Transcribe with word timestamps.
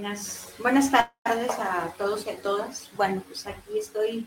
Buenas, 0.00 0.54
buenas 0.58 0.90
tardes 0.90 1.50
a 1.58 1.92
todos 1.98 2.24
y 2.24 2.30
a 2.30 2.40
todas. 2.40 2.90
Bueno, 2.96 3.22
pues 3.26 3.46
aquí 3.46 3.78
estoy 3.78 4.26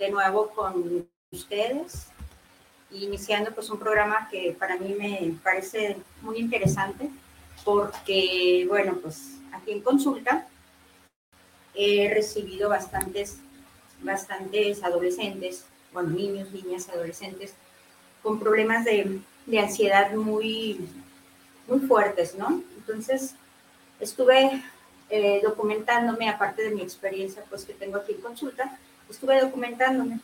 de 0.00 0.10
nuevo 0.10 0.50
con 0.50 1.08
ustedes, 1.30 2.08
iniciando 2.90 3.54
pues 3.54 3.70
un 3.70 3.78
programa 3.78 4.28
que 4.28 4.56
para 4.58 4.76
mí 4.78 4.96
me 4.98 5.36
parece 5.44 5.96
muy 6.22 6.38
interesante 6.38 7.08
porque, 7.64 8.66
bueno, 8.68 8.98
pues 9.00 9.38
aquí 9.52 9.70
en 9.70 9.80
consulta 9.80 10.48
he 11.72 12.12
recibido 12.12 12.68
bastantes, 12.68 13.38
bastantes 14.00 14.82
adolescentes, 14.82 15.66
bueno, 15.92 16.10
niños, 16.10 16.50
niñas, 16.50 16.88
adolescentes 16.88 17.54
con 18.24 18.40
problemas 18.40 18.84
de, 18.84 19.20
de 19.46 19.58
ansiedad 19.60 20.12
muy, 20.14 20.80
muy 21.68 21.78
fuertes, 21.78 22.34
¿no? 22.34 22.60
Entonces, 22.76 23.36
estuve 24.02 24.62
eh, 25.10 25.40
documentándome, 25.42 26.28
aparte 26.28 26.62
de 26.62 26.70
mi 26.70 26.82
experiencia 26.82 27.42
pues 27.48 27.64
que 27.64 27.74
tengo 27.74 27.98
aquí 27.98 28.12
en 28.12 28.20
consulta, 28.20 28.78
estuve 29.08 29.40
documentándome 29.40 30.20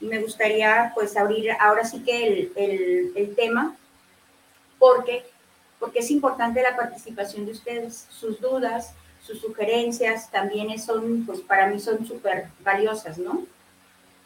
y 0.00 0.06
me 0.06 0.20
gustaría 0.20 0.92
pues 0.94 1.16
abrir 1.16 1.50
ahora 1.58 1.84
sí 1.84 2.02
que 2.04 2.50
el, 2.54 3.12
el, 3.16 3.34
tema 3.34 3.76
porque, 4.78 5.24
porque 5.80 6.00
es 6.00 6.10
importante 6.10 6.62
la 6.62 6.76
participación 6.76 7.46
de 7.46 7.52
ustedes, 7.52 8.06
sus 8.10 8.40
dudas, 8.40 8.92
sus 9.22 9.40
sugerencias 9.40 10.30
también 10.30 10.78
son, 10.78 11.26
pues 11.26 11.40
para 11.40 11.66
mí 11.66 11.80
son 11.80 12.06
súper 12.06 12.48
valiosas, 12.60 13.18
¿no? 13.18 13.44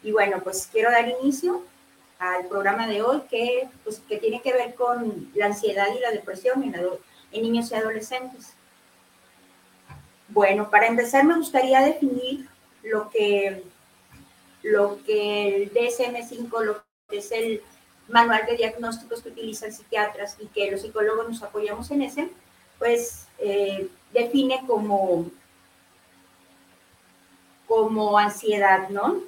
Y 0.03 0.11
bueno, 0.11 0.41
pues 0.43 0.69
quiero 0.71 0.91
dar 0.91 1.07
inicio 1.07 1.63
al 2.19 2.45
programa 2.47 2.87
de 2.87 3.01
hoy 3.01 3.21
que, 3.29 3.67
pues, 3.83 4.01
que 4.07 4.17
tiene 4.17 4.41
que 4.41 4.53
ver 4.53 4.75
con 4.75 5.31
la 5.33 5.47
ansiedad 5.47 5.87
y 5.97 5.99
la 5.99 6.11
depresión 6.11 6.61
en, 6.63 6.75
en 6.75 7.41
niños 7.41 7.71
y 7.71 7.75
adolescentes. 7.75 8.53
Bueno, 10.33 10.71
para 10.71 10.87
empezar 10.87 11.23
me 11.25 11.37
gustaría 11.37 11.79
definir 11.81 12.49
lo 12.81 13.07
que, 13.11 13.63
lo 14.63 14.97
que 15.03 15.55
el 15.55 15.71
DSM-5, 15.71 16.63
lo 16.63 16.83
que 17.07 17.19
es 17.19 17.31
el 17.31 17.61
manual 18.07 18.43
de 18.47 18.57
diagnósticos 18.57 19.21
que 19.21 19.29
utilizan 19.29 19.71
psiquiatras 19.71 20.37
y 20.39 20.47
que 20.47 20.71
los 20.71 20.81
psicólogos 20.81 21.29
nos 21.29 21.43
apoyamos 21.43 21.91
en 21.91 22.01
ese, 22.01 22.29
pues 22.79 23.27
eh, 23.37 23.87
define 24.11 24.63
como, 24.65 25.29
como 27.67 28.17
ansiedad, 28.17 28.89
¿no? 28.89 29.21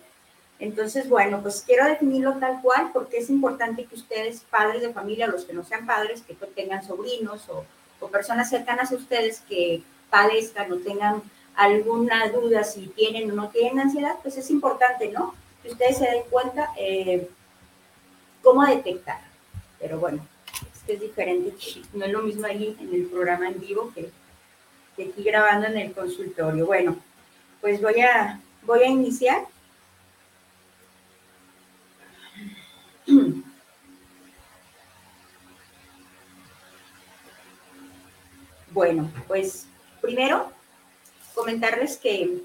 Entonces, 0.58 1.08
bueno, 1.08 1.40
pues 1.44 1.62
quiero 1.62 1.86
definirlo 1.86 2.34
tal 2.40 2.64
cual 2.64 2.90
porque 2.92 3.18
es 3.18 3.30
importante 3.30 3.86
que 3.86 3.94
ustedes, 3.94 4.42
padres 4.50 4.82
de 4.82 4.92
familia, 4.92 5.28
los 5.28 5.46
que 5.46 5.54
no 5.54 5.64
sean 5.64 5.86
padres, 5.86 6.24
que 6.24 6.34
tengan 6.34 6.84
sobrinos 6.84 7.48
o, 7.50 7.64
o 8.00 8.08
personas 8.08 8.50
cercanas 8.50 8.92
a 8.92 8.96
ustedes 8.96 9.42
que 9.42 9.84
padezcan 10.16 10.82
tengan 10.82 11.22
alguna 11.56 12.30
duda 12.30 12.64
si 12.64 12.88
tienen 12.88 13.30
o 13.32 13.34
no 13.34 13.50
tienen 13.50 13.80
ansiedad, 13.80 14.16
pues 14.22 14.38
es 14.38 14.50
importante, 14.50 15.10
¿no? 15.10 15.36
Que 15.62 15.72
ustedes 15.72 15.98
se 15.98 16.06
den 16.06 16.24
cuenta 16.30 16.72
eh, 16.78 17.30
cómo 18.42 18.66
detectar. 18.66 19.20
Pero 19.78 20.00
bueno, 20.00 20.26
es 20.74 20.84
que 20.86 20.94
es 20.94 21.02
diferente, 21.02 21.54
no 21.94 22.06
es 22.06 22.12
lo 22.12 22.22
mismo 22.22 22.46
ahí 22.46 22.78
en 22.80 22.94
el 22.96 23.08
programa 23.08 23.50
en 23.50 23.60
vivo 23.60 23.92
que, 23.94 24.10
que 24.96 25.10
aquí 25.10 25.24
grabando 25.24 25.68
en 25.68 25.78
el 25.78 25.94
consultorio. 25.94 26.66
Bueno, 26.66 26.98
pues 27.60 27.82
voy 27.82 28.00
a, 28.00 28.40
voy 28.64 28.80
a 28.84 28.88
iniciar. 28.88 29.46
Bueno, 38.76 39.10
pues 39.30 39.68
Primero, 40.06 40.52
comentarles 41.34 41.98
que, 41.98 42.44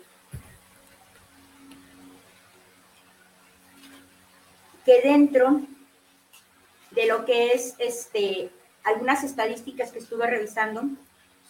que 4.86 5.02
dentro 5.02 5.60
de 6.92 7.06
lo 7.06 7.26
que 7.26 7.52
es 7.52 7.74
este, 7.78 8.48
algunas 8.82 9.24
estadísticas 9.24 9.92
que 9.92 9.98
estuve 9.98 10.26
revisando 10.26 10.84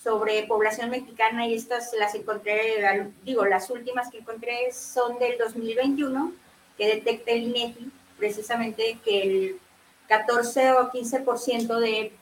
sobre 0.02 0.42
población 0.48 0.90
mexicana 0.90 1.46
y 1.46 1.54
estas 1.54 1.92
las 1.92 2.16
encontré, 2.16 3.12
digo, 3.22 3.44
las 3.44 3.70
últimas 3.70 4.10
que 4.10 4.18
encontré 4.18 4.72
son 4.72 5.16
del 5.20 5.38
2021, 5.38 6.32
que 6.76 6.88
detecta 6.88 7.30
el 7.30 7.44
INEGI 7.44 7.92
precisamente 8.18 8.98
que 9.04 9.22
el 9.22 9.60
14 10.08 10.72
o 10.72 10.90
15% 10.90 11.78
de 11.78 12.12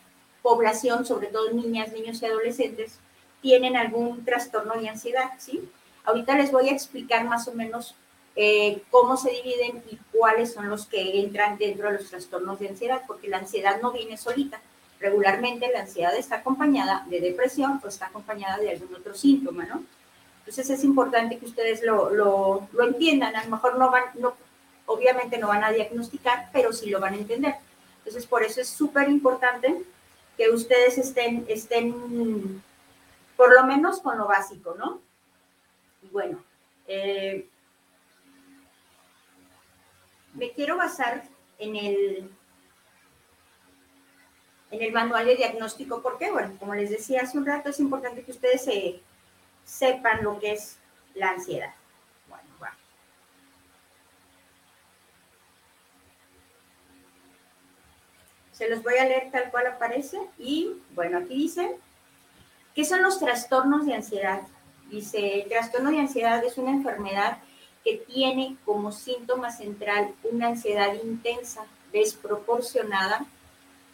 población, 0.43 1.07
sobre 1.07 1.29
todo 1.29 1.53
niñas, 1.53 1.91
niños 1.95 2.21
y 2.21 2.27
adolescentes, 2.27 2.99
tienen 3.41 3.77
algún 3.77 4.25
trastorno 4.25 4.75
de 4.75 4.89
ansiedad, 4.89 5.31
¿sí? 5.39 5.69
Ahorita 6.05 6.37
les 6.37 6.51
voy 6.51 6.69
a 6.69 6.73
explicar 6.73 7.25
más 7.25 7.49
o 7.49 7.53
menos 7.53 7.95
eh, 8.35 8.83
cómo 8.91 9.17
se 9.17 9.31
dividen 9.31 9.83
y 9.91 9.99
cuáles 10.13 10.53
son 10.53 10.69
los 10.69 10.87
que 10.87 11.21
entran 11.21 11.59
dentro 11.59 11.89
de 11.89 11.99
los 11.99 12.09
trastornos 12.09 12.59
de 12.59 12.69
ansiedad, 12.69 13.03
porque 13.07 13.29
la 13.29 13.39
ansiedad 13.39 13.81
no 13.83 13.93
viene 13.93 14.17
solita. 14.17 14.61
Regularmente 15.01 15.71
la 15.73 15.81
ansiedad 15.81 16.15
está 16.17 16.37
acompañada 16.37 17.05
de 17.09 17.21
depresión 17.21 17.81
o 17.83 17.89
está 17.89 18.07
acompañada 18.07 18.59
de 18.59 18.71
algún 18.71 18.95
otro 18.95 19.15
síntoma, 19.15 19.65
¿no? 19.65 19.83
Entonces 20.41 20.71
es 20.71 20.83
importante 20.83 21.39
que 21.39 21.47
ustedes 21.47 21.83
lo, 21.83 22.11
lo, 22.11 22.69
lo 22.73 22.85
entiendan. 22.85 23.37
A 23.37 23.45
lo 23.45 23.51
mejor 23.51 23.79
no 23.79 23.91
van, 23.91 24.05
no, 24.15 24.35
obviamente 24.87 25.39
no 25.39 25.49
van 25.49 25.63
a 25.63 25.71
diagnosticar, 25.71 26.49
pero 26.53 26.73
sí 26.73 26.91
lo 26.91 27.01
van 27.01 27.15
a 27.15 27.19
entender. 27.19 27.57
Entonces 27.99 28.27
por 28.27 28.43
eso 28.43 28.61
es 28.61 28.69
súper 28.69 29.09
importante 29.09 29.83
que 30.37 30.49
ustedes 30.51 30.97
estén, 30.97 31.45
estén 31.49 32.63
por 33.39 33.55
lo 33.55 33.65
menos 33.65 34.01
con 34.01 34.19
lo 34.19 34.27
básico, 34.27 34.75
¿no? 34.77 35.01
Bueno, 36.11 36.43
eh, 36.89 37.49
me 40.35 40.51
quiero 40.51 40.77
basar 40.77 41.23
en 41.61 41.77
el, 41.77 42.31
en 44.73 44.83
el 44.83 44.93
manual 44.93 45.25
de 45.25 45.37
diagnóstico, 45.37 46.03
porque, 46.03 46.33
bueno, 46.33 46.57
como 46.59 46.75
les 46.75 46.91
decía 46.91 47.23
hace 47.23 47.39
un 47.39 47.47
rato, 47.47 47.71
es 47.71 47.79
importante 47.79 48.25
que 48.25 48.33
ustedes 48.33 48.65
se, 48.65 49.01
sepan 49.65 50.25
lo 50.25 50.41
que 50.41 50.55
es 50.55 50.77
la 51.15 51.31
ansiedad. 51.31 51.73
Bueno, 52.29 52.49
bueno. 52.59 52.75
Se 58.51 58.69
los 58.69 58.83
voy 58.83 58.97
a 58.97 59.05
leer 59.05 59.31
tal 59.31 59.49
cual 59.53 59.69
aparece 59.69 60.19
y, 60.39 60.83
bueno, 60.97 61.19
aquí 61.19 61.35
dice, 61.35 61.79
¿Qué 62.79 62.85
son 62.85 63.03
los 63.03 63.19
trastornos 63.19 63.87
de 63.87 63.95
ansiedad? 63.95 64.43
Dice, 64.89 65.41
el 65.41 65.49
trastorno 65.49 65.91
de 65.91 65.99
ansiedad 65.99 66.45
es 66.45 66.59
una 66.59 66.71
enfermedad 66.71 67.39
que 67.83 67.97
tiene 67.97 68.57
como 68.65 68.93
síntoma 68.93 69.51
central 69.51 70.15
una 70.23 70.47
ansiedad 70.47 70.95
intensa, 71.03 71.65
desproporcionada, 71.93 73.27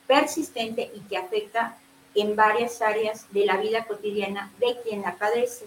persistente 0.07 0.93
y 0.95 1.01
que 1.01 1.17
afecta 1.17 1.79
en 2.15 2.37
varias 2.37 2.83
áreas 2.83 3.25
de 3.33 3.47
la 3.47 3.57
vida 3.57 3.87
cotidiana 3.87 4.53
de 4.61 4.79
quien 4.83 5.01
la 5.01 5.15
padece, 5.15 5.65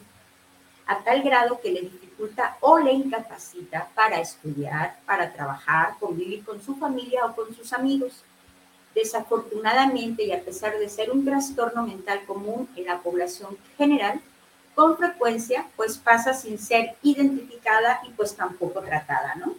a 0.86 1.00
tal 1.00 1.24
grado 1.24 1.60
que 1.60 1.72
le 1.72 1.82
dificulta 1.82 2.58
o 2.60 2.78
le 2.78 2.92
incapacita 2.94 3.90
para 3.96 4.22
estudiar, 4.22 4.96
para 5.08 5.34
trabajar, 5.34 5.96
convivir 6.00 6.46
con 6.46 6.62
su 6.62 6.76
familia 6.76 7.26
o 7.26 7.36
con 7.36 7.52
sus 7.56 7.74
amigos 7.74 8.24
Desafortunadamente, 8.98 10.24
y 10.24 10.32
a 10.32 10.42
pesar 10.42 10.80
de 10.80 10.90
ser 10.90 11.12
un 11.12 11.24
trastorno 11.24 11.86
mental 11.86 12.26
común 12.26 12.68
en 12.76 12.86
la 12.86 12.98
población 12.98 13.56
general, 13.78 14.20
con 14.74 14.98
frecuencia 14.98 15.68
pues 15.76 16.00
pasa 16.00 16.34
sin 16.34 16.58
ser 16.58 16.96
identificada 17.04 18.02
y 18.08 18.10
pues 18.14 18.36
tampoco 18.36 18.82
tratada, 18.82 19.36
¿no? 19.36 19.54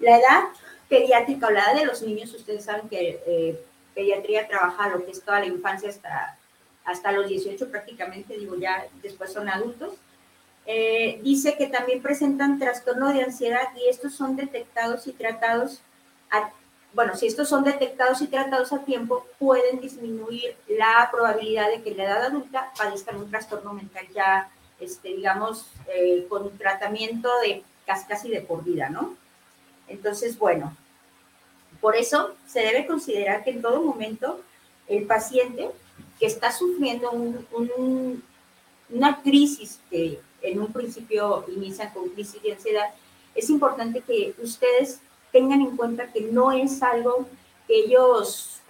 La 0.00 0.16
edad 0.16 0.44
pediátrica 0.88 1.48
o 1.48 1.50
la 1.50 1.60
edad 1.64 1.74
de 1.74 1.84
los 1.84 2.00
niños, 2.00 2.32
ustedes 2.32 2.64
saben 2.64 2.88
que 2.88 3.20
eh, 3.26 3.62
pediatría 3.94 4.48
trabaja 4.48 4.88
lo 4.88 5.04
que 5.04 5.10
es 5.10 5.20
toda 5.20 5.40
la 5.40 5.46
infancia 5.46 5.90
hasta, 5.90 6.38
hasta 6.86 7.12
los 7.12 7.28
18 7.28 7.70
prácticamente, 7.70 8.38
digo 8.38 8.56
ya 8.56 8.86
después 9.02 9.34
son 9.34 9.50
adultos. 9.50 9.92
Eh, 10.64 11.20
dice 11.22 11.56
que 11.58 11.66
también 11.66 12.00
presentan 12.00 12.58
trastorno 12.58 13.12
de 13.12 13.22
ansiedad 13.22 13.68
y 13.76 13.90
estos 13.90 14.14
son 14.14 14.34
detectados 14.34 15.06
y 15.06 15.12
tratados, 15.12 15.82
bueno, 16.98 17.14
si 17.14 17.28
estos 17.28 17.48
son 17.48 17.62
detectados 17.62 18.20
y 18.22 18.26
tratados 18.26 18.72
a 18.72 18.84
tiempo, 18.84 19.24
pueden 19.38 19.78
disminuir 19.80 20.56
la 20.66 21.08
probabilidad 21.12 21.70
de 21.70 21.80
que 21.80 21.90
en 21.90 21.98
la 21.98 22.06
edad 22.06 22.24
adulta 22.24 22.72
padezcan 22.76 23.18
un 23.18 23.30
trastorno 23.30 23.72
mental 23.72 24.04
ya, 24.12 24.50
este, 24.80 25.10
digamos, 25.10 25.68
eh, 25.94 26.26
con 26.28 26.58
tratamiento 26.58 27.28
de 27.44 27.62
casi, 27.86 28.04
casi 28.08 28.28
de 28.30 28.40
por 28.40 28.64
vida, 28.64 28.88
¿no? 28.88 29.14
Entonces, 29.86 30.36
bueno, 30.36 30.76
por 31.80 31.94
eso 31.94 32.34
se 32.48 32.62
debe 32.62 32.84
considerar 32.84 33.44
que 33.44 33.50
en 33.50 33.62
todo 33.62 33.80
momento 33.80 34.40
el 34.88 35.04
paciente 35.06 35.70
que 36.18 36.26
está 36.26 36.50
sufriendo 36.50 37.12
una 38.88 39.22
crisis 39.22 39.78
que 39.88 40.20
en 40.42 40.60
un 40.60 40.72
principio 40.72 41.44
inicia 41.46 41.92
con 41.92 42.08
crisis 42.08 42.42
de 42.42 42.54
ansiedad, 42.54 42.92
es 43.36 43.50
importante 43.50 44.00
que 44.00 44.34
ustedes 44.42 45.00
tengan 45.32 45.60
en 45.60 45.76
cuenta 45.76 46.12
que 46.12 46.22
no 46.22 46.52
es 46.52 46.82
algo 46.82 47.26
que 47.66 47.80
ellos 47.80 48.60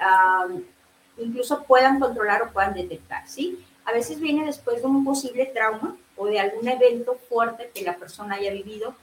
incluso 1.16 1.64
puedan 1.64 1.98
controlar 1.98 2.42
o 2.42 2.52
puedan 2.52 2.74
detectar, 2.74 3.28
¿sí? 3.28 3.64
A 3.84 3.92
veces 3.92 4.20
viene 4.20 4.46
después 4.46 4.82
de 4.82 4.86
un 4.86 5.04
posible 5.04 5.46
trauma 5.46 5.96
o 6.16 6.26
de 6.26 6.38
algún 6.38 6.68
evento 6.68 7.18
fuerte 7.28 7.70
que 7.74 7.82
la 7.82 7.96
persona 7.96 8.36
haya 8.36 8.52
vivido 8.52 8.94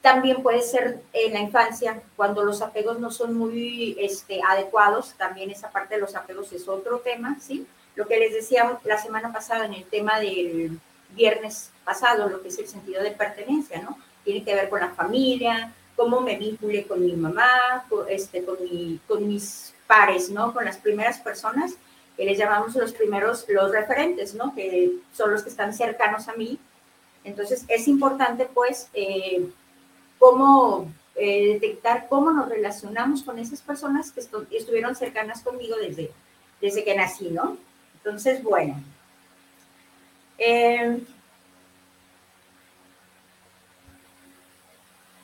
también 0.00 0.42
puede 0.42 0.62
ser 0.62 1.02
en 1.12 1.34
la 1.34 1.40
infancia, 1.40 2.02
cuando 2.16 2.42
los 2.42 2.62
apegos 2.62 2.98
no 2.98 3.10
son 3.10 3.34
muy 3.34 3.96
este, 3.98 4.40
adecuados, 4.46 5.14
también 5.14 5.50
esa 5.50 5.70
parte 5.70 5.94
de 5.94 6.00
los 6.00 6.16
apegos 6.16 6.52
es 6.52 6.66
otro 6.68 7.00
tema, 7.00 7.36
¿sí? 7.40 7.66
Lo 7.96 8.06
que 8.06 8.18
les 8.18 8.32
decía 8.32 8.78
la 8.84 8.98
semana 8.98 9.32
pasada 9.32 9.66
en 9.66 9.74
el 9.74 9.84
tema 9.84 10.18
del 10.18 10.80
viernes 11.10 11.70
pasado, 11.84 12.28
lo 12.28 12.40
que 12.40 12.48
es 12.48 12.58
el 12.58 12.66
sentido 12.66 13.02
de 13.02 13.10
pertenencia, 13.10 13.82
¿no? 13.82 13.98
Tiene 14.24 14.42
que 14.42 14.54
ver 14.54 14.70
con 14.70 14.80
la 14.80 14.90
familia, 14.90 15.74
cómo 16.00 16.22
me 16.22 16.38
vincule 16.38 16.86
con 16.86 17.04
mi 17.04 17.12
mamá, 17.12 17.84
con, 17.90 18.08
este, 18.08 18.42
con, 18.42 18.56
mi, 18.64 18.98
con 19.06 19.28
mis 19.28 19.74
pares, 19.86 20.30
¿no? 20.30 20.54
Con 20.54 20.64
las 20.64 20.78
primeras 20.78 21.18
personas 21.18 21.74
que 22.16 22.24
les 22.24 22.38
llamamos 22.38 22.74
los 22.74 22.94
primeros, 22.94 23.44
los 23.50 23.70
referentes, 23.70 24.34
¿no? 24.34 24.54
Que 24.54 24.92
son 25.12 25.30
los 25.30 25.42
que 25.42 25.50
están 25.50 25.74
cercanos 25.74 26.26
a 26.28 26.32
mí. 26.32 26.58
Entonces, 27.22 27.66
es 27.68 27.86
importante, 27.86 28.46
pues, 28.46 28.88
eh, 28.94 29.46
cómo 30.18 30.90
eh, 31.16 31.52
detectar 31.52 32.08
cómo 32.08 32.32
nos 32.32 32.48
relacionamos 32.48 33.22
con 33.22 33.38
esas 33.38 33.60
personas 33.60 34.10
que 34.10 34.20
estuvieron 34.56 34.96
cercanas 34.96 35.42
conmigo 35.42 35.76
desde, 35.76 36.10
desde 36.62 36.82
que 36.82 36.94
nací, 36.94 37.28
¿no? 37.28 37.58
Entonces, 37.96 38.42
bueno. 38.42 38.82
Eh, 40.38 40.98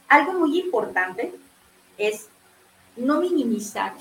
algo 0.08 0.32
muy 0.34 0.58
importante 0.58 1.32
es 1.98 2.28
no 2.96 3.20
minimizar 3.20 3.94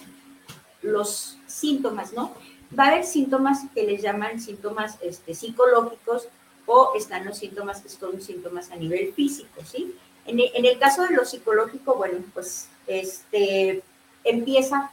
los 0.82 1.38
síntomas, 1.48 2.14
¿no? 2.14 2.34
Va 2.78 2.86
a 2.86 2.88
haber 2.90 3.06
síntomas 3.06 3.60
que 3.74 3.84
les 3.84 4.02
llaman 4.02 4.40
síntomas 4.40 4.98
este, 5.02 5.34
psicológicos 5.34 6.28
o 6.66 6.94
están 6.96 7.26
los 7.26 7.38
síntomas 7.38 7.82
que 7.82 7.90
son 7.90 8.22
síntomas 8.22 8.72
a 8.72 8.76
nivel 8.76 9.14
físico, 9.14 9.62
¿sí? 9.64 9.96
En 10.26 10.40
el, 10.40 10.80
caso 10.80 11.04
de 11.04 11.14
lo 11.14 11.24
psicológico, 11.24 11.96
bueno, 11.96 12.18
pues 12.34 12.68
este, 12.88 13.84
empieza 14.24 14.92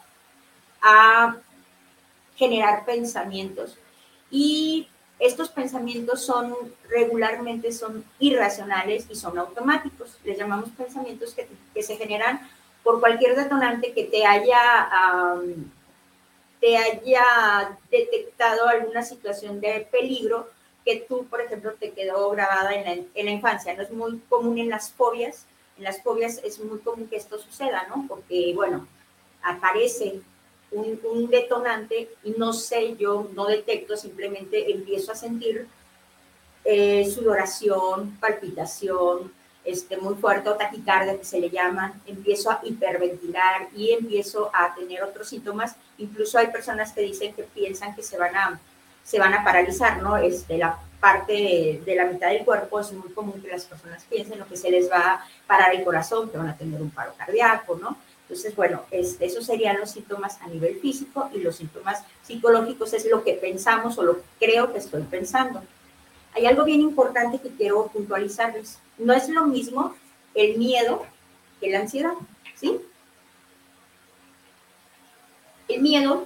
a 0.82 1.36
generar 2.36 2.84
pensamientos 2.84 3.78
y 4.30 4.88
estos 5.22 5.50
pensamientos 5.50 6.24
son 6.24 6.54
regularmente 6.88 7.70
son 7.70 8.04
irracionales 8.18 9.06
y 9.08 9.14
son 9.14 9.38
automáticos. 9.38 10.18
Les 10.24 10.36
llamamos 10.36 10.70
pensamientos 10.70 11.34
que, 11.34 11.46
se 11.82 11.96
generan 11.96 12.40
por 12.82 12.98
cualquier 12.98 13.36
detonante 13.36 13.92
que 13.92 14.04
te 14.04 14.26
haya, 14.26 14.90
te 16.60 16.76
haya 16.76 17.78
detectado 17.88 18.68
alguna 18.68 19.04
situación 19.04 19.60
de 19.60 19.86
peligro 19.92 20.48
que 20.84 21.04
tú, 21.08 21.24
por 21.26 21.40
ejemplo, 21.40 21.72
te 21.74 21.92
quedó 21.92 22.28
grabada 22.30 22.74
en 22.74 22.84
la, 22.84 22.92
en 23.14 23.26
la, 23.26 23.30
infancia. 23.30 23.74
No 23.74 23.82
es 23.84 23.90
muy 23.92 24.18
común 24.28 24.58
en 24.58 24.70
las 24.70 24.90
fobias. 24.90 25.46
En 25.78 25.84
las 25.84 26.02
fobias 26.02 26.40
es 26.42 26.58
muy 26.58 26.80
común 26.80 27.06
que 27.06 27.16
esto 27.16 27.38
suceda, 27.38 27.86
¿no? 27.88 28.06
Porque, 28.08 28.52
bueno, 28.56 28.88
aparece 29.40 30.20
un, 30.72 31.28
detonante 31.30 32.08
y 32.24 32.32
no 32.32 32.52
sé, 32.52 32.96
yo 32.96 33.28
no 33.34 33.46
detecto, 33.46 33.96
simplemente 33.96 34.72
empiezo 34.72 35.12
a 35.12 35.14
sentir 35.14 35.68
eh, 36.64 37.10
sudoración, 37.10 38.16
palpitación, 38.18 39.32
este, 39.64 39.96
muy 39.96 40.14
fuerte 40.14 40.48
o 40.48 40.56
taquicardia 40.56 41.16
que 41.16 41.24
se 41.24 41.40
le 41.40 41.50
llama, 41.50 41.94
empiezo 42.06 42.50
a 42.50 42.60
hiperventilar 42.64 43.68
y 43.76 43.92
empiezo 43.92 44.50
a 44.52 44.74
tener 44.74 45.02
otros 45.02 45.28
síntomas. 45.28 45.76
Incluso 45.98 46.38
hay 46.38 46.48
personas 46.48 46.92
que 46.92 47.02
dicen 47.02 47.32
que 47.34 47.44
piensan 47.44 47.94
que 47.94 48.02
se 48.02 48.18
van 48.18 48.36
a 48.36 48.60
se 49.04 49.18
van 49.18 49.34
a 49.34 49.44
paralizar, 49.44 50.02
¿no? 50.02 50.16
Este, 50.16 50.58
la 50.58 50.78
parte 51.00 51.80
de, 51.84 51.94
la 51.96 52.04
mitad 52.04 52.28
del 52.28 52.44
cuerpo 52.44 52.78
es 52.78 52.92
muy 52.92 53.10
común 53.12 53.42
que 53.42 53.48
las 53.48 53.64
personas 53.64 54.04
piensen 54.08 54.38
lo 54.38 54.46
que 54.46 54.56
se 54.56 54.70
les 54.70 54.90
va 54.90 55.14
a 55.14 55.26
parar 55.46 55.74
el 55.74 55.82
corazón, 55.84 56.30
que 56.30 56.38
van 56.38 56.48
a 56.48 56.56
tener 56.56 56.80
un 56.80 56.90
paro 56.90 57.12
cardíaco, 57.16 57.76
¿no? 57.76 57.96
Entonces, 58.32 58.56
bueno, 58.56 58.80
este, 58.90 59.26
esos 59.26 59.44
serían 59.44 59.78
los 59.78 59.90
síntomas 59.90 60.40
a 60.40 60.46
nivel 60.46 60.80
físico 60.80 61.28
y 61.34 61.40
los 61.40 61.56
síntomas 61.56 62.02
psicológicos 62.22 62.94
es 62.94 63.04
lo 63.04 63.22
que 63.22 63.34
pensamos 63.34 63.98
o 63.98 64.02
lo 64.02 64.22
creo 64.40 64.72
que 64.72 64.78
estoy 64.78 65.02
pensando. 65.02 65.62
Hay 66.34 66.46
algo 66.46 66.64
bien 66.64 66.80
importante 66.80 67.38
que 67.40 67.54
quiero 67.54 67.88
puntualizarles. 67.88 68.78
No 68.96 69.12
es 69.12 69.28
lo 69.28 69.44
mismo 69.44 69.94
el 70.34 70.56
miedo 70.56 71.04
que 71.60 71.68
la 71.68 71.80
ansiedad, 71.80 72.14
¿sí? 72.54 72.80
El 75.68 75.82
miedo 75.82 76.24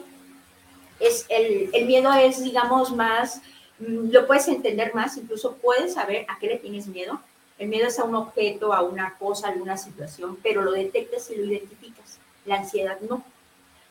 es 1.01 1.27
el, 1.29 1.71
el 1.73 1.87
miedo 1.87 2.13
es, 2.13 2.41
digamos, 2.41 2.95
más, 2.95 3.43
mm, 3.81 4.13
lo 4.13 4.29
puedes 4.29 4.47
entender 4.47 4.95
más, 4.95 5.17
incluso 5.17 5.57
puedes 5.57 5.95
saber 5.95 6.25
a 6.29 6.39
qué 6.39 6.47
le 6.47 6.59
tienes 6.59 6.87
miedo. 6.87 7.21
El 7.59 7.69
miedo 7.69 7.89
es 7.89 7.99
a 7.99 8.05
un 8.05 8.15
objeto, 8.15 8.73
a 8.73 8.83
una 8.83 9.15
cosa, 9.19 9.49
a 9.49 9.53
alguna 9.53 9.77
situación, 9.77 10.39
pero 10.43 10.63
lo 10.63 10.73
detectas 10.73 11.31
y 11.31 11.37
lo 11.37 11.45
identificas. 11.45 12.19
La 12.45 12.57
ansiedad 12.57 12.99
no. 13.01 13.25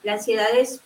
La 0.03 0.13
ansiedad 0.13 0.55
es, 0.55 0.81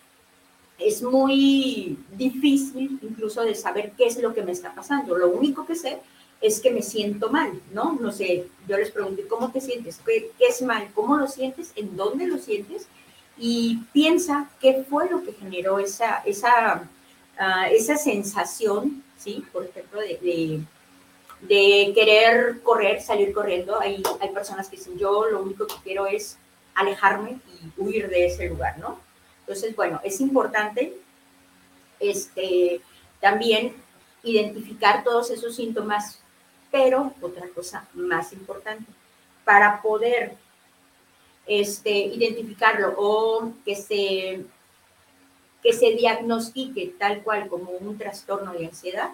es 0.78 1.02
muy 1.02 1.98
difícil 2.12 3.00
incluso 3.02 3.42
de 3.44 3.56
saber 3.56 3.92
qué 3.98 4.06
es 4.06 4.18
lo 4.22 4.34
que 4.34 4.44
me 4.44 4.54
está 4.54 4.74
pasando. 4.74 5.18
Lo 5.18 5.30
único 5.30 5.66
que 5.66 5.76
sé 5.76 6.00
es 6.42 6.62
que 6.62 6.72
me 6.72 6.82
siento 6.82 7.30
mal, 7.30 7.52
¿no? 7.74 7.98
No 8.00 8.14
sé, 8.14 8.48
yo 8.68 8.78
les 8.78 8.92
pregunté, 8.92 9.28
¿cómo 9.28 9.52
te 9.52 9.60
sientes? 9.60 10.00
¿Qué, 10.06 10.32
es 10.40 10.62
mal? 10.62 10.88
¿Cómo 10.96 11.18
lo 11.18 11.28
sientes? 11.28 11.74
¿En 11.76 11.98
dónde 11.98 12.28
lo 12.28 12.38
sientes? 12.38 12.88
y 13.40 13.78
piensa 13.94 14.50
qué 14.60 14.86
fue 14.88 15.10
lo 15.10 15.24
que 15.24 15.32
generó 15.32 15.80
esa, 15.80 16.22
esa, 16.26 16.84
ah, 17.38 17.70
esa 17.70 17.96
sensación, 17.96 19.02
¿sí? 19.18 19.46
Por 19.54 19.66
ejemplo, 19.66 20.02
de, 20.02 20.60
querer 21.48 22.62
correr, 22.62 23.02
salir 23.02 23.34
corriendo. 23.34 23.80
Hay, 23.80 24.04
hay 24.20 24.30
personas 24.30 24.70
que 24.70 24.78
dicen, 24.78 24.98
yo 24.98 25.26
lo 25.26 25.42
único 25.42 25.68
que 25.68 25.76
quiero 25.84 26.08
es 26.08 26.38
alejarme 26.76 27.40
y 27.48 27.82
huir 27.82 28.10
de 28.10 28.26
ese 28.26 28.48
lugar, 28.48 28.78
¿no? 28.80 29.00
Entonces, 29.42 29.76
bueno, 29.76 30.00
es 30.04 30.22
importante 30.22 30.94
este, 32.00 32.82
también 33.20 33.76
identificar 34.24 35.04
todos 35.04 35.30
esos 35.30 35.56
síntomas, 35.56 36.20
pero 36.72 37.14
otra 37.22 37.48
cosa 37.50 37.88
más 37.94 38.32
importante, 38.34 38.86
para 39.44 39.82
poder 39.82 40.36
este, 41.48 41.92
identificarlo 41.92 42.94
o 42.98 43.52
que 43.66 43.76
se, 43.76 44.46
que 45.64 45.74
se 45.74 45.92
diagnostique 45.96 46.94
tal 47.00 47.24
cual 47.24 47.48
como 47.48 47.72
un 47.72 47.98
trastorno 47.98 48.54
de 48.54 48.68
ansiedad, 48.68 49.10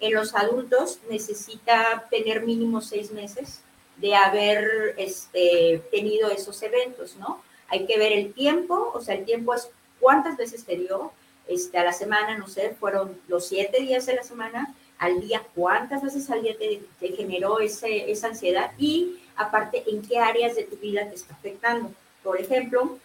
en 0.00 0.14
los 0.14 0.34
adultos 0.34 0.98
necesita 1.08 2.06
tener 2.10 2.42
mínimo 2.42 2.80
seis 2.80 3.12
meses 3.12 3.60
de 3.96 4.14
haber 4.14 4.94
este, 4.96 5.82
tenido 5.90 6.30
esos 6.30 6.62
eventos, 6.62 7.16
¿no? 7.16 7.42
Hay 7.68 7.86
que 7.86 7.98
ver 7.98 8.12
el 8.12 8.32
tiempo, 8.32 8.90
o 8.94 9.00
sea, 9.00 9.14
el 9.14 9.24
tiempo 9.24 9.54
es 9.54 9.68
cuántas 10.00 10.36
veces 10.36 10.64
te 10.64 10.76
dio 10.76 11.12
este, 11.46 11.78
a 11.78 11.84
la 11.84 11.92
semana, 11.92 12.38
no 12.38 12.48
sé, 12.48 12.74
fueron 12.80 13.20
los 13.28 13.46
siete 13.46 13.80
días 13.80 14.06
de 14.06 14.14
la 14.14 14.22
semana, 14.22 14.74
al 14.98 15.20
día, 15.20 15.42
cuántas 15.54 16.02
veces 16.02 16.28
al 16.30 16.42
día 16.42 16.54
te, 16.58 17.08
generó 17.16 17.60
ese, 17.60 18.10
esa 18.10 18.28
ansiedad 18.28 18.72
y 18.78 19.18
aparte 19.34 19.82
en 19.86 20.02
qué 20.02 20.18
áreas 20.18 20.56
de 20.56 20.64
tu 20.64 20.76
vida 20.76 21.08
te 21.08 21.14
está 21.14 21.34
afectando. 21.34 21.90
Por 22.22 22.38
ejemplo, 22.38 22.98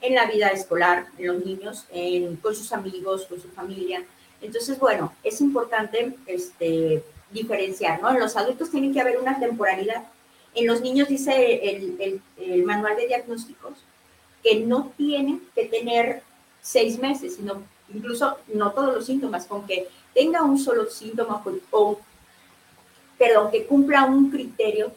en 0.00 0.14
la 0.14 0.26
vida 0.26 0.48
escolar, 0.48 1.06
en 1.18 1.26
los 1.26 1.44
niños, 1.44 1.86
en, 1.92 2.36
con 2.36 2.54
sus 2.56 2.72
amigos, 2.72 3.26
con 3.26 3.40
su 3.40 3.48
familia. 3.48 4.02
Entonces, 4.42 4.78
bueno, 4.78 5.12
es 5.22 5.40
importante 5.40 6.14
este, 6.26 7.02
diferenciar, 7.30 8.02
¿no? 8.02 8.10
En 8.10 8.20
los 8.20 8.36
adultos 8.36 8.70
tiene 8.70 8.92
que 8.92 9.00
haber 9.00 9.18
una 9.18 9.38
temporalidad. 9.38 10.04
En 10.54 10.66
los 10.66 10.80
niños 10.80 11.08
dice 11.08 11.60
el, 11.70 12.20
el, 12.36 12.64
manual 12.64 12.96
de 12.96 13.06
diagnósticos 13.06 13.72
que 14.42 14.60
no 14.60 14.92
tiene 14.96 15.40
que 15.54 15.66
tener 15.66 16.22
seis 16.60 16.98
meses, 16.98 17.36
sino 17.36 17.62
incluso 17.94 18.36
no 18.52 18.72
todos 18.72 18.94
los 18.94 19.06
síntomas, 19.06 19.46
con 19.46 19.66
que 19.66 19.88
tenga 20.12 20.42
un 20.42 20.58
solo 20.58 20.90
síntoma 20.90 21.42
o, 21.70 21.98
perdón, 23.16 23.50
que 23.50 23.64
cumpla 23.64 24.04
un 24.04 24.30
criterio 24.30 24.92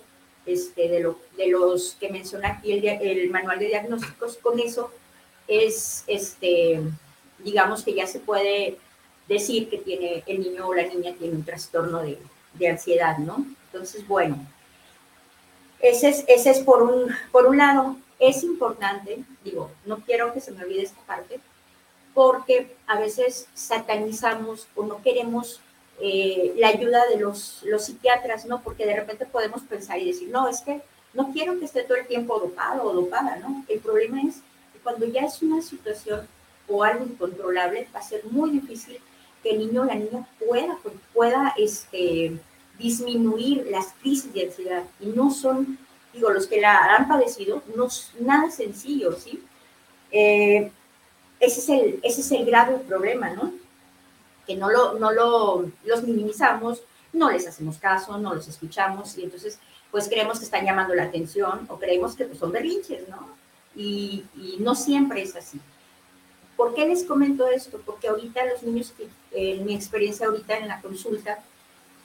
este, 0.45 0.89
de, 0.89 0.99
lo, 0.99 1.19
de 1.37 1.49
los 1.49 1.95
que 1.99 2.09
menciona 2.09 2.49
aquí 2.49 2.71
el, 2.73 2.85
el 2.85 3.29
manual 3.29 3.59
de 3.59 3.67
diagnósticos, 3.67 4.37
con 4.37 4.59
eso 4.59 4.91
es, 5.47 6.03
este, 6.07 6.81
digamos 7.39 7.83
que 7.83 7.93
ya 7.93 8.07
se 8.07 8.19
puede 8.19 8.77
decir 9.27 9.69
que 9.69 9.77
tiene 9.77 10.23
el 10.27 10.39
niño 10.39 10.67
o 10.67 10.73
la 10.73 10.83
niña 10.83 11.13
tiene 11.17 11.35
un 11.35 11.43
trastorno 11.43 12.01
de, 12.01 12.17
de 12.53 12.69
ansiedad, 12.69 13.17
¿no? 13.17 13.45
Entonces, 13.71 14.07
bueno, 14.07 14.37
ese 15.79 16.09
es, 16.09 16.25
ese 16.27 16.51
es 16.51 16.59
por, 16.59 16.83
un, 16.83 17.13
por 17.31 17.45
un 17.47 17.57
lado, 17.57 17.97
es 18.19 18.43
importante, 18.43 19.23
digo, 19.43 19.71
no 19.85 19.97
quiero 19.99 20.33
que 20.33 20.39
se 20.39 20.51
me 20.51 20.63
olvide 20.63 20.83
esta 20.83 21.01
parte, 21.01 21.39
porque 22.13 22.75
a 22.87 22.99
veces 22.99 23.47
satanizamos 23.53 24.67
o 24.75 24.85
no 24.85 25.01
queremos 25.01 25.59
eh, 25.99 26.53
la 26.57 26.69
ayuda 26.69 27.05
de 27.07 27.17
los, 27.17 27.61
los 27.63 27.85
psiquiatras, 27.85 28.45
¿no? 28.45 28.61
Porque 28.61 28.85
de 28.85 28.95
repente 28.95 29.25
podemos 29.25 29.61
pensar 29.63 29.99
y 29.99 30.05
decir, 30.05 30.29
no, 30.29 30.47
es 30.47 30.61
que 30.61 30.81
no 31.13 31.31
quiero 31.31 31.59
que 31.59 31.65
esté 31.65 31.83
todo 31.83 31.97
el 31.97 32.07
tiempo 32.07 32.39
dopado 32.39 32.83
o 32.83 32.93
dopada, 32.93 33.37
¿no? 33.37 33.65
El 33.67 33.79
problema 33.79 34.21
es 34.21 34.35
que 34.73 34.79
cuando 34.79 35.05
ya 35.05 35.21
es 35.21 35.41
una 35.41 35.61
situación 35.61 36.27
o 36.67 36.83
algo 36.83 37.05
incontrolable, 37.05 37.87
va 37.93 37.99
a 37.99 38.03
ser 38.03 38.23
muy 38.25 38.49
difícil 38.51 38.99
que 39.45 39.51
el 39.51 39.59
niño 39.59 39.83
o 39.83 39.85
la 39.85 39.93
niña 39.93 40.27
pueda, 40.43 40.75
pueda 41.13 41.53
este, 41.55 42.35
disminuir 42.79 43.67
las 43.69 43.93
crisis 44.01 44.33
de 44.33 44.45
ansiedad. 44.45 44.83
Y 44.99 45.05
no 45.05 45.29
son, 45.29 45.77
digo, 46.11 46.31
los 46.31 46.47
que 46.47 46.59
la 46.59 46.95
han 46.95 47.07
padecido, 47.07 47.61
no 47.75 47.85
es 47.85 48.11
nada 48.19 48.49
sencillo, 48.49 49.13
¿sí? 49.13 49.43
Eh, 50.09 50.71
ese, 51.39 51.59
es 51.59 51.69
el, 51.69 51.99
ese 52.01 52.21
es 52.21 52.31
el 52.31 52.45
grave 52.45 52.79
problema, 52.79 53.29
¿no? 53.29 53.53
Que 54.47 54.55
no, 54.55 54.71
lo, 54.71 54.97
no 54.97 55.11
lo, 55.11 55.71
los 55.83 56.01
minimizamos, 56.01 56.81
no 57.13 57.29
les 57.29 57.47
hacemos 57.47 57.77
caso, 57.77 58.17
no 58.17 58.33
los 58.33 58.47
escuchamos 58.47 59.15
y 59.17 59.25
entonces 59.25 59.59
pues 59.91 60.09
creemos 60.09 60.39
que 60.39 60.45
están 60.45 60.65
llamando 60.65 60.95
la 60.95 61.03
atención 61.03 61.67
o 61.69 61.77
creemos 61.77 62.15
que 62.15 62.25
pues, 62.25 62.39
son 62.39 62.51
berrinches, 62.51 63.07
¿no? 63.09 63.29
Y 63.75 64.23
no 64.59 64.73
siempre 64.73 65.21
es 65.21 65.35
así. 65.35 65.59
¿Por 66.55 66.73
qué 66.73 66.85
les 66.85 67.03
comento 67.03 67.47
esto? 67.47 67.81
Porque 67.85 68.07
ahorita 68.07 68.45
los 68.45 68.63
niños, 68.63 68.93
en 69.31 69.65
mi 69.65 69.75
experiencia 69.75 70.27
ahorita 70.27 70.57
en 70.57 70.67
la 70.67 70.81
consulta, 70.81 71.39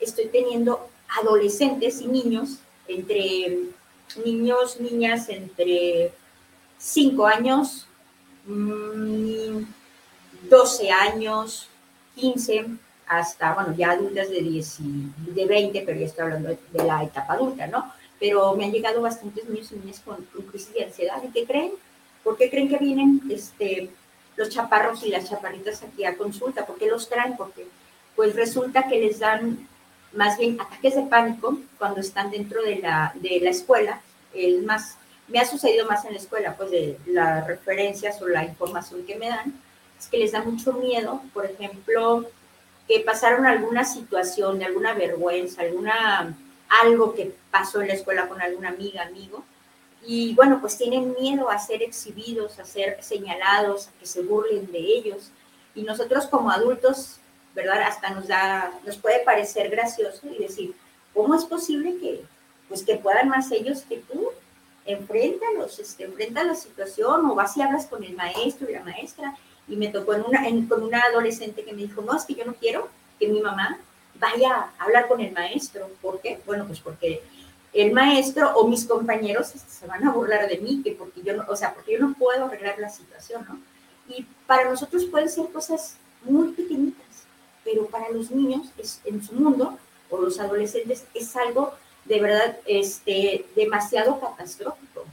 estoy 0.00 0.26
teniendo 0.26 0.88
adolescentes 1.20 2.00
y 2.00 2.08
niños, 2.08 2.58
entre 2.88 3.58
niños, 4.24 4.80
niñas 4.80 5.28
entre 5.28 6.12
5 6.78 7.26
años, 7.26 7.86
12 8.46 8.54
mm, 10.84 10.92
años, 10.92 11.68
15, 12.16 12.66
hasta, 13.06 13.54
bueno, 13.54 13.74
ya 13.76 13.92
adultas 13.92 14.30
de, 14.30 14.40
10 14.40 14.76
de 15.34 15.46
20, 15.46 15.82
pero 15.82 15.98
ya 15.98 16.06
estoy 16.06 16.24
hablando 16.24 16.48
de 16.48 16.84
la 16.84 17.02
etapa 17.02 17.34
adulta, 17.34 17.66
¿no? 17.66 17.92
Pero 18.18 18.54
me 18.54 18.64
han 18.64 18.72
llegado 18.72 19.02
bastantes 19.02 19.48
niños 19.48 19.72
y 19.72 19.76
niñas 19.76 20.00
con, 20.04 20.16
crisis 20.50 20.72
de 20.74 20.84
ansiedad. 20.84 21.22
¿Y 21.22 21.28
qué 21.32 21.44
creen? 21.46 21.72
¿Por 22.22 22.36
qué 22.36 22.50
creen 22.50 22.68
que 22.68 22.78
vienen 22.78 23.20
este, 23.30 23.90
los 24.40 24.48
chaparros 24.48 25.04
y 25.04 25.10
las 25.10 25.28
chaparritas 25.28 25.82
aquí 25.82 26.06
a 26.06 26.16
consulta. 26.16 26.64
¿Por 26.64 26.78
qué 26.78 26.86
los 26.86 27.10
traen? 27.10 27.36
Porque 27.36 27.66
pues 28.16 28.34
resulta 28.34 28.88
que 28.88 28.98
les 28.98 29.18
dan 29.18 29.68
más 30.14 30.38
bien 30.38 30.58
ataques 30.58 30.96
de 30.96 31.02
pánico 31.02 31.58
cuando 31.76 32.00
están 32.00 32.30
dentro 32.30 32.62
de 32.62 32.76
la, 32.76 33.12
de 33.16 33.38
la 33.40 33.50
escuela. 33.50 34.00
El 34.32 34.62
más, 34.62 34.96
me 35.28 35.40
ha 35.40 35.44
sucedido 35.44 35.86
más 35.86 36.06
en 36.06 36.12
la 36.12 36.18
escuela, 36.18 36.56
pues 36.56 36.70
de 36.70 36.98
las 37.04 37.46
referencias 37.46 38.20
o 38.22 38.28
la 38.28 38.42
información 38.44 39.04
que 39.04 39.16
me 39.16 39.28
dan, 39.28 39.60
es 39.98 40.08
que 40.08 40.16
les 40.16 40.32
da 40.32 40.40
mucho 40.40 40.72
miedo, 40.72 41.20
por 41.34 41.44
ejemplo, 41.44 42.24
que 42.88 43.00
pasaron 43.00 43.44
alguna 43.44 43.84
situación 43.84 44.58
de 44.58 44.64
alguna 44.64 44.94
vergüenza, 44.94 45.60
alguna 45.60 46.34
algo 46.82 47.14
que 47.14 47.34
pasó 47.50 47.82
en 47.82 47.88
la 47.88 47.94
escuela 47.94 48.26
con 48.26 48.40
alguna 48.40 48.70
amiga, 48.70 49.02
amigo, 49.02 49.44
y 50.06 50.34
bueno, 50.34 50.60
pues 50.60 50.78
tienen 50.78 51.14
miedo 51.18 51.50
a 51.50 51.58
ser 51.58 51.82
exhibidos, 51.82 52.58
a 52.58 52.64
ser 52.64 53.02
señalados, 53.02 53.88
a 53.88 53.92
que 53.98 54.06
se 54.06 54.22
burlen 54.22 54.70
de 54.72 54.78
ellos. 54.78 55.30
Y 55.74 55.82
nosotros 55.82 56.26
como 56.26 56.50
adultos, 56.50 57.18
¿verdad? 57.54 57.82
Hasta 57.82 58.10
nos 58.10 58.26
da, 58.26 58.72
nos 58.84 58.96
puede 58.96 59.24
parecer 59.24 59.68
gracioso 59.70 60.26
y 60.26 60.42
decir, 60.42 60.74
¿cómo 61.12 61.34
es 61.34 61.44
posible 61.44 61.96
que, 61.98 62.24
pues 62.68 62.82
que 62.82 62.96
puedan 62.96 63.28
más 63.28 63.50
ellos 63.52 63.82
que 63.82 63.98
tú? 63.98 64.30
Enfréntalos, 64.86 65.78
este, 65.78 66.04
enfrenta 66.04 66.42
la 66.44 66.54
situación 66.54 67.26
o 67.26 67.34
vas 67.34 67.56
y 67.56 67.62
hablas 67.62 67.86
con 67.86 68.02
el 68.02 68.14
maestro 68.14 68.70
y 68.70 68.74
la 68.74 68.82
maestra. 68.82 69.36
Y 69.68 69.76
me 69.76 69.88
tocó 69.88 70.14
en 70.14 70.24
una, 70.24 70.42
con 70.68 70.82
una 70.82 71.02
adolescente 71.02 71.62
que 71.62 71.72
me 71.72 71.82
dijo, 71.82 72.00
no, 72.00 72.16
es 72.16 72.24
que 72.24 72.34
yo 72.34 72.44
no 72.44 72.54
quiero 72.54 72.88
que 73.18 73.28
mi 73.28 73.40
mamá 73.40 73.78
vaya 74.18 74.70
a 74.78 74.84
hablar 74.84 75.06
con 75.08 75.20
el 75.20 75.32
maestro. 75.32 75.90
¿Por 76.00 76.20
qué? 76.20 76.40
Bueno, 76.46 76.66
pues 76.66 76.80
porque 76.80 77.22
el 77.72 77.92
maestro 77.92 78.52
o 78.56 78.66
mis 78.66 78.84
compañeros 78.84 79.48
se 79.48 79.86
van 79.86 80.06
a 80.06 80.12
burlar 80.12 80.48
de 80.48 80.58
mí, 80.58 80.82
que 80.82 80.92
porque 80.92 81.22
yo 81.22 81.36
no, 81.36 81.44
o 81.48 81.56
sea, 81.56 81.74
porque 81.74 81.92
yo 81.92 82.00
no 82.00 82.14
puedo 82.14 82.46
arreglar 82.46 82.78
la 82.78 82.88
situación, 82.88 83.46
¿no? 83.48 83.60
Y 84.08 84.26
para 84.46 84.68
nosotros 84.68 85.04
pueden 85.04 85.28
ser 85.28 85.46
cosas 85.52 85.96
muy 86.24 86.48
pequeñitas, 86.48 87.24
pero 87.64 87.86
para 87.86 88.10
los 88.10 88.30
niños 88.30 88.68
es, 88.76 89.00
en 89.04 89.22
su 89.22 89.34
mundo 89.34 89.78
o 90.10 90.18
los 90.18 90.40
adolescentes 90.40 91.04
es 91.14 91.36
algo 91.36 91.74
de 92.04 92.20
verdad 92.20 92.58
este, 92.66 93.46
demasiado 93.54 94.18
catastrófico. 94.18 95.04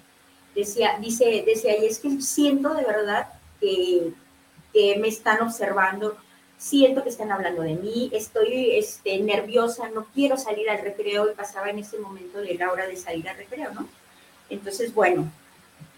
Decía, 0.56 0.98
dice, 1.00 1.44
decía, 1.46 1.78
y 1.78 1.86
es 1.86 2.00
que 2.00 2.20
siento 2.22 2.74
de 2.74 2.84
verdad 2.84 3.28
que, 3.60 4.14
que 4.74 4.98
me 4.98 5.10
están 5.10 5.42
observando, 5.42 6.18
siento 6.58 7.04
que 7.04 7.10
están 7.10 7.32
hablando 7.32 7.62
de 7.62 7.76
mí, 7.76 8.10
estoy 8.12 8.72
este, 8.78 9.20
nerviosa, 9.20 9.90
no 9.90 10.08
quiero 10.14 10.38
salir 10.38 10.70
al 10.70 10.82
recreo 10.82 11.30
y 11.30 11.36
pasaba 11.36 11.70
en 11.70 11.80
ese 11.80 12.00
momento 12.00 12.40
de 12.40 12.56
la 12.56 12.72
hora 12.72 12.88
de 12.88 12.96
salir 12.96 13.28
al 13.30 13.38
recreo, 13.38 13.72
¿no? 13.74 13.88
Entonces, 14.50 14.94
bueno, 14.94 15.32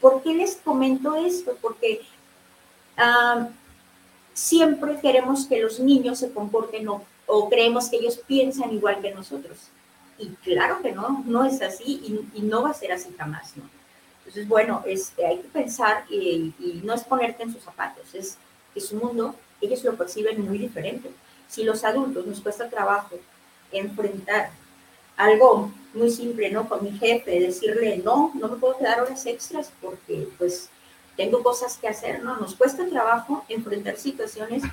¿por 0.01 0.22
qué 0.22 0.34
les 0.34 0.58
comento 0.58 1.16
esto? 1.16 1.58
Porque 1.62 2.01
siempre 4.34 5.00
queremos 5.00 5.46
que 5.46 5.62
los 5.62 5.80
niños 5.80 6.20
se 6.20 6.34
comporten 6.34 6.88
o, 6.89 7.50
creemos 7.50 7.89
que 7.89 7.98
ellos 7.98 8.20
piensan 8.28 8.74
igual 8.74 9.01
que 9.01 9.12
nosotros. 9.12 9.58
Y 10.18 10.30
claro 10.44 10.82
que 10.82 10.92
no, 10.92 11.24
no 11.25 11.46
es 11.46 11.62
así 11.62 12.28
y, 12.34 12.42
no 12.42 12.63
va 12.63 12.72
a 12.72 12.74
ser 12.74 12.92
así 12.92 13.13
jamás, 13.18 13.56
¿no? 13.56 13.63
Entonces, 14.20 14.48
bueno, 14.48 14.84
este, 14.86 15.25
hay 15.25 15.38
que 15.38 15.48
pensar 15.48 16.04
y, 16.10 16.54
y 16.60 16.82
no 16.84 16.94
es 16.94 17.04
ponerte 17.04 17.44
en 17.44 17.54
sus 17.54 17.63
zapatos, 17.63 18.13
es 18.13 18.38
que 18.74 18.82
su 18.82 18.98
mundo 18.98 19.34
ellos 19.62 19.84
lo 19.84 19.96
perciben 19.96 20.46
muy 20.46 20.58
diferente. 20.58 21.12
Si 21.48 21.63
los 21.63 21.84
adultos 21.84 22.25
nos 22.25 22.42
cuesta 22.42 22.70
trabajo 22.70 23.16
enfrentar 23.72 24.51
algo 25.18 25.72
muy 25.94 26.10
simple, 26.10 26.50
¿no? 26.50 26.68
Con 26.70 26.84
mi 26.84 26.92
jefe, 26.92 27.39
decirle, 27.39 27.98
no, 27.98 28.32
no 28.36 28.48
me 28.48 28.58
puedo 28.58 28.78
quedar 28.78 29.01
horas 29.01 29.25
extras 29.25 29.72
porque 29.82 30.28
pues 30.38 30.70
tengo 31.18 31.44
cosas 31.44 31.78
que 31.78 31.88
hacer, 31.88 32.24
¿no? 32.24 32.38
Nos 32.38 32.56
cuesta 32.56 32.88
trabajo 32.88 33.44
enfrentar 33.50 33.98
situaciones, 33.98 34.63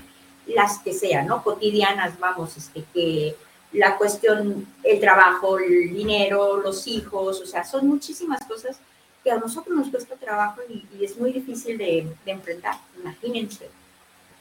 las 0.47 0.79
que 0.79 0.93
sean, 0.93 1.27
¿no? 1.27 1.43
Cotidianas, 1.43 2.19
vamos, 2.21 2.57
este, 2.57 2.85
que 2.95 3.35
la 3.73 3.97
cuestión, 3.99 4.67
el 4.85 5.01
trabajo, 5.01 5.59
el 5.59 5.93
dinero, 5.93 6.59
los 6.59 6.87
hijos, 6.87 7.41
o 7.41 7.47
sea, 7.47 7.65
son 7.65 7.89
muchísimas 7.89 8.45
cosas 8.45 8.79
que 9.25 9.33
a 9.33 9.39
nosotros 9.39 9.77
nos 9.77 9.89
cuesta 9.89 10.15
trabajo 10.15 10.61
y, 10.69 11.05
es 11.05 11.19
muy 11.19 11.33
difícil 11.33 11.77
de, 11.77 12.07
de 12.25 12.31
enfrentar, 12.31 12.77
imagínense 13.01 13.69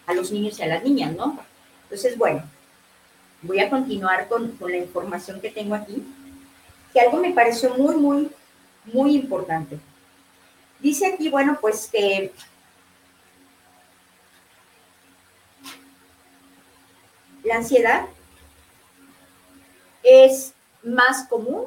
a 0.08 0.14
los 0.14 0.32
niños 0.32 0.60
y 0.60 0.64
a 0.64 0.68
las 0.68 0.84
niñas, 0.84 1.16
¿no? 1.16 1.40
Entonces, 1.84 2.18
bueno, 2.18 2.44
voy 3.42 3.60
a 3.60 3.70
continuar 3.70 4.28
con, 4.28 4.52
con 4.58 4.72
la 4.72 4.78
información 4.78 5.42
que 5.42 5.52
tengo 5.52 5.76
aquí, 5.76 6.04
que 6.94 7.00
algo 7.00 7.18
me 7.18 7.34
pareció 7.34 7.76
muy, 7.76 7.96
muy, 7.96 8.32
muy 8.86 9.16
importante. 9.16 9.80
Dice 10.80 11.08
aquí, 11.08 11.30
bueno, 11.30 11.58
pues 11.62 11.90
que 11.92 12.32
la 17.44 17.58
ansiedad 17.58 18.06
es 20.04 20.54
más 20.84 21.28
común 21.28 21.66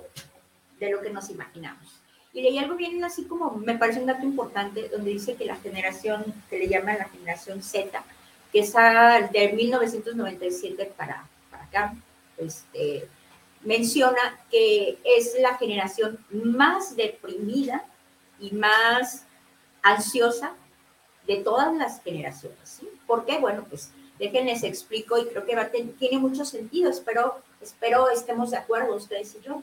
de 0.78 0.90
lo 0.90 1.00
que 1.00 1.10
nos 1.10 1.30
imaginamos. 1.30 2.00
Y 2.32 2.42
leí 2.42 2.58
algo 2.58 2.76
bien 2.76 3.02
así 3.02 3.24
como, 3.24 3.52
me 3.52 3.76
parece 3.76 4.00
un 4.00 4.06
dato 4.06 4.24
importante, 4.24 4.88
donde 4.88 5.10
dice 5.10 5.34
que 5.34 5.44
la 5.44 5.56
generación, 5.56 6.24
que 6.48 6.58
le 6.58 6.68
llaman 6.68 6.98
la 6.98 7.08
generación 7.08 7.62
Z, 7.62 8.02
que 8.52 8.60
es 8.60 8.72
de 8.72 9.52
1997 9.52 10.92
para, 10.96 11.28
para 11.50 11.64
acá, 11.64 11.94
este, 12.36 13.08
menciona 13.62 14.40
que 14.50 14.98
es 15.04 15.34
la 15.40 15.56
generación 15.56 16.18
más 16.30 16.96
deprimida 16.96 17.84
y 18.40 18.52
más 18.52 19.24
ansiosa 19.82 20.54
de 21.26 21.36
todas 21.36 21.74
las 21.76 22.02
generaciones. 22.02 22.58
¿sí? 22.64 22.88
¿Por 23.06 23.26
qué? 23.26 23.38
Bueno, 23.38 23.66
pues 23.68 23.90
déjenles 24.18 24.62
explico 24.64 25.18
y 25.18 25.26
creo 25.26 25.44
que 25.44 25.94
tiene 25.98 26.18
mucho 26.18 26.44
sentido, 26.44 26.90
espero, 26.90 27.40
espero 27.60 28.08
estemos 28.10 28.50
de 28.50 28.56
acuerdo 28.56 28.96
ustedes 28.96 29.36
y 29.36 29.44
yo. 29.44 29.62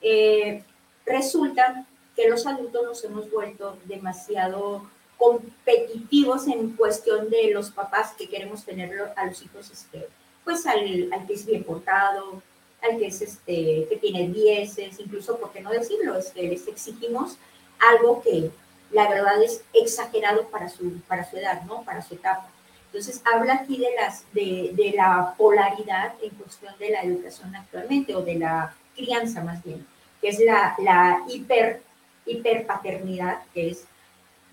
Eh, 0.00 0.62
resulta 1.04 1.86
que 2.14 2.28
los 2.28 2.46
adultos 2.46 2.84
nos 2.84 3.04
hemos 3.04 3.30
vuelto 3.30 3.76
demasiado 3.84 4.88
competitivos 5.18 6.46
en 6.48 6.76
cuestión 6.76 7.30
de 7.30 7.50
los 7.52 7.70
papás 7.70 8.12
que 8.16 8.28
queremos 8.28 8.64
tener 8.64 9.12
a 9.16 9.26
los 9.26 9.42
hijos, 9.42 9.70
este, 9.70 10.08
pues 10.44 10.66
al, 10.66 11.12
al, 11.12 11.26
que 11.26 11.34
es 11.34 11.46
bien 11.46 11.64
portado, 11.64 12.42
al 12.82 12.98
que 12.98 13.06
es 13.06 13.22
este, 13.22 13.86
que 13.88 13.98
tiene 14.00 14.28
dieces, 14.28 15.00
incluso, 15.00 15.38
¿por 15.38 15.52
qué 15.52 15.60
no 15.60 15.70
decirlo? 15.70 16.16
Este, 16.16 16.42
les 16.42 16.66
exigimos 16.68 17.38
algo 17.78 18.22
que 18.22 18.50
la 18.90 19.08
verdad 19.08 19.42
es 19.42 19.62
exagerado 19.72 20.48
para 20.48 20.68
su, 20.68 21.00
para 21.08 21.28
su 21.28 21.36
edad, 21.36 21.62
¿no? 21.62 21.82
Para 21.82 22.02
su 22.02 22.14
etapa. 22.14 22.48
Entonces, 22.86 23.22
habla 23.24 23.54
aquí 23.54 23.78
de, 23.78 23.88
las, 23.96 24.24
de, 24.32 24.70
de 24.74 24.92
la 24.96 25.34
polaridad 25.36 26.14
en 26.22 26.30
cuestión 26.30 26.72
de 26.78 26.90
la 26.90 27.02
educación 27.02 27.54
actualmente, 27.56 28.14
o 28.14 28.22
de 28.22 28.36
la 28.36 28.74
crianza 28.94 29.42
más 29.42 29.62
bien, 29.64 29.84
que 30.20 30.28
es 30.28 30.38
la, 30.38 30.76
la 30.78 31.24
hiper, 31.28 31.82
hiperpaternidad, 32.26 33.42
que 33.52 33.70
es 33.70 33.84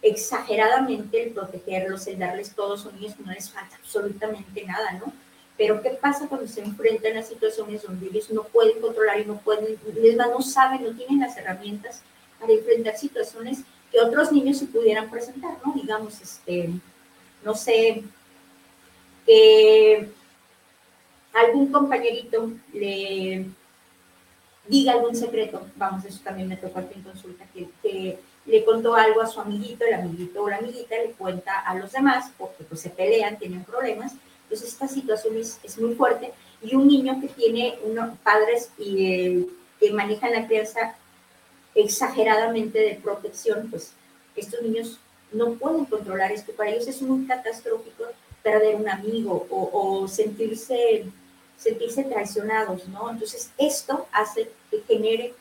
exageradamente 0.02 1.24
el 1.24 1.32
protegerlos, 1.32 2.08
el 2.08 2.20
darles 2.20 2.56
todos 2.56 2.86
los 2.86 2.94
niños 2.96 3.16
que 3.16 3.24
no 3.24 3.32
les 3.32 3.50
falta 3.50 3.76
absolutamente 3.76 4.66
nada, 4.66 4.94
¿no? 4.94 5.14
Pero 5.58 5.82
¿qué 5.82 5.92
pasa 5.92 6.28
cuando 6.28 6.48
se 6.48 6.62
enfrentan 6.62 7.18
a 7.18 7.24
situaciones 7.24 7.84
donde 7.84 8.08
ellos 8.08 8.32
no 8.32 8.44
pueden 8.44 8.82
controlar 8.82 9.20
y 9.20 9.26
no 9.26 9.38
pueden, 9.38 9.78
les 9.96 10.16
no 10.16 10.42
saben, 10.42 10.84
no 10.84 10.96
tienen 10.96 11.20
las 11.20 11.38
herramientas 11.38 12.02
para 12.40 12.54
enfrentar 12.54 12.98
situaciones 12.98 13.60
que 13.92 14.00
otros 14.00 14.32
niños 14.32 14.58
se 14.58 14.66
pudieran 14.66 15.10
presentar, 15.12 15.58
¿no? 15.64 15.74
Digamos, 15.74 16.20
este, 16.20 16.70
no 17.44 17.54
sé, 17.54 18.04
que 19.26 20.10
algún 21.34 21.72
compañerito 21.72 22.52
le 22.74 23.46
diga 24.68 24.94
algún 24.94 25.16
secreto, 25.16 25.68
vamos, 25.76 26.06
eso 26.06 26.22
también 26.24 26.48
me 26.48 26.58
tocó 26.58 26.80
aquí 26.80 26.96
en 26.96 27.04
consulta, 27.04 27.46
que 27.54 28.18
le 28.46 28.66
contó 28.66 28.96
algo 28.96 29.22
a 29.22 29.28
su 29.28 29.40
amiguito, 29.40 29.86
el 29.86 29.94
amiguito 29.94 30.42
o 30.42 30.50
la 30.50 30.58
amiguita 30.58 30.96
le 30.96 31.12
cuenta 31.12 31.60
a 31.60 31.76
los 31.76 31.92
demás, 31.92 32.32
porque 32.38 32.64
pues 32.64 32.82
se 32.82 32.90
pelean, 32.90 33.38
tienen 33.38 33.64
problemas. 33.64 34.14
Entonces 34.44 34.70
esta 34.70 34.88
situación 34.88 35.38
es, 35.38 35.60
es 35.64 35.78
muy 35.78 35.96
fuerte 35.96 36.34
y 36.62 36.76
un 36.76 36.88
niño 36.88 37.20
que 37.22 37.28
tiene 37.28 37.78
unos 37.84 38.18
padres 38.20 38.70
eh, 38.80 39.48
que 39.80 39.92
manejan 39.92 40.34
la 40.34 40.48
crianza 40.48 40.96
exageradamente 41.74 42.80
de 42.80 43.00
protección, 43.02 43.70
pues 43.70 43.94
estos 44.36 44.62
niños 44.62 45.00
no 45.32 45.54
pueden 45.54 45.86
controlar 45.86 46.32
esto. 46.32 46.52
Para 46.52 46.72
ellos 46.72 46.88
es 46.88 47.02
muy 47.02 47.26
catastrófico 47.26 48.04
perder 48.44 48.76
un 48.76 48.90
amigo 48.90 49.48
o, 49.50 50.02
o 50.02 50.08
sentirse, 50.08 51.06
sentirse 51.58 52.04
traicionados, 52.04 52.88
¿no? 52.90 53.10
Entonces 53.10 53.52
esto 53.58 54.08
hace 54.12 54.52
que 54.70 54.82
genere 54.82 55.34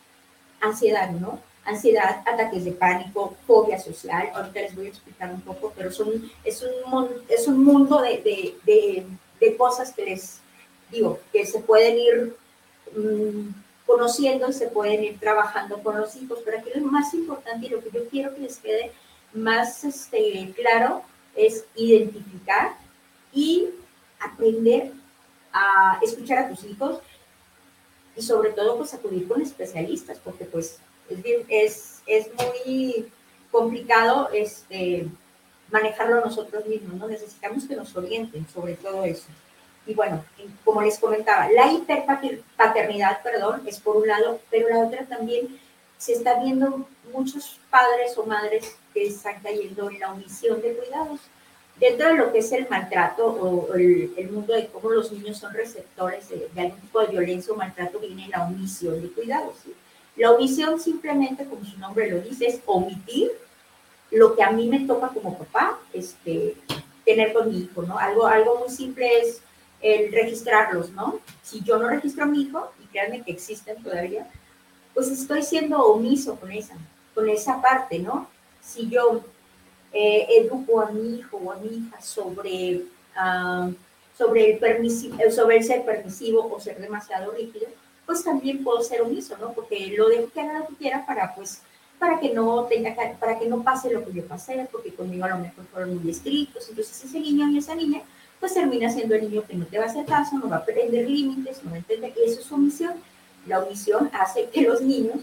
ansiedad, 0.61 1.11
¿no? 1.11 1.41
Ansiedad, 1.65 2.23
ataques 2.27 2.65
de 2.65 2.73
pánico, 2.73 3.37
fobia 3.47 3.79
social. 3.79 4.31
Ahorita 4.35 4.61
les 4.61 4.75
voy 4.75 4.87
a 4.87 4.91
explicar 4.91 5.33
un 5.33 5.41
poco, 5.41 5.73
pero 5.77 5.91
son, 5.91 6.31
es, 6.45 6.63
un, 6.63 7.09
es 7.29 7.47
un 7.47 7.63
mundo 7.65 8.01
de, 8.01 8.55
de, 8.65 9.07
de, 9.41 9.57
cosas 9.57 9.93
que 9.93 10.05
les 10.05 10.41
digo, 10.91 11.19
que 11.33 11.47
se 11.47 11.61
pueden 11.61 11.99
ir 11.99 12.37
mm, 12.97 13.51
conociendo 13.87 14.49
y 14.49 14.53
se 14.53 14.69
pueden 14.69 15.05
ir 15.05 15.21
trabajando 15.21 15.83
con 15.83 15.99
los 15.99 16.17
hijos. 16.17 16.41
Pero 16.45 16.59
aquí 16.59 16.71
lo 16.75 16.87
más 16.87 17.13
importante 17.15 17.67
y 17.67 17.71
lo 17.71 17.83
que 17.83 17.91
yo 17.91 18.09
quiero 18.09 18.35
que 18.35 18.43
les 18.43 18.59
quede 18.59 18.93
más 19.33 19.85
este, 19.85 20.53
claro 20.57 21.03
es 21.37 21.65
identificar 21.77 22.77
y 23.33 23.69
aprender 24.19 24.93
a 25.53 25.99
escuchar 26.03 26.39
a 26.39 26.49
tus 26.49 26.65
hijos 26.65 26.99
y 28.17 28.23
sobre 28.23 28.51
todo 28.51 28.77
pues 28.77 28.93
acudir 28.93 29.27
con 29.29 29.41
especialistas, 29.41 30.19
porque 30.19 30.45
pues 30.45 30.79
es, 31.49 32.03
es, 32.07 32.29
muy 32.35 33.11
complicado 33.51 34.29
este, 34.33 35.07
manejarlo 35.71 36.21
nosotros 36.21 36.67
mismos, 36.67 36.95
¿no? 36.95 37.09
Necesitamos 37.09 37.65
que 37.65 37.77
nos 37.77 37.95
orienten 37.97 38.47
sobre 38.49 38.75
todo 38.75 39.05
eso. 39.05 39.27
Y 39.87 39.95
bueno, 39.95 40.25
como 40.65 40.83
les 40.83 40.99
comentaba, 40.99 41.49
la 41.51 41.73
hiperpaternidad, 41.73 43.23
perdón, 43.23 43.63
es 43.67 43.81
por 43.81 43.97
un 43.97 44.07
lado, 44.07 44.41
pero 44.51 44.69
la 44.69 44.81
otra 44.81 45.05
también 45.07 45.59
se 45.99 46.13
está 46.13 46.41
viendo 46.43 46.87
muchos 47.13 47.59
padres 47.71 48.17
o 48.17 48.25
madres 48.25 48.77
que 48.95 49.07
están 49.07 49.41
cayendo 49.43 49.91
en 49.91 49.99
la 49.99 50.13
omisión 50.13 50.61
de 50.63 50.75
cuidados. 50.75 51.21
Dentro 51.77 52.09
de 52.09 52.15
lo 52.15 52.33
que 52.33 52.41
es 52.41 52.53
el 52.53 52.69
maltrato 52.69 53.27
o 53.27 53.75
el, 53.75 54.13
el 54.17 54.31
mundo 54.31 54.55
de 54.55 54.67
cómo 54.67 54.91
los 54.91 55.11
niños 55.13 55.39
son 55.39 55.55
receptores 55.55 56.29
de, 56.29 56.49
de, 56.55 56.61
algún 56.61 56.81
tipo 56.81 57.01
de 57.01 57.07
violencia 57.07 57.53
o 57.53 57.57
maltrato, 57.57 57.99
viene 57.99 58.29
la 58.29 58.45
omisión 58.45 59.01
de 59.01 59.09
cuidados. 59.11 59.55
¿sí? 59.65 59.75
La 60.17 60.33
omisión 60.33 60.81
simplemente, 60.81 61.45
como 61.45 61.65
su 61.65 61.79
nombre 61.79 62.11
lo 62.11 62.21
dice, 62.21 62.47
es 62.47 62.61
omitir 62.67 63.31
lo 64.11 64.35
que 64.35 64.43
a 64.43 64.51
mí 64.51 64.69
me 64.69 64.81
toca 64.81 65.09
como 65.09 65.39
papá 65.39 65.79
este, 65.93 66.57
tener 67.05 67.33
con 67.33 67.49
mi 67.49 67.61
hijo, 67.61 67.83
¿no? 67.83 67.99
Algo, 67.99 68.27
algo 68.27 68.59
muy 68.59 68.69
simple 68.69 69.21
es 69.21 69.41
el 69.81 70.13
registrarlos, 70.13 70.91
¿no? 70.91 71.21
Si 71.43 71.63
yo 71.63 71.79
no 71.79 71.89
registro 71.89 72.25
a 72.25 72.27
mi 72.27 72.43
hijo, 72.43 72.73
y 72.83 72.87
créanme 72.87 73.23
que 73.23 73.33
existen 73.33 73.83
todavía, 73.83 74.29
pues 74.95 75.09
estoy 75.09 75.43
siendo 75.43 75.79
omiso 75.85 76.37
con 76.37 76.51
esa, 76.51 76.77
con 77.15 77.29
esa 77.29 77.63
parte, 77.63 77.99
¿no? 77.99 78.29
Si 78.61 78.89
yo 78.89 79.23
eh, 79.93 80.27
educo 80.39 80.81
a 80.81 80.91
mi 80.91 81.19
hijo 81.19 81.39
o 81.39 81.53
a 81.53 81.57
mi 81.57 81.69
hija 81.69 82.01
sobre, 82.01 82.83
uh, 83.17 83.73
sobre, 84.17 84.59
el 84.61 85.33
sobre 85.33 85.57
el 85.57 85.65
ser 85.65 85.85
permisivo 85.85 86.53
o 86.53 86.61
ser 86.61 86.79
demasiado 86.79 87.33
rígido, 87.33 87.69
pues 88.11 88.25
también 88.25 88.65
puedo 88.65 88.83
ser 88.83 89.03
omiso, 89.03 89.39
¿no? 89.39 89.53
Porque 89.53 89.95
lo 89.97 90.09
dejo 90.09 90.33
que 90.35 90.41
haga 90.41 90.59
lo 90.59 90.67
que 90.67 90.75
quiera 90.75 91.07
para, 91.07 91.33
pues, 91.33 91.63
para 91.97 92.19
que 92.19 92.35
no 92.35 92.65
tenga, 92.65 92.93
para 93.21 93.39
que 93.39 93.47
no 93.47 93.63
pase 93.63 93.89
lo 93.89 94.05
que 94.05 94.13
yo 94.13 94.27
pasé, 94.27 94.67
porque 94.73 94.93
conmigo 94.93 95.27
a 95.27 95.29
lo 95.29 95.39
mejor 95.39 95.65
fueron 95.73 95.97
muy 95.97 96.11
estrictos. 96.11 96.69
Entonces 96.69 97.05
ese 97.05 97.21
niño 97.21 97.49
y 97.49 97.59
esa 97.59 97.77
niña, 97.77 98.03
pues 98.41 98.55
termina 98.55 98.91
siendo 98.91 99.15
el 99.15 99.31
niño 99.31 99.45
que 99.47 99.55
no 99.55 99.65
te 99.65 99.79
va 99.79 99.85
a 99.85 99.87
hacer 99.87 100.07
caso, 100.07 100.37
no 100.39 100.49
va 100.49 100.57
a 100.57 100.59
aprender 100.59 101.09
límites, 101.09 101.63
no 101.63 101.71
va 101.71 101.77
a 101.77 101.79
entender 101.79 102.13
que 102.13 102.25
eso 102.25 102.41
es 102.41 102.51
omisión. 102.51 102.95
La 103.47 103.61
omisión 103.61 104.11
hace 104.13 104.47
que 104.47 104.63
los 104.63 104.81
niños 104.81 105.19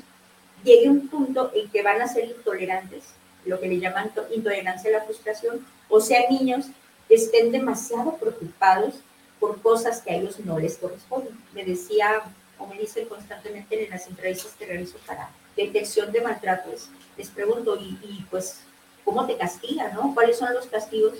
lleguen 0.63 0.88
a 0.88 0.91
un 0.93 1.08
punto 1.10 1.52
en 1.54 1.69
que 1.69 1.84
van 1.84 2.02
a 2.02 2.08
ser 2.08 2.23
intolerantes, 2.23 3.04
lo 3.43 3.60
que 3.60 3.67
le 3.67 3.82
llaman 3.82 4.13
intolerancia 4.34 4.91
a 4.91 5.00
la 5.00 5.04
frustración, 5.04 5.60
o 5.89 6.00
sea, 6.00 6.21
niños 6.30 6.67
que 7.10 7.15
estén 7.15 7.52
demasiado 7.52 8.15
preocupados 8.15 9.02
por 9.41 9.62
cosas 9.62 10.02
que 10.02 10.12
a 10.12 10.15
ellos 10.15 10.39
no 10.39 10.58
les 10.58 10.78
corresponden. 10.78 11.38
Me 11.54 11.65
decía 11.65 12.23
como 12.58 12.74
dicen 12.74 13.08
constantemente 13.08 13.86
en 13.86 13.91
las 13.91 14.08
entrevistas 14.08 14.54
que 14.58 14.65
realizo 14.65 14.98
para 15.06 15.30
detección 15.56 16.12
de 16.12 16.22
maltratos, 16.22 16.89
les 17.17 17.30
pregunto, 17.30 17.78
y, 17.80 18.26
pues, 18.30 18.60
¿cómo 19.04 19.26
te 19.26 19.38
castigan, 19.38 19.93
no? 19.93 20.13
¿Cuáles 20.13 20.38
son 20.38 20.54
los 20.54 20.67
castigos? 20.67 21.13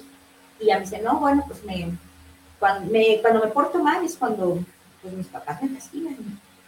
Y 0.60 0.72
a 0.72 0.78
mí 0.78 0.86
dicen, 0.86 1.04
no, 1.04 1.20
bueno, 1.20 1.44
pues 1.48 1.64
me 1.64 1.98
cuando, 2.60 2.92
me, 2.92 3.20
cuando 3.22 3.46
me 3.46 3.52
porto 3.52 3.84
mal 3.84 4.04
es 4.04 4.16
cuando 4.16 4.60
pues, 5.02 5.14
mis 5.14 5.28
papás 5.28 5.62
me 5.62 5.74
castigan. 5.74 6.18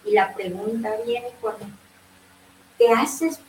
Y 0.06 0.12
la 0.12 0.34
pregunta 0.34 0.96
viene 1.06 1.30
cuando, 1.42 1.66
¿qué 2.78 2.90
haces 2.90 3.40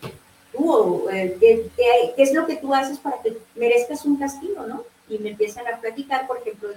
tú? 0.52 1.08
Eh, 1.10 1.36
¿Qué, 1.38 1.70
qué, 1.76 2.12
qué 2.16 2.22
es 2.22 2.32
lo 2.32 2.46
que 2.46 2.56
tú 2.56 2.74
haces 2.74 2.98
para 2.98 3.20
que 3.22 3.38
merezcas 3.54 4.04
un 4.04 4.16
castigo, 4.16 4.66
no? 4.66 4.84
Y 5.08 5.18
me 5.18 5.30
empiezan 5.30 5.66
a 5.66 5.78
platicar, 5.78 6.26
por 6.26 6.38
ejemplo, 6.38 6.70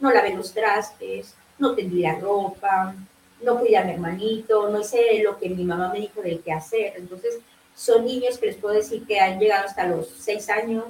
no 0.00 0.10
lavé 0.10 0.34
los 0.34 0.52
trastes, 0.52 1.34
no 1.58 1.74
tendí 1.74 2.00
la 2.00 2.18
ropa, 2.18 2.94
no 3.42 3.58
cuidé 3.58 3.78
a 3.78 3.84
mi 3.84 3.92
hermanito, 3.92 4.68
no 4.68 4.80
hice 4.80 5.22
lo 5.22 5.38
que 5.38 5.48
mi 5.48 5.64
mamá 5.64 5.90
me 5.92 6.00
dijo 6.00 6.20
de 6.22 6.40
qué 6.40 6.52
hacer. 6.52 6.94
Entonces, 6.96 7.38
son 7.74 8.04
niños 8.04 8.38
que 8.38 8.46
les 8.46 8.56
puedo 8.56 8.74
decir 8.74 9.06
que 9.06 9.20
han 9.20 9.38
llegado 9.38 9.66
hasta 9.66 9.86
los 9.86 10.08
seis 10.08 10.48
años. 10.50 10.86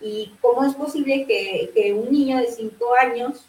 ¿Y 0.00 0.32
cómo 0.40 0.64
es 0.64 0.74
posible 0.74 1.26
que, 1.26 1.70
que 1.74 1.92
un 1.92 2.10
niño 2.10 2.38
de 2.38 2.52
cinco 2.52 2.94
años 3.00 3.44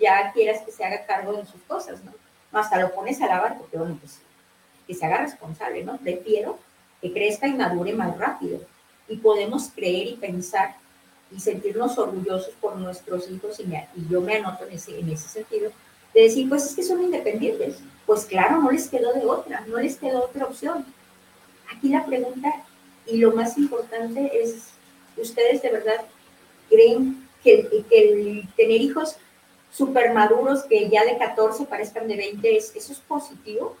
ya 0.00 0.32
quieras 0.32 0.62
que 0.62 0.72
se 0.72 0.84
haga 0.84 1.06
cargo 1.06 1.32
de 1.34 1.46
sus 1.46 1.60
cosas, 1.62 2.02
¿no? 2.04 2.12
Hasta 2.52 2.80
lo 2.80 2.92
pones 2.94 3.20
a 3.22 3.26
lavar 3.26 3.58
porque, 3.58 3.78
bueno, 3.78 3.96
pues 4.00 4.20
que 4.86 4.94
se 4.94 5.06
haga 5.06 5.18
responsable, 5.18 5.84
¿no? 5.84 5.96
Prefiero 5.98 6.58
que 7.00 7.12
crezca 7.12 7.46
y 7.46 7.54
madure 7.54 7.92
más 7.92 8.16
rápido. 8.18 8.60
Y 9.08 9.16
podemos 9.16 9.70
creer 9.74 10.08
y 10.08 10.16
pensar 10.16 10.76
y 11.34 11.40
sentirnos 11.40 11.96
orgullosos 11.98 12.54
por 12.60 12.76
nuestros 12.76 13.30
hijos, 13.30 13.58
y, 13.60 13.62
y 13.62 14.08
yo 14.08 14.20
me 14.20 14.36
anoto 14.36 14.66
en 14.66 14.72
ese, 14.72 14.98
en 14.98 15.08
ese 15.08 15.28
sentido, 15.28 15.70
de 16.14 16.22
decir, 16.22 16.48
pues 16.48 16.64
es 16.66 16.74
que 16.74 16.82
son 16.82 17.02
independientes. 17.02 17.76
Pues 18.06 18.24
claro, 18.24 18.60
no 18.60 18.70
les 18.70 18.88
quedó 18.88 19.12
de 19.12 19.24
otra, 19.24 19.64
no 19.66 19.78
les 19.78 19.96
quedó 19.96 20.24
otra 20.24 20.46
opción. 20.46 20.84
Aquí 21.74 21.88
la 21.88 22.04
pregunta 22.04 22.50
y 23.06 23.18
lo 23.18 23.32
más 23.32 23.56
importante 23.58 24.30
es, 24.42 24.70
¿ustedes 25.16 25.62
de 25.62 25.70
verdad 25.70 26.04
creen 26.68 27.28
que, 27.42 27.68
el 27.90 28.48
tener 28.56 28.80
hijos 28.80 29.16
super 29.72 30.12
maduros 30.12 30.64
que 30.64 30.88
ya 30.88 31.04
de 31.04 31.18
14 31.18 31.64
parezcan 31.64 32.08
de 32.08 32.16
20, 32.16 32.56
es, 32.56 32.74
eso 32.76 32.92
es 32.92 32.98
positivo? 33.00 33.76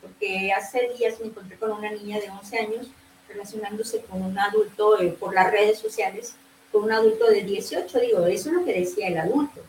Porque 0.00 0.52
hace 0.52 0.90
días 0.98 1.20
me 1.20 1.26
encontré 1.26 1.56
con 1.56 1.72
una 1.72 1.90
niña 1.90 2.20
de 2.20 2.30
11 2.30 2.58
años 2.58 2.88
relacionándose 3.28 4.02
con 4.02 4.22
un 4.22 4.38
adulto 4.38 5.00
eh, 5.00 5.16
por 5.18 5.34
las 5.34 5.50
redes 5.50 5.78
sociales, 5.78 6.34
con 6.70 6.84
un 6.84 6.92
adulto 6.92 7.26
de 7.28 7.42
18, 7.42 8.00
digo, 8.00 8.26
eso 8.26 8.50
es 8.50 8.54
lo 8.54 8.64
que 8.64 8.80
decía 8.80 9.08
el 9.08 9.18
adulto. 9.18 9.60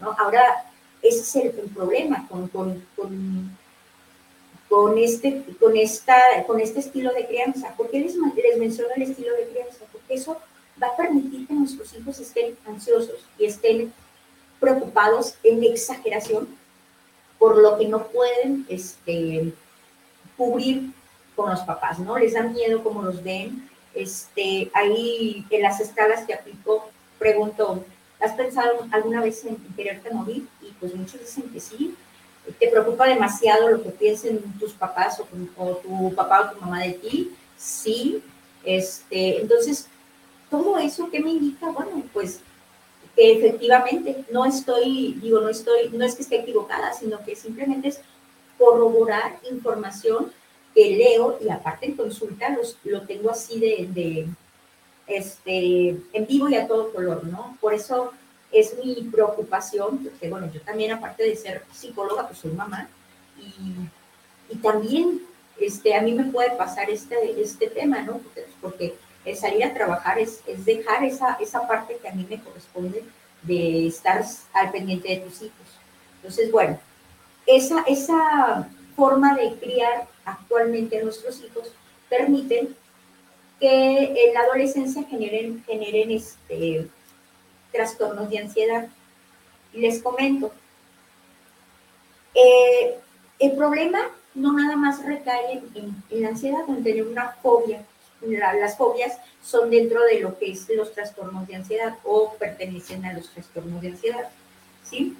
¿no? 0.00 0.14
Ahora 0.18 0.73
ese 1.04 1.20
es 1.20 1.36
el, 1.36 1.50
problema 1.70 2.26
con, 2.28 2.48
con, 2.48 2.82
con, 4.68 4.98
este, 4.98 5.44
con, 5.60 5.76
esta, 5.76 6.16
con 6.46 6.58
este 6.60 6.80
estilo 6.80 7.12
de 7.12 7.26
crianza. 7.26 7.74
¿Por 7.76 7.90
qué 7.90 8.00
les, 8.00 8.16
les 8.16 8.58
menciono 8.58 8.90
el 8.96 9.02
estilo 9.02 9.32
de 9.36 9.48
crianza? 9.48 9.84
Porque 9.92 10.14
eso 10.14 10.38
va 10.82 10.88
a 10.88 10.96
permitir 10.96 11.46
que 11.46 11.54
nuestros 11.54 11.94
hijos 11.94 12.18
estén 12.18 12.56
ansiosos 12.66 13.24
y 13.38 13.44
estén 13.44 13.92
preocupados 14.58 15.34
en 15.42 15.62
exageración 15.62 16.48
por 17.38 17.58
lo 17.58 17.78
que 17.78 17.86
no 17.86 18.06
pueden 18.06 18.64
este, 18.68 19.52
cubrir 20.36 20.90
con 21.36 21.50
los 21.50 21.60
papás, 21.60 21.98
¿no? 21.98 22.18
Les 22.18 22.32
da 22.32 22.42
miedo 22.42 22.82
cómo 22.82 23.02
los 23.02 23.22
ven. 23.22 23.68
Este, 23.94 24.70
ahí 24.74 25.44
en 25.50 25.62
las 25.62 25.80
escalas 25.80 26.24
que 26.26 26.34
aplico, 26.34 26.88
pregunto, 27.18 27.84
¿has 28.20 28.32
pensado 28.32 28.86
alguna 28.90 29.20
vez 29.20 29.44
en 29.44 29.56
quererte 29.76 30.10
morir? 30.10 30.48
Pues 30.84 30.96
muchos 30.96 31.18
dicen 31.18 31.44
que 31.44 31.60
sí. 31.60 31.94
¿Te 32.60 32.68
preocupa 32.68 33.06
demasiado 33.06 33.70
lo 33.70 33.82
que 33.82 33.88
piensen 33.88 34.42
tus 34.60 34.72
papás 34.72 35.18
o, 35.18 35.26
o 35.56 35.76
tu 35.76 36.14
papá 36.14 36.42
o 36.42 36.54
tu 36.54 36.60
mamá 36.60 36.82
de 36.82 36.92
ti? 36.92 37.30
Sí. 37.56 38.22
Este, 38.62 39.40
entonces, 39.40 39.86
todo 40.50 40.76
eso 40.76 41.10
que 41.10 41.20
me 41.20 41.30
indica, 41.30 41.70
bueno, 41.70 42.02
pues 42.12 42.40
que 43.16 43.32
efectivamente 43.32 44.26
no 44.30 44.44
estoy, 44.44 45.14
digo, 45.22 45.40
no 45.40 45.48
estoy, 45.48 45.88
no 45.88 46.04
es 46.04 46.16
que 46.16 46.22
esté 46.22 46.40
equivocada, 46.40 46.92
sino 46.92 47.24
que 47.24 47.34
simplemente 47.34 47.88
es 47.88 48.00
corroborar 48.58 49.38
información 49.50 50.30
que 50.74 50.96
leo 50.96 51.38
y 51.42 51.48
aparte 51.48 51.86
en 51.86 51.96
consulta 51.96 52.50
los, 52.50 52.76
lo 52.84 53.06
tengo 53.06 53.30
así 53.30 53.58
de, 53.58 53.88
de, 53.90 54.28
este, 55.06 55.96
en 56.12 56.26
vivo 56.26 56.50
y 56.50 56.56
a 56.56 56.68
todo 56.68 56.92
color, 56.92 57.24
¿no? 57.24 57.56
Por 57.62 57.72
eso 57.72 58.12
es 58.54 58.76
mi 58.82 58.94
preocupación, 59.10 59.98
porque 59.98 60.28
bueno, 60.30 60.50
yo 60.52 60.60
también 60.60 60.92
aparte 60.92 61.24
de 61.24 61.36
ser 61.36 61.62
psicóloga, 61.72 62.26
pues 62.26 62.38
soy 62.38 62.52
mamá 62.52 62.88
y, 63.38 64.54
y 64.54 64.56
también 64.58 65.20
este, 65.58 65.94
a 65.94 66.02
mí 66.02 66.12
me 66.12 66.24
puede 66.24 66.50
pasar 66.52 66.90
este, 66.90 67.40
este 67.40 67.68
tema, 67.68 68.02
¿no? 68.02 68.20
Porque 68.60 68.94
el 69.24 69.36
salir 69.36 69.64
a 69.64 69.74
trabajar 69.74 70.18
es, 70.18 70.40
es 70.46 70.64
dejar 70.64 71.04
esa, 71.04 71.34
esa 71.40 71.66
parte 71.66 71.98
que 72.00 72.08
a 72.08 72.14
mí 72.14 72.26
me 72.28 72.40
corresponde 72.42 73.04
de 73.42 73.86
estar 73.86 74.24
al 74.52 74.70
pendiente 74.70 75.08
de 75.08 75.16
tus 75.18 75.42
hijos. 75.42 75.66
Entonces, 76.16 76.50
bueno, 76.50 76.78
esa, 77.46 77.82
esa 77.86 78.68
forma 78.96 79.34
de 79.36 79.54
criar 79.54 80.06
actualmente 80.24 80.98
a 80.98 81.04
nuestros 81.04 81.42
hijos 81.42 81.72
permiten 82.08 82.74
que 83.60 84.26
en 84.26 84.34
la 84.34 84.40
adolescencia 84.40 85.04
generen, 85.04 85.62
generen 85.64 86.10
este, 86.10 86.88
trastornos 87.74 88.30
de 88.30 88.38
ansiedad. 88.38 88.88
Les 89.74 90.02
comento, 90.02 90.52
eh, 92.34 92.96
el 93.38 93.52
problema 93.52 94.10
no 94.34 94.52
nada 94.52 94.76
más 94.76 95.04
recae 95.04 95.62
en, 95.74 96.02
la 96.22 96.28
ansiedad, 96.28 96.62
en 96.68 96.82
tener 96.82 97.06
una 97.06 97.32
fobia 97.42 97.84
las 98.26 98.76
fobias 98.76 99.18
son 99.42 99.70
dentro 99.70 100.02
de 100.02 100.20
lo 100.20 100.38
que 100.38 100.52
es 100.52 100.66
los 100.70 100.92
trastornos 100.92 101.46
de 101.46 101.56
ansiedad 101.56 101.98
o 102.04 102.34
pertenecen 102.38 103.04
a 103.04 103.12
los 103.12 103.28
trastornos 103.30 103.82
de 103.82 103.88
ansiedad, 103.88 104.30
¿sí? 104.82 105.16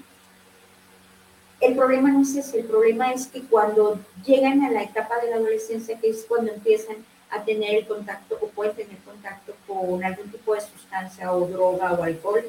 El 1.60 1.76
problema 1.76 2.10
no 2.10 2.22
es 2.22 2.34
ese, 2.34 2.60
el 2.60 2.66
problema 2.66 3.12
es 3.12 3.26
que 3.26 3.42
cuando 3.42 3.98
llegan 4.24 4.62
a 4.64 4.70
la 4.70 4.82
etapa 4.82 5.18
de 5.20 5.30
la 5.30 5.36
adolescencia, 5.36 5.98
que 5.98 6.10
es 6.10 6.24
cuando 6.28 6.52
empiezan 6.52 6.96
a 7.30 7.44
tener 7.44 7.74
el 7.74 7.86
contacto 7.86 8.33
o 8.54 8.56
pueden 8.56 8.76
tener 8.76 8.98
contacto 8.98 9.54
con 9.66 10.02
algún 10.04 10.30
tipo 10.30 10.54
de 10.54 10.60
sustancia 10.60 11.32
o 11.32 11.46
droga 11.46 11.92
o 11.92 12.02
alcohol, 12.02 12.44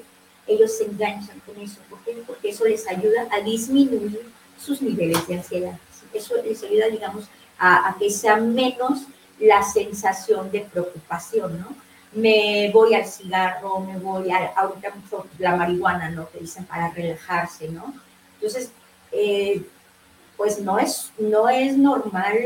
ellos 0.47 0.77
se 0.77 0.85
enganchan 0.85 1.39
con 1.45 1.59
eso. 1.59 1.79
¿Por 1.89 1.99
qué? 2.03 2.23
Porque 2.25 2.49
eso 2.49 2.65
les 2.65 2.87
ayuda 2.87 3.27
a 3.31 3.41
disminuir 3.41 4.21
sus 4.59 4.81
niveles 4.81 5.27
de 5.27 5.35
ansiedad. 5.35 5.77
Eso 6.13 6.35
les 6.43 6.63
ayuda, 6.63 6.87
digamos, 6.87 7.25
a, 7.57 7.89
a 7.89 7.97
que 7.97 8.09
sean 8.09 8.53
menos 8.53 9.03
la 9.39 9.63
sensación 9.63 10.51
de 10.51 10.61
preocupación, 10.61 11.59
¿no? 11.59 11.75
Me 12.13 12.71
voy 12.71 12.93
al 12.93 13.05
cigarro, 13.05 13.79
me 13.79 13.97
voy 13.97 14.31
a, 14.31 14.53
ahorita 14.55 14.93
mucho 14.95 15.27
la 15.39 15.55
marihuana, 15.55 16.09
¿no? 16.09 16.29
Que 16.29 16.39
dicen 16.39 16.65
para 16.65 16.89
relajarse, 16.91 17.67
¿no? 17.69 17.93
Entonces, 18.35 18.71
eh, 19.11 19.61
pues 20.37 20.59
no 20.59 20.79
es, 20.79 21.11
no 21.17 21.47
es 21.49 21.77
normal 21.77 22.37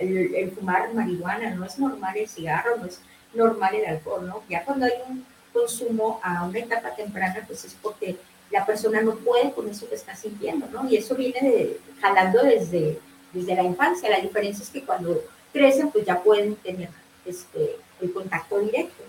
el, 0.00 0.52
fumar 0.52 0.92
marihuana, 0.94 1.50
no 1.50 1.64
es 1.64 1.78
normal 1.78 2.16
el 2.16 2.28
cigarro, 2.28 2.76
no 2.76 2.86
es 2.86 3.00
normal 3.32 3.74
el 3.74 3.86
alcohol, 3.86 4.26
¿no? 4.26 4.42
Ya 4.48 4.64
cuando 4.64 4.86
hay 4.86 4.92
un 5.08 5.26
consumo 5.52 6.20
a 6.22 6.44
una 6.44 6.58
etapa 6.58 6.94
temprana, 6.94 7.42
pues 7.46 7.64
es 7.64 7.76
porque 7.80 8.16
la 8.50 8.64
persona 8.64 9.02
no 9.02 9.16
puede 9.16 9.52
con 9.52 9.68
eso 9.68 9.88
que 9.88 9.96
está 9.96 10.14
sintiendo, 10.14 10.66
¿no? 10.68 10.88
Y 10.88 10.96
eso 10.96 11.14
viene 11.16 11.72
jalando 12.00 12.42
desde, 12.42 13.00
desde 13.32 13.54
la 13.54 13.62
infancia. 13.62 14.10
La 14.10 14.20
diferencia 14.20 14.62
es 14.62 14.70
que 14.70 14.84
cuando 14.84 15.22
crecen, 15.52 15.90
pues 15.90 16.04
ya 16.06 16.22
pueden 16.22 16.54
tener 16.56 16.90
este, 17.24 17.76
el 18.00 18.12
contacto 18.12 18.58
directo. 18.60 19.02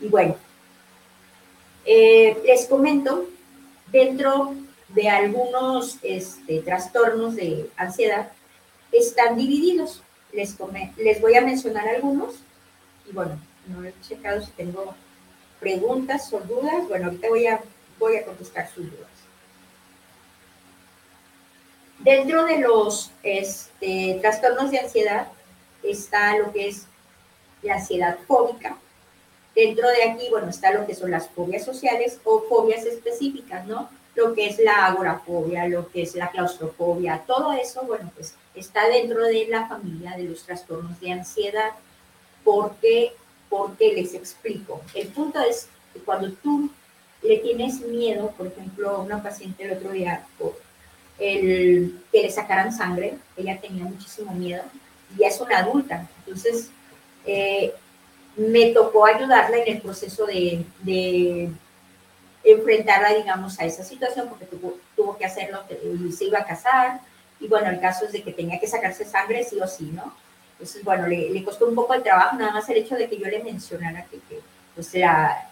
Y 0.00 0.08
bueno, 0.08 0.36
eh, 1.84 2.38
les 2.44 2.66
comento, 2.66 3.26
dentro 3.90 4.54
de 4.94 5.08
algunos 5.08 5.98
este, 6.02 6.60
trastornos 6.60 7.36
de 7.36 7.70
ansiedad, 7.76 8.32
están 8.92 9.36
divididos. 9.36 10.02
Les, 10.32 10.56
les 10.96 11.20
voy 11.20 11.34
a 11.34 11.40
mencionar 11.40 11.88
algunos. 11.88 12.36
Y 13.08 13.12
bueno, 13.12 13.38
no 13.66 13.84
he 13.84 13.94
checado 14.06 14.40
si 14.42 14.50
tengo 14.52 14.94
preguntas 15.58 16.32
o 16.32 16.40
dudas. 16.40 16.88
Bueno, 16.88 17.06
ahorita 17.06 17.28
voy 17.28 17.46
a, 17.46 17.60
voy 17.98 18.16
a 18.16 18.24
contestar 18.24 18.68
sus 18.68 18.90
dudas. 18.90 19.08
Dentro 21.98 22.46
de 22.46 22.58
los 22.58 23.10
este, 23.22 24.18
trastornos 24.22 24.70
de 24.70 24.78
ansiedad 24.78 25.28
está 25.82 26.36
lo 26.38 26.52
que 26.52 26.68
es 26.68 26.86
la 27.62 27.74
ansiedad 27.74 28.18
fóbica. 28.26 28.76
Dentro 29.54 29.86
de 29.88 30.04
aquí, 30.04 30.28
bueno, 30.30 30.48
está 30.48 30.72
lo 30.72 30.86
que 30.86 30.94
son 30.94 31.10
las 31.10 31.28
fobias 31.28 31.64
sociales 31.64 32.18
o 32.24 32.42
fobias 32.48 32.86
específicas, 32.86 33.66
¿no? 33.66 33.90
Lo 34.14 34.34
que 34.34 34.48
es 34.48 34.58
la 34.58 34.86
agorafobia, 34.86 35.68
lo 35.68 35.88
que 35.90 36.02
es 36.02 36.14
la 36.14 36.30
claustrofobia, 36.30 37.22
todo 37.26 37.52
eso, 37.52 37.82
bueno, 37.82 38.10
pues 38.14 38.34
está 38.54 38.88
dentro 38.88 39.24
de 39.24 39.46
la 39.48 39.68
familia 39.68 40.16
de 40.16 40.24
los 40.24 40.42
trastornos 40.44 40.98
de 41.00 41.12
ansiedad. 41.12 41.70
¿Por 42.44 42.74
qué? 42.76 43.12
Porque 43.48 43.92
les 43.92 44.14
explico. 44.14 44.82
El 44.94 45.08
punto 45.08 45.40
es 45.40 45.68
que 45.92 46.00
cuando 46.00 46.32
tú 46.32 46.70
le 47.22 47.38
tienes 47.38 47.80
miedo, 47.80 48.32
por 48.36 48.48
ejemplo, 48.48 48.90
a 48.90 48.98
una 48.98 49.22
paciente 49.22 49.64
el 49.64 49.72
otro 49.72 49.90
día, 49.90 50.26
el, 51.18 52.00
que 52.10 52.22
le 52.22 52.30
sacaran 52.30 52.72
sangre, 52.72 53.18
ella 53.36 53.60
tenía 53.60 53.84
muchísimo 53.84 54.32
miedo, 54.32 54.62
ya 55.18 55.28
es 55.28 55.40
una 55.40 55.58
adulta. 55.58 56.08
Entonces, 56.24 56.70
eh, 57.26 57.72
me 58.36 58.66
tocó 58.66 59.04
ayudarla 59.04 59.58
en 59.58 59.76
el 59.76 59.82
proceso 59.82 60.26
de, 60.26 61.50
enfrentarla, 62.44 63.14
digamos, 63.14 63.58
a 63.60 63.64
esa 63.64 63.84
situación, 63.84 64.28
porque 64.28 64.46
tuvo, 64.46 64.78
tuvo 64.96 65.16
que 65.16 65.24
hacerlo, 65.24 65.62
se 66.16 66.24
iba 66.24 66.38
a 66.38 66.46
casar, 66.46 67.00
y 67.38 67.48
bueno, 67.48 67.70
el 67.70 67.80
caso 67.80 68.06
es 68.06 68.12
de 68.12 68.22
que 68.22 68.32
tenía 68.32 68.58
que 68.58 68.66
sacarse 68.66 69.04
sangre 69.04 69.44
sí 69.44 69.60
o 69.60 69.66
sí, 69.66 69.90
¿no? 69.94 70.14
Entonces, 70.52 70.84
bueno, 70.84 71.06
le, 71.06 71.42
costó 71.42 71.66
un 71.66 71.74
poco 71.74 71.94
el 71.94 72.02
trabajo, 72.02 72.36
nada 72.36 72.52
más 72.52 72.68
el 72.68 72.78
hecho 72.78 72.94
de 72.94 73.08
que 73.08 73.18
yo 73.18 73.26
le 73.26 73.42
mencionara 73.42 74.04
que, 74.04 74.18
pues, 74.74 74.94
la, 74.94 75.50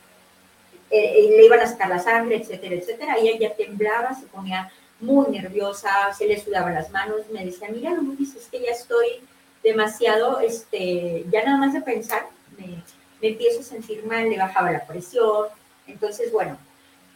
eh, 0.90 1.12
eh, 1.18 1.37
le 1.37 1.44
iban 1.46 1.61
a 1.61 1.66
sacar 1.66 1.88
la 1.88 1.98
sangre, 1.98 2.37
etcétera, 2.37 2.74
etcétera, 2.74 3.18
y 3.18 3.29
ella 3.29 3.55
temblaba, 3.55 4.14
se 4.14 4.27
ponía 4.27 4.70
muy 5.01 5.29
nerviosa, 5.29 6.12
se 6.16 6.27
le 6.27 6.38
sudaban 6.38 6.74
las 6.74 6.90
manos, 6.90 7.22
me 7.33 7.44
decía, 7.44 7.68
mira, 7.70 7.90
no 7.90 8.03
me 8.03 8.16
dices 8.16 8.48
que 8.51 8.61
ya 8.61 8.72
estoy 8.72 9.22
demasiado, 9.62 10.40
este, 10.40 11.24
ya 11.31 11.44
nada 11.44 11.59
más 11.59 11.72
de 11.72 11.83
pensar, 11.83 12.27
me, 12.57 12.83
empiezo 13.20 13.61
a 13.61 13.64
sentir 13.64 14.05
mal, 14.05 14.29
le 14.29 14.38
bajaba 14.38 14.70
la 14.70 14.87
presión. 14.87 15.46
Entonces, 15.87 16.33
bueno, 16.33 16.59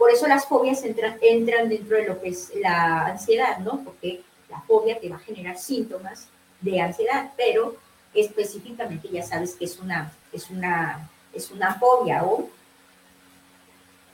por 0.02 0.10
eso 0.10 0.26
las 0.26 0.46
fobias 0.46 0.82
entran, 0.82 1.16
dentro 1.20 1.96
de 1.96 2.08
lo 2.08 2.20
que 2.20 2.30
es 2.30 2.50
la 2.56 3.06
ansiedad, 3.06 3.58
¿no? 3.58 3.84
Porque 3.84 4.20
la 4.50 4.60
fobia 4.62 4.98
te 4.98 5.08
va 5.08 5.14
a 5.14 5.20
generar 5.20 5.56
síntomas 5.56 6.26
de 6.60 6.80
ansiedad, 6.80 7.30
pero 7.36 7.76
específicamente 8.12 9.08
ya 9.08 9.22
sabes 9.22 9.54
que 9.54 9.64
es 9.64 9.78
una, 9.78 10.12
es 10.32 10.50
una, 10.50 11.08
es 11.32 11.52
una 11.52 11.76
fobia 11.76 12.20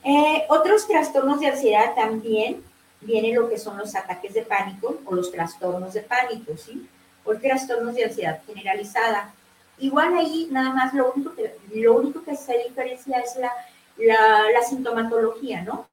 eh, 0.03 0.45
otros 0.49 0.87
trastornos 0.87 1.39
de 1.39 1.47
ansiedad 1.47 1.95
también 1.95 2.63
vienen 3.01 3.33
lo 3.33 3.49
que 3.49 3.57
son 3.57 3.75
los 3.79 3.95
ataques 3.95 4.35
de 4.35 4.43
pánico 4.43 4.99
o 5.05 5.15
los 5.15 5.31
trastornos 5.31 5.95
de 5.95 6.01
pánico, 6.01 6.55
¿sí? 6.55 6.87
o 7.25 7.33
trastornos 7.33 7.95
de 7.95 8.05
ansiedad 8.05 8.43
generalizada. 8.45 9.33
Igual 9.79 10.15
ahí 10.15 10.49
nada 10.51 10.69
más 10.69 10.93
lo 10.93 11.11
único 11.13 11.33
que, 11.33 11.55
lo 11.73 11.95
único 11.95 12.23
que 12.23 12.35
se 12.35 12.59
diferencia 12.59 13.17
es 13.21 13.37
la, 13.37 13.51
la, 13.99 14.61
sintomatología, 14.67 15.61
¿no? 15.61 15.87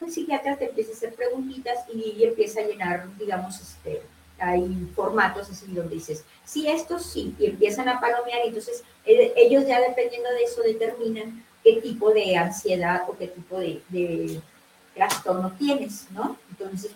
El 0.00 0.10
psiquiatra 0.10 0.56
te 0.56 0.66
empieza 0.66 0.92
a 0.92 0.94
hacer 0.94 1.14
preguntitas 1.14 1.78
y, 1.92 2.24
empieza 2.24 2.60
a 2.60 2.64
llenar, 2.64 3.16
digamos, 3.18 3.60
este, 3.60 4.02
hay 4.38 4.90
formatos 4.94 5.50
así 5.50 5.66
donde 5.72 5.96
dices, 5.96 6.24
sí, 6.44 6.68
esto 6.68 6.98
sí, 6.98 7.34
y 7.38 7.46
empiezan 7.46 7.88
a 7.88 8.00
palomear, 8.00 8.40
y 8.44 8.48
entonces 8.48 8.82
eh, 9.04 9.32
ellos 9.36 9.66
ya 9.66 9.80
dependiendo 9.80 10.30
de 10.30 10.44
eso 10.44 10.62
determinan 10.62 11.44
qué 11.62 11.80
tipo 11.82 12.10
de 12.12 12.36
ansiedad 12.36 13.02
o 13.08 13.16
qué 13.18 13.28
tipo 13.28 13.58
de, 13.58 13.82
de 13.90 14.40
trastorno 14.94 15.52
tienes, 15.58 16.06
¿no? 16.12 16.38
Entonces, 16.48 16.92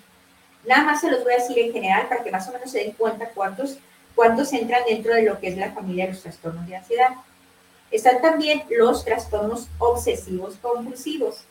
Nada 0.66 0.84
más 0.84 1.00
se 1.00 1.10
los 1.10 1.22
voy 1.22 1.34
a 1.34 1.36
decir 1.36 1.58
en 1.58 1.72
general 1.72 2.08
para 2.08 2.22
que 2.22 2.30
más 2.30 2.48
o 2.48 2.52
menos 2.52 2.70
se 2.70 2.78
den 2.78 2.92
cuenta 2.92 3.28
cuántos, 3.30 3.78
cuántos 4.14 4.52
entran 4.52 4.82
dentro 4.88 5.14
de 5.14 5.22
lo 5.22 5.38
que 5.38 5.48
es 5.48 5.56
la 5.56 5.72
familia 5.72 6.06
de 6.06 6.12
los 6.12 6.22
trastornos 6.22 6.66
de 6.66 6.76
ansiedad. 6.76 7.10
Están 7.90 8.20
también 8.20 8.62
los 8.70 9.04
trastornos 9.04 9.68
obsesivos 9.78 10.56
compulsivos. 10.60 11.44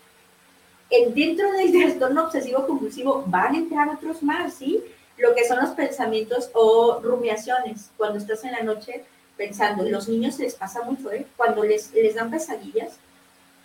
En, 0.90 1.14
dentro 1.14 1.52
del 1.52 1.72
trastorno 1.80 2.26
obsesivo 2.26 2.68
compulsivo 2.68 3.24
van 3.28 3.56
a 3.56 3.58
entrar 3.58 3.90
otros 3.90 4.22
más, 4.22 4.56
¿sí? 4.56 4.84
Lo 5.18 5.34
que 5.36 5.48
son 5.48 5.60
los 5.60 5.72
pensamientos 5.72 6.50
o 6.54 7.00
rumiaciones. 7.02 7.92
Cuando 7.98 8.20
estás 8.20 8.44
en 8.44 8.52
la 8.52 8.64
noche 8.64 9.06
pensando, 9.38 9.84
los 9.84 10.08
niños 10.08 10.38
les 10.40 10.56
pasa 10.56 10.84
mucho, 10.84 11.12
¿eh? 11.12 11.26
Cuando 11.38 11.64
les, 11.64 11.94
les 11.94 12.16
dan 12.16 12.30
pesadillas 12.30 12.98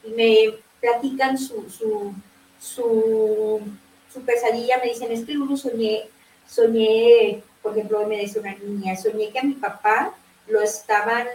y 0.04 0.10
me 0.10 0.54
platican 0.80 1.36
su, 1.38 1.68
su, 1.70 2.14
su, 2.60 4.20
pesadilla, 4.24 4.78
me 4.78 4.90
dicen, 4.90 5.12
es 5.12 5.24
que 5.24 5.34
Lulu 5.34 5.56
soñé, 5.56 6.08
soñé, 6.46 7.42
por 7.62 7.72
ejemplo, 7.72 8.06
me 8.06 8.18
dice 8.18 8.40
una 8.40 8.54
niña, 8.54 8.96
soñé 8.96 9.30
que 9.30 9.38
a 9.38 9.44
mi 9.44 9.54
papá 9.54 10.14
lo 10.48 10.60
estaban 10.60 11.26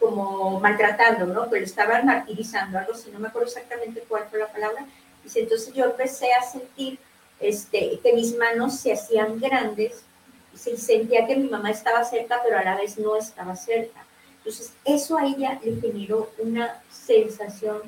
como 0.00 0.58
maltratando, 0.58 1.26
¿no? 1.26 1.46
Lo 1.46 1.56
estaban 1.56 2.06
martirizando, 2.06 2.78
algo 2.78 2.94
así, 2.94 3.10
no 3.10 3.20
me 3.20 3.28
acuerdo 3.28 3.48
exactamente 3.48 4.02
cuál 4.08 4.24
fue 4.30 4.40
la 4.40 4.48
palabra. 4.48 4.86
Dice, 5.22 5.40
entonces 5.40 5.72
yo 5.74 5.84
empecé 5.84 6.32
a 6.32 6.42
sentir 6.42 6.98
este, 7.38 8.00
que 8.02 8.12
mis 8.14 8.36
manos 8.36 8.80
se 8.80 8.94
hacían 8.94 9.38
grandes 9.38 10.02
y 10.54 10.76
sentía 10.76 11.26
que 11.26 11.36
mi 11.36 11.48
mamá 11.48 11.70
estaba 11.70 12.02
cerca, 12.04 12.40
pero 12.42 12.58
a 12.58 12.64
la 12.64 12.76
vez 12.76 12.98
no 12.98 13.16
estaba 13.16 13.54
cerca. 13.54 14.04
Entonces, 14.38 14.72
eso 14.84 15.18
a 15.18 15.26
ella 15.26 15.60
le 15.62 15.80
generó 15.80 16.30
una 16.38 16.82
sensación 16.90 17.82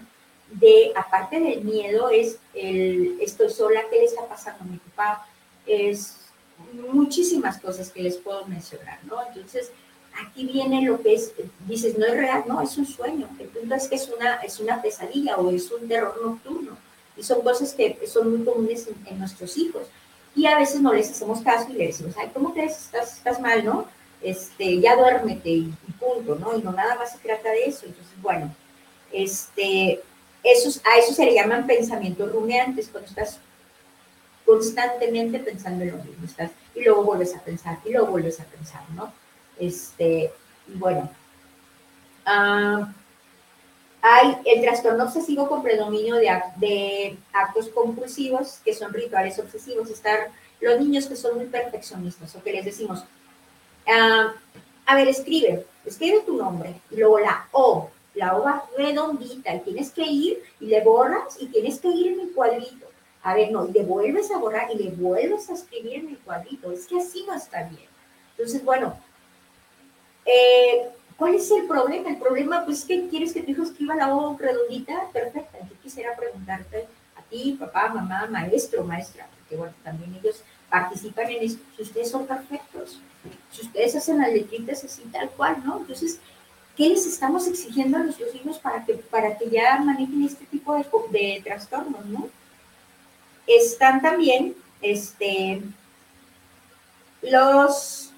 de, 0.51 0.93
aparte 0.95 1.41
del 1.41 1.65
miedo, 1.65 2.11
es 2.11 2.39
el 2.55 3.19
estoy 3.21 3.51
sola, 3.51 3.81
¿qué 3.91 3.97
le 3.97 4.05
está 4.05 4.27
pasando 4.27 4.65
a 4.65 4.67
mi 4.67 4.77
papá? 4.77 5.27
Es 5.67 6.19
muchísimas 6.93 7.59
cosas 7.59 7.91
que 7.91 8.03
les 8.03 8.19
puedo 8.19 8.45
mencionar, 8.47 8.99
¿no? 9.05 9.17
Entonces, 9.27 9.73
aquí 10.21 10.47
viene 10.47 10.83
lo 10.83 11.01
que 11.01 11.15
es, 11.15 11.33
dices, 11.67 11.97
no 11.99 12.07
es 12.07 12.13
real, 12.13 12.45
no, 12.47 12.61
es 12.61 12.77
un 12.77 12.87
sueño. 12.87 13.29
El 13.39 13.49
punto 13.49 13.75
es 13.75 13.89
que 13.89 13.97
es 13.97 14.09
una, 14.09 14.37
es 14.37 14.61
una 14.61 14.83
pesadilla 14.83 15.37
o 15.37 15.51
es 15.51 15.71
un 15.71 15.89
terror 15.89 16.19
nocturno. 16.23 16.77
Y 17.17 17.23
son 17.23 17.43
cosas 17.43 17.73
que 17.75 17.99
son 18.07 18.31
muy 18.31 18.45
comunes 18.45 18.89
en, 19.07 19.19
nuestros 19.19 19.57
hijos. 19.57 19.83
Y 20.35 20.47
a 20.47 20.59
veces 20.59 20.81
no 20.81 20.93
les 20.93 21.11
hacemos 21.11 21.43
caso 21.43 21.71
y 21.71 21.75
le 21.75 21.87
decimos, 21.89 22.15
ay, 22.19 22.31
¿cómo 22.33 22.55
crees? 22.55 22.79
Estás, 22.79 23.19
estás 23.19 23.41
mal, 23.41 23.65
¿no? 23.65 23.87
Este, 24.23 24.81
ya 24.81 24.97
duérmete 24.97 25.51
y, 25.51 25.75
punto, 25.99 26.37
¿no? 26.37 26.57
Y 26.57 26.63
no 26.63 26.73
nada 26.73 26.95
más 26.95 27.13
se 27.13 27.19
trata 27.19 27.51
de 27.51 27.65
eso. 27.65 27.87
Entonces, 27.87 28.15
bueno, 28.23 28.55
este, 29.13 30.01
esos, 30.43 30.81
a 30.87 30.99
eso 30.99 31.13
se 31.13 31.27
le 31.27 31.35
llaman 31.35 31.67
pensamientos 31.67 32.33
rumiantes, 32.33 32.89
cuando 32.89 33.09
estás 33.09 33.39
constantemente 34.47 35.39
pensando 35.39 35.85
en 35.85 35.93
lo 35.93 35.99
mismo, 35.99 36.25
estás, 36.25 36.51
y 36.75 36.83
luego 36.83 37.05
vuelves 37.05 37.35
a 37.37 37.41
pensar, 37.41 37.79
y 37.85 37.93
luego 37.93 38.09
vuelves 38.09 38.41
a 38.41 38.45
pensar, 38.45 38.83
¿no? 38.95 39.13
Este, 39.59 40.33
bueno, 40.67 41.11
ah, 42.25 42.93
hay 44.03 44.37
el 44.45 44.63
trastorno 44.63 45.05
obsesivo 45.05 45.49
con 45.49 45.63
predominio 45.63 46.17
de, 46.17 47.17
actos 47.33 47.69
compulsivos, 47.69 48.59
que 48.65 48.75
son 48.75 48.93
rituales 48.93 49.39
obsesivos. 49.39 49.91
Están 49.91 50.19
los 50.61 50.81
niños 50.81 51.07
que 51.07 51.17
son 51.17 51.37
muy 51.37 51.47
perfeccionistas, 51.47 52.35
o 52.35 52.43
que 52.43 52.53
les 52.53 52.65
decimos, 52.65 53.05
ah, 53.87 54.33
a 54.87 54.97
ver, 54.97 55.09
escribe, 55.09 55.65
escribe 55.85 56.21
tu 56.27 56.37
nombre, 56.37 56.75
y 56.91 56.97
luego 56.97 57.21
la 57.21 57.49
O, 57.53 57.91
la 58.15 58.37
O 58.37 58.43
va 58.43 58.65
redondita, 58.77 59.55
y 59.55 59.61
tienes 59.61 59.93
que 59.93 60.03
ir, 60.03 60.43
y 60.61 60.67
le 60.67 60.83
borras, 60.83 61.41
y 61.41 61.47
tienes 61.47 61.79
que 61.79 61.89
ir 61.89 62.13
en 62.13 62.21
el 62.21 62.33
cuadrito. 62.33 62.87
A 63.23 63.35
ver, 63.35 63.53
no, 63.53 63.69
y 63.69 63.73
le 63.73 63.85
vuelves 63.85 64.33
a 64.33 64.39
borrar, 64.39 64.69
y 64.73 64.79
le 64.79 64.91
vuelves 64.91 65.49
a 65.49 65.55
escribir 65.55 65.95
en 65.95 66.09
el 66.09 66.19
cuadrito. 66.19 66.73
Es 66.73 66.87
que 66.87 66.99
así 66.99 67.25
no 67.25 67.35
está 67.35 67.63
bien. 67.69 67.89
Entonces, 68.37 68.65
bueno, 68.65 68.99
eh, 70.25 70.89
¿Cuál 71.23 71.37
es 71.37 71.51
el 71.53 71.67
problema? 71.67 72.11
El 72.11 72.17
problema, 72.17 72.65
pues, 72.65 72.85
que 72.85 73.07
quieres 73.09 73.33
que 73.33 73.43
tu 73.43 73.53
hijo 73.53 73.63
escriba 73.63 73.95
la 73.95 74.13
O 74.13 74.37
redondita, 74.37 75.09
perfecta. 75.13 75.59
Yo 75.61 75.81
quisiera 75.81 76.17
preguntarte 76.17 76.89
a 77.17 77.23
ti, 77.23 77.57
papá, 77.61 77.91
mamá, 77.95 78.27
maestro, 78.29 78.83
maestra, 78.83 79.29
porque 79.39 79.55
bueno, 79.57 79.73
también 79.85 80.15
ellos 80.17 80.43
participan 80.69 81.31
en 81.31 81.45
esto. 81.45 81.63
Si 81.77 81.83
ustedes 81.83 82.11
son 82.11 82.27
perfectos, 82.27 82.99
si 83.53 83.63
ustedes 83.63 83.95
hacen 83.95 84.19
las 84.19 84.33
letritas 84.33 84.83
así 84.83 85.03
tal 85.13 85.31
cual, 85.31 85.63
¿no? 85.65 85.79
Entonces, 85.79 86.19
¿qué 86.77 86.89
les 86.89 87.07
estamos 87.07 87.47
exigiendo 87.47 87.99
a 87.99 88.03
nuestros 88.03 88.35
hijos 88.35 88.59
para 88.59 88.85
que, 88.85 88.95
para 88.95 89.39
que 89.39 89.49
ya 89.49 89.79
manejen 89.79 90.25
este 90.25 90.45
tipo 90.47 90.75
de, 90.75 90.85
de 91.11 91.41
trastornos, 91.45 92.05
¿no? 92.07 92.29
Están 93.47 94.03
también, 94.03 94.57
este, 94.81 95.63
los 97.23 98.12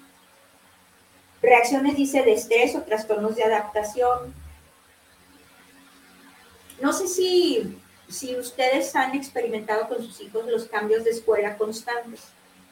Reacciones, 1.45 1.95
dice, 1.95 2.23
de 2.23 2.33
estrés 2.33 2.75
o 2.75 2.81
trastornos 2.81 3.35
de 3.35 3.43
adaptación. 3.43 4.33
No 6.81 6.91
sé 6.91 7.07
si, 7.07 7.77
si 8.09 8.35
ustedes 8.35 8.95
han 8.95 9.15
experimentado 9.15 9.87
con 9.87 10.03
sus 10.03 10.19
hijos 10.21 10.47
los 10.47 10.65
cambios 10.65 11.03
de 11.03 11.11
escuela 11.11 11.55
constantes, 11.55 12.21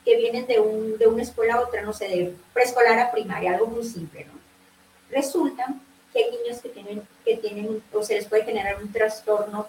que 0.04 0.18
vienen 0.18 0.48
de, 0.48 0.60
un, 0.60 0.98
de 0.98 1.06
una 1.06 1.22
escuela 1.22 1.54
a 1.54 1.62
otra, 1.62 1.84
no 1.84 1.94
sé, 1.94 2.08
de 2.08 2.34
preescolar 2.52 2.98
a 2.98 3.12
primaria, 3.12 3.54
algo 3.54 3.68
muy 3.68 3.84
simple, 3.84 4.26
¿no? 4.26 4.34
Resulta 5.12 5.68
que 6.12 6.24
hay 6.24 6.32
niños 6.32 6.60
que 6.60 6.70
tienen, 6.70 7.08
que 7.24 7.38
tienen 7.38 7.84
o 7.94 8.02
se 8.02 8.16
les 8.16 8.26
puede 8.26 8.44
generar 8.44 8.82
un 8.82 8.92
trastorno 8.92 9.68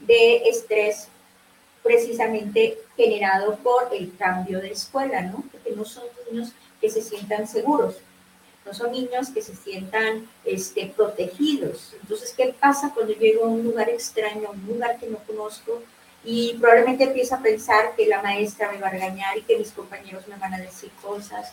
de 0.00 0.48
estrés 0.48 1.08
precisamente 1.82 2.78
generado 2.96 3.56
por 3.56 3.88
el 3.92 4.14
cambio 4.16 4.60
de 4.60 4.72
escuela, 4.72 5.22
¿no? 5.22 5.42
Porque 5.50 5.72
no 5.74 5.86
son 5.86 6.04
niños 6.30 6.52
que 6.82 6.90
se 6.90 7.00
sientan 7.00 7.48
seguros 7.48 7.96
no 8.64 8.72
son 8.74 8.92
niños 8.92 9.30
que 9.30 9.42
se 9.42 9.56
sientan 9.56 10.28
este, 10.44 10.92
protegidos. 10.96 11.94
Entonces, 12.00 12.32
¿qué 12.36 12.54
pasa 12.58 12.92
cuando 12.94 13.12
llego 13.14 13.44
a 13.44 13.48
un 13.48 13.64
lugar 13.64 13.88
extraño, 13.88 14.48
a 14.48 14.52
un 14.52 14.66
lugar 14.66 14.98
que 14.98 15.08
no 15.08 15.18
conozco? 15.18 15.82
Y 16.24 16.54
probablemente 16.54 17.04
empiezo 17.04 17.34
a 17.34 17.40
pensar 17.40 17.96
que 17.96 18.06
la 18.06 18.22
maestra 18.22 18.70
me 18.70 18.78
va 18.78 18.86
a 18.86 18.90
regañar 18.90 19.36
y 19.36 19.42
que 19.42 19.58
mis 19.58 19.72
compañeros 19.72 20.28
me 20.28 20.36
van 20.36 20.54
a 20.54 20.60
decir 20.60 20.90
cosas. 21.02 21.52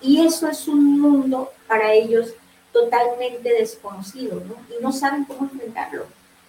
Y 0.00 0.24
eso 0.24 0.48
es 0.48 0.68
un 0.68 1.00
mundo 1.00 1.52
para 1.66 1.92
ellos 1.92 2.34
totalmente 2.72 3.52
desconocido, 3.52 4.40
¿no? 4.40 4.56
Y 4.76 4.82
no 4.82 4.92
saben 4.92 5.24
cómo 5.24 5.48
enfrentarlo. 5.50 6.06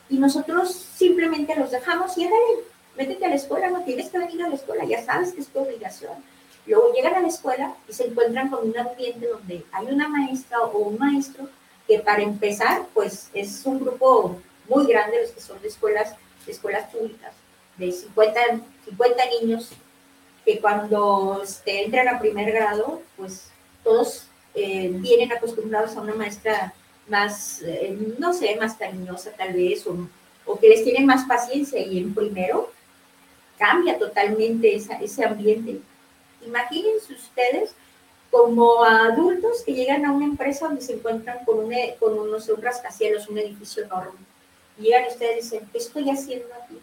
Y 0.10 0.18
nosotros 0.18 0.72
simplemente 0.72 1.56
los 1.56 1.72
dejamos 1.72 2.16
y 2.18 2.26
dale, 2.26 2.36
métete 2.96 3.26
a 3.26 3.30
la 3.30 3.36
escuela, 3.36 3.70
no 3.70 3.84
tienes 3.84 4.10
que 4.10 4.20
venir 4.20 4.44
a 4.44 4.50
la 4.50 4.56
escuela, 4.56 4.86
ya 4.86 5.04
sabes 5.04 5.34
que 5.34 5.42
es 5.42 5.48
tu 5.48 5.60
obligación 5.60 6.14
Luego 6.68 6.94
llegan 6.94 7.16
a 7.16 7.22
la 7.22 7.28
escuela 7.28 7.76
y 7.88 7.94
se 7.94 8.08
encuentran 8.08 8.50
con 8.50 8.68
un 8.68 8.78
ambiente 8.78 9.28
donde 9.28 9.64
hay 9.72 9.86
una 9.88 10.08
maestra 10.08 10.62
o 10.62 10.78
un 10.80 10.98
maestro 10.98 11.48
que 11.88 12.00
para 12.00 12.24
empezar, 12.24 12.88
pues 12.94 13.30
es 13.34 13.66
un 13.66 13.80
grupo 13.80 14.42
muy 14.68 14.88
grande, 14.88 15.22
los 15.22 15.32
que 15.32 15.42
son 15.42 15.62
de 15.62 15.68
escuelas, 15.68 16.16
escuelas 16.48 16.90
públicas, 16.90 17.34
de 17.78 17.92
50, 17.92 18.42
50 18.86 19.24
niños, 19.42 19.70
que 20.44 20.60
cuando 20.60 21.42
este, 21.44 21.84
entran 21.84 22.08
a 22.08 22.20
primer 22.20 22.52
grado, 22.52 23.02
pues 23.18 23.52
todos 23.84 24.28
eh, 24.56 24.90
vienen 24.92 25.32
acostumbrados 25.32 25.96
a 25.96 26.02
una 26.02 26.16
maestra 26.16 26.74
más, 27.08 27.62
eh, 27.62 27.96
no 28.18 28.34
sé, 28.34 28.56
más 28.56 28.76
cariñosa 28.76 29.32
tal 29.32 29.54
vez, 29.54 29.86
o, 29.86 30.08
o, 30.46 30.60
que 30.60 30.70
les 30.70 30.84
tienen 30.84 31.06
más 31.06 31.26
paciencia 31.28 31.80
y 31.80 32.00
en 32.00 32.16
primero 32.16 32.72
cambia 33.60 34.00
totalmente 34.00 34.76
ese 34.76 35.24
ambiente 35.24 35.80
Imagínense 36.46 37.14
ustedes 37.14 37.76
como 38.36 38.84
adultos 38.84 39.64
que 39.66 39.74
llegan 39.74 40.06
a 40.06 40.12
una 40.12 40.26
empresa 40.26 40.66
donde 40.66 40.82
se 40.82 40.94
encuentran 40.94 41.46
con, 41.46 41.60
un, 41.60 41.74
unos, 42.02 42.50
un 42.50 42.62
rascacielos, 42.62 43.30
un 43.30 43.38
edificio 43.38 43.84
enorme. 43.84 44.20
Llegan 44.78 45.06
ustedes 45.08 45.38
y 45.38 45.42
dicen, 45.42 45.70
¿qué 45.72 45.78
estoy 45.78 46.10
haciendo 46.10 46.48
aquí? 46.62 46.78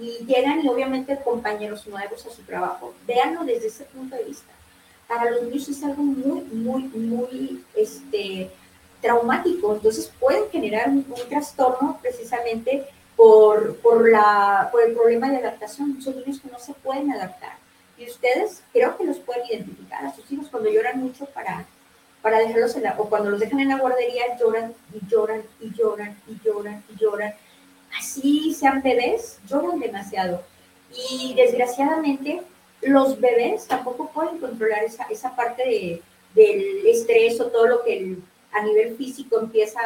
Y 0.00 0.24
llegan 0.24 0.64
y 0.64 0.68
obviamente 0.68 1.18
compañeros 1.22 1.86
nuevos 1.86 2.24
a 2.24 2.30
su 2.30 2.42
trabajo. 2.42 2.94
Véanlo 3.06 3.44
desde 3.44 3.66
ese 3.66 3.84
punto 3.84 4.16
de 4.16 4.24
vista. 4.24 4.50
Para 5.06 5.30
los 5.30 5.42
niños 5.42 5.68
es 5.68 5.84
algo 5.84 6.02
muy, 6.02 6.40
muy, 6.44 6.84
muy 6.84 7.62
este, 7.74 8.50
traumático. 9.02 9.74
Entonces 9.74 10.10
pueden 10.18 10.48
generar 10.50 10.88
un, 10.88 11.04
trastorno 11.28 11.98
precisamente 12.00 12.86
por, 13.16 13.76
por 13.76 14.08
el 14.08 14.94
problema 14.94 15.28
de 15.30 15.36
adaptación. 15.36 16.00
Son 16.00 16.16
niños 16.16 16.40
que 16.40 16.48
no 16.50 16.58
se 16.58 16.72
pueden 16.72 17.12
adaptar 17.12 17.61
y 17.98 18.06
ustedes 18.08 18.62
creo 18.72 18.96
que 18.96 19.04
los 19.04 19.18
pueden 19.18 19.46
identificar 19.46 20.04
a 20.04 20.14
sus 20.14 20.30
hijos 20.32 20.48
cuando 20.50 20.70
lloran 20.70 20.98
mucho 21.00 21.26
para, 21.26 21.66
para 22.20 22.38
dejarlos 22.38 22.74
en 22.76 22.84
la, 22.84 22.94
o 22.98 23.08
cuando 23.08 23.30
los 23.30 23.40
dejan 23.40 23.60
en 23.60 23.68
la 23.68 23.78
guardería, 23.78 24.36
lloran 24.38 24.74
y 24.92 25.06
lloran 25.08 25.42
y 25.60 25.72
lloran 25.74 26.16
y 26.26 26.38
lloran 26.44 26.84
y 26.88 27.00
lloran. 27.00 27.34
Así 27.98 28.54
sean 28.54 28.82
bebés, 28.82 29.38
lloran 29.48 29.78
demasiado. 29.78 30.42
Y 31.10 31.34
desgraciadamente 31.34 32.42
los 32.82 33.20
bebés 33.20 33.66
tampoco 33.66 34.10
pueden 34.10 34.38
controlar 34.38 34.84
esa, 34.84 35.04
esa 35.04 35.36
parte 35.36 35.62
de, 35.62 36.02
del 36.34 36.86
estrés 36.86 37.40
o 37.40 37.46
todo 37.46 37.66
lo 37.66 37.82
que 37.84 38.16
a 38.52 38.62
nivel 38.62 38.96
físico 38.96 39.38
empieza 39.40 39.80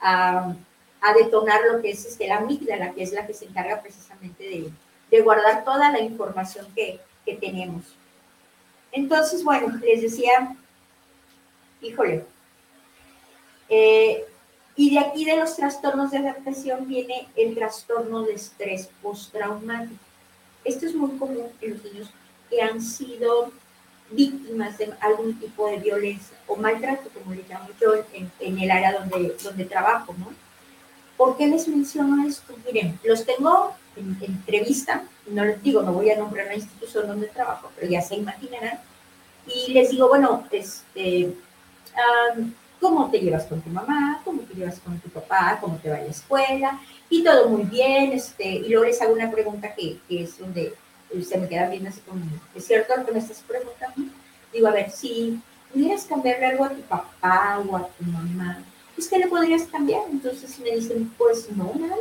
a, 0.00 0.54
a, 1.00 1.14
detonar 1.14 1.60
lo 1.70 1.80
que 1.80 1.90
es 1.90 2.04
este, 2.04 2.26
la 2.26 2.38
amígdala, 2.38 2.92
que 2.92 3.02
es 3.02 3.12
la 3.12 3.26
que 3.26 3.34
se 3.34 3.44
encarga 3.46 3.80
precisamente 3.80 4.42
de, 4.44 4.70
de 5.10 5.20
guardar 5.20 5.64
toda 5.64 5.90
la 5.90 6.00
información 6.00 6.66
que, 6.74 7.00
que 7.24 7.34
tenemos. 7.34 7.84
Entonces, 8.90 9.42
bueno, 9.42 9.76
les 9.78 10.02
decía, 10.02 10.56
híjole, 11.80 12.24
Eh, 13.74 14.26
y 14.76 14.90
de 14.90 14.98
aquí 14.98 15.24
de 15.24 15.36
los 15.36 15.56
trastornos 15.56 16.10
de 16.10 16.18
adaptación 16.18 16.86
viene 16.86 17.26
el 17.36 17.54
trastorno 17.54 18.22
de 18.22 18.34
estrés 18.34 18.90
postraumático. 19.00 20.04
Esto 20.62 20.86
es 20.86 20.94
muy 20.94 21.16
común 21.16 21.48
en 21.60 21.70
los 21.70 21.84
niños 21.84 22.10
que 22.50 22.60
han 22.60 22.82
sido 22.82 23.50
víctimas 24.10 24.76
de 24.78 24.92
algún 25.00 25.38
tipo 25.38 25.66
de 25.68 25.78
violencia 25.78 26.36
o 26.46 26.56
maltrato, 26.56 27.08
como 27.10 27.34
le 27.34 27.44
llamo 27.48 27.68
yo 27.80 27.94
en, 28.40 28.58
el 28.58 28.70
área 28.70 28.92
donde, 28.92 29.36
donde 29.42 29.64
trabajo, 29.64 30.14
¿no? 30.18 30.32
¿Por 31.16 31.36
qué 31.36 31.46
les 31.46 31.66
menciono 31.68 32.26
esto? 32.26 32.54
Miren, 32.66 32.98
los 33.04 33.24
tengo 33.24 33.74
en, 33.96 34.18
entrevista, 34.20 35.04
no 35.26 35.44
les 35.44 35.62
digo, 35.62 35.82
no 35.82 35.92
voy 35.92 36.10
a 36.10 36.18
nombrar 36.18 36.46
la 36.46 36.54
institución 36.54 37.06
donde 37.06 37.28
trabajo, 37.28 37.70
pero 37.76 37.90
ya 37.90 38.00
se 38.00 38.16
imaginarán, 38.16 38.78
y 39.46 39.72
les 39.72 39.90
digo, 39.90 40.08
bueno, 40.08 40.44
este, 40.50 41.34
¿cómo 42.80 43.10
te 43.10 43.20
llevas 43.20 43.44
con 43.44 43.60
tu 43.60 43.70
mamá? 43.70 44.20
¿Cómo 44.24 44.42
te 44.42 44.54
llevas 44.54 44.78
con 44.80 44.98
tu 45.00 45.08
papá? 45.08 45.58
¿Cómo 45.60 45.76
te 45.78 45.90
va 45.90 45.96
a 45.96 46.00
la 46.02 46.06
escuela? 46.06 46.80
Y 47.10 47.24
todo 47.24 47.48
muy 47.48 47.64
bien, 47.64 48.12
este, 48.12 48.48
y 48.48 48.68
luego 48.68 48.84
les 48.84 49.00
hago 49.02 49.12
una 49.12 49.30
pregunta 49.30 49.74
que, 49.74 49.98
que 50.08 50.22
es 50.24 50.38
donde 50.38 50.74
se 51.28 51.38
me 51.38 51.48
queda 51.48 51.68
viendo 51.68 51.90
así 51.90 52.00
como, 52.00 52.24
¿es 52.54 52.66
cierto 52.66 52.96
lo 52.96 53.04
que 53.04 53.12
me 53.12 53.18
estás 53.18 53.42
preguntando? 53.46 54.12
Digo, 54.52 54.68
a 54.68 54.72
ver, 54.72 54.90
si 54.90 55.40
pudieras 55.72 56.04
cambiarle 56.04 56.46
algo 56.46 56.64
a 56.64 56.70
tu 56.70 56.80
papá 56.82 57.62
o 57.68 57.76
a 57.76 57.88
tu 57.88 58.04
mamá, 58.04 58.62
¿es 58.96 59.08
que 59.08 59.18
le 59.18 59.26
podrías 59.26 59.64
cambiar? 59.64 60.02
Entonces 60.10 60.58
me 60.58 60.70
dicen, 60.70 61.12
pues 61.18 61.50
no, 61.54 61.72
nada. 61.78 61.96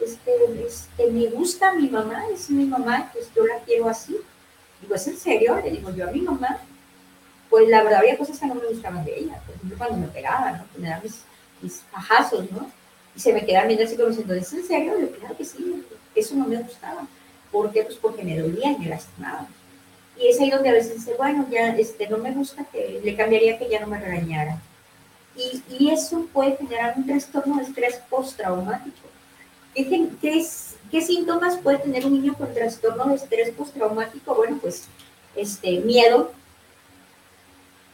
Este, 0.00 0.64
este, 0.64 1.10
me 1.10 1.26
gusta 1.26 1.72
mi 1.72 1.88
mamá, 1.88 2.24
es 2.32 2.48
mi 2.50 2.64
mamá, 2.64 3.10
pues 3.12 3.30
yo 3.34 3.44
la 3.46 3.58
quiero 3.60 3.88
así. 3.88 4.16
Digo, 4.80 4.94
¿es 4.94 5.08
en 5.08 5.18
serio? 5.18 5.60
Le 5.62 5.70
digo 5.70 5.90
yo 5.90 6.08
a 6.08 6.12
mi 6.12 6.20
mamá, 6.20 6.60
pues 7.50 7.68
la 7.68 7.82
verdad 7.82 8.00
había 8.00 8.16
cosas 8.16 8.38
que 8.38 8.46
no 8.46 8.54
me 8.54 8.66
gustaban 8.66 9.04
de 9.04 9.18
ella. 9.18 9.40
Por 9.44 9.54
ejemplo, 9.56 9.78
cuando 9.78 9.96
me 9.96 10.08
pegaba, 10.08 10.52
¿no? 10.52 10.64
Que 10.72 10.78
me 10.78 10.88
daban 10.88 11.02
mis, 11.60 11.82
pajazos, 11.90 12.50
¿no? 12.52 12.70
Y 13.16 13.20
se 13.20 13.32
me 13.32 13.44
quedaban 13.44 13.68
viendo 13.68 13.84
así 13.84 13.96
como 13.96 14.08
diciendo, 14.08 14.34
¿es 14.34 14.52
en 14.52 14.64
serio? 14.64 14.94
Le 14.98 15.10
claro 15.10 15.36
que 15.36 15.44
sí, 15.44 15.84
eso 16.14 16.36
no 16.36 16.46
me 16.46 16.56
gustaba. 16.56 17.06
¿Por 17.50 17.72
qué? 17.72 17.82
Pues 17.82 17.96
porque 17.96 18.22
me 18.22 18.38
dolía 18.38 18.72
y 18.72 18.78
me 18.78 18.86
lastimaba. 18.86 19.48
Y 20.16 20.28
es 20.28 20.40
ahí 20.40 20.50
donde 20.50 20.68
a 20.68 20.72
veces 20.72 20.94
dice, 20.94 21.14
bueno, 21.14 21.46
ya 21.50 21.76
este, 21.76 22.08
no 22.08 22.18
me 22.18 22.32
gusta 22.32 22.64
que 22.64 23.00
le 23.02 23.16
cambiaría 23.16 23.58
que 23.58 23.68
ya 23.68 23.80
no 23.80 23.88
me 23.88 23.98
regañara. 23.98 24.60
Y, 25.36 25.62
y 25.78 25.90
eso 25.90 26.26
puede 26.32 26.56
generar 26.56 26.94
un 26.96 27.06
trastorno 27.06 27.56
de 27.56 27.62
estrés 27.64 27.96
postraumático. 28.10 29.08
¿Qué, 29.84 30.08
qué, 30.20 30.44
¿Qué 30.90 31.00
síntomas 31.02 31.56
puede 31.58 31.78
tener 31.78 32.04
un 32.04 32.14
niño 32.14 32.34
con 32.34 32.52
trastorno 32.52 33.06
de 33.06 33.14
estrés 33.14 33.50
postraumático? 33.50 34.34
Bueno, 34.34 34.58
pues 34.60 34.88
este, 35.36 35.78
miedo. 35.78 36.32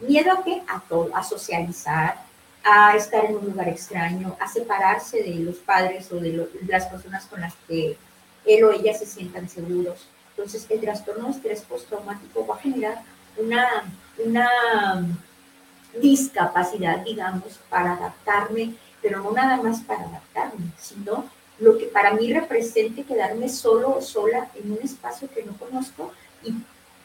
¿Miedo 0.01 0.33
a 0.33 0.43
qué? 0.43 0.63
A 0.67 0.81
todo, 0.89 1.15
a 1.15 1.23
socializar, 1.23 2.25
a 2.63 2.97
estar 2.97 3.27
en 3.27 3.37
un 3.37 3.45
lugar 3.45 3.69
extraño, 3.69 4.35
a 4.41 4.49
separarse 4.49 5.23
de 5.23 5.35
los 5.37 5.57
padres 5.57 6.11
o 6.11 6.17
de 6.17 6.49
las 6.67 6.87
personas 6.87 7.27
con 7.27 7.43
las 7.43 7.55
que 7.69 7.99
él 8.47 8.65
o 8.65 8.73
ella 8.73 8.95
se 8.95 9.05
sientan 9.05 9.49
seguros. 9.49 10.09
Entonces, 10.31 10.67
el 10.71 10.81
trastorno 10.81 11.25
de 11.27 11.31
estrés 11.33 11.63
postraumático 11.63 12.47
va 12.47 12.55
a 12.55 12.61
generar 12.61 13.03
una, 13.37 13.69
una 14.25 14.49
discapacidad, 16.01 16.99
digamos, 17.01 17.61
para 17.69 17.93
adaptarme, 17.93 18.75
pero 19.03 19.23
no 19.23 19.33
nada 19.33 19.59
más 19.59 19.81
para 19.81 20.05
adaptarme, 20.05 20.71
sino 20.79 21.25
lo 21.59 21.79
que 21.79 21.87
para 21.87 22.13
mí 22.13 22.33
represente 22.33 23.05
quedarme 23.05 23.49
solo 23.49 23.97
o 23.97 24.03
sola 24.03 24.51
en 24.55 24.73
un 24.73 24.79
espacio 24.83 25.29
que 25.33 25.45
no 25.45 25.57
conozco 25.57 26.13
y 26.43 26.53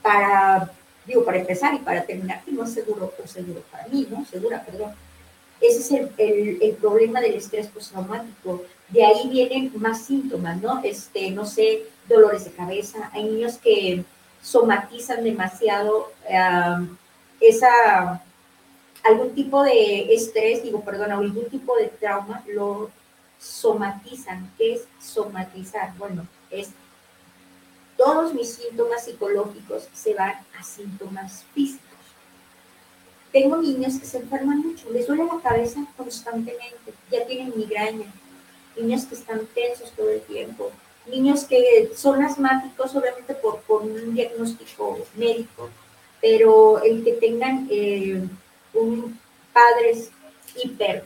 para, 0.01 0.71
digo, 1.05 1.23
para 1.23 1.39
empezar 1.39 1.73
y 1.73 1.79
para 1.79 2.03
terminar, 2.03 2.43
que 2.43 2.51
no 2.51 2.63
es 2.63 2.73
seguro 2.73 3.13
o 3.23 3.27
seguro 3.27 3.61
para 3.71 3.87
mí, 3.87 4.07
¿no? 4.09 4.25
Segura, 4.25 4.63
perdón. 4.65 4.93
Ese 5.61 5.79
es 5.79 5.91
el, 5.91 6.11
el, 6.17 6.61
el 6.61 6.75
problema 6.75 7.19
del 7.19 7.33
estrés 7.33 7.67
postraumático, 7.67 8.63
de 8.89 9.05
ahí 9.05 9.29
vienen 9.29 9.71
más 9.75 10.05
síntomas, 10.05 10.59
¿no? 10.61 10.81
Este, 10.83 11.29
no 11.31 11.45
sé, 11.45 11.83
dolores 12.07 12.45
de 12.45 12.51
cabeza. 12.51 13.09
Hay 13.13 13.23
niños 13.25 13.57
que 13.57 14.03
somatizan 14.41 15.23
demasiado 15.23 16.11
esa, 17.39 18.23
algún 19.03 19.35
tipo 19.35 19.63
de 19.63 20.13
estrés, 20.13 20.63
digo, 20.63 20.81
perdón, 20.81 21.11
algún 21.11 21.49
tipo 21.49 21.75
de 21.75 21.87
trauma, 21.87 22.43
lo 22.47 22.89
somatizan. 23.39 24.51
¿Qué 24.57 24.75
es 24.75 24.87
somatizar? 24.99 25.95
Bueno, 25.97 26.27
es 26.51 26.69
todos 27.99 28.33
mis 28.33 28.53
síntomas 28.53 29.03
psicológicos 29.03 29.89
se 29.93 30.13
van 30.13 30.35
a 30.57 30.63
síntomas 30.63 31.43
físicos. 31.53 31.83
Tengo 33.33 33.57
niños 33.57 33.99
que 33.99 34.05
se 34.05 34.19
enferman 34.19 34.59
mucho, 34.59 34.89
les 34.89 35.05
duele 35.05 35.25
la 35.25 35.41
cabeza 35.41 35.85
constantemente, 35.97 36.93
ya 37.11 37.27
tienen 37.27 37.53
migraña, 37.55 38.05
niños 38.77 39.03
que 39.03 39.15
están 39.15 39.45
tensos 39.47 39.91
todo 39.91 40.09
el 40.09 40.21
tiempo, 40.21 40.71
niños 41.07 41.43
que 41.43 41.91
son 41.93 42.23
asmáticos 42.23 42.95
obviamente 42.95 43.35
por, 43.35 43.59
por 43.63 43.81
un 43.81 44.15
diagnóstico 44.15 45.05
médico, 45.15 45.69
pero 46.21 46.81
el 46.81 47.03
que 47.03 47.13
tengan 47.13 47.67
eh, 47.69 48.23
un 48.73 49.19
padres 49.51 50.09
hiper, 50.55 51.03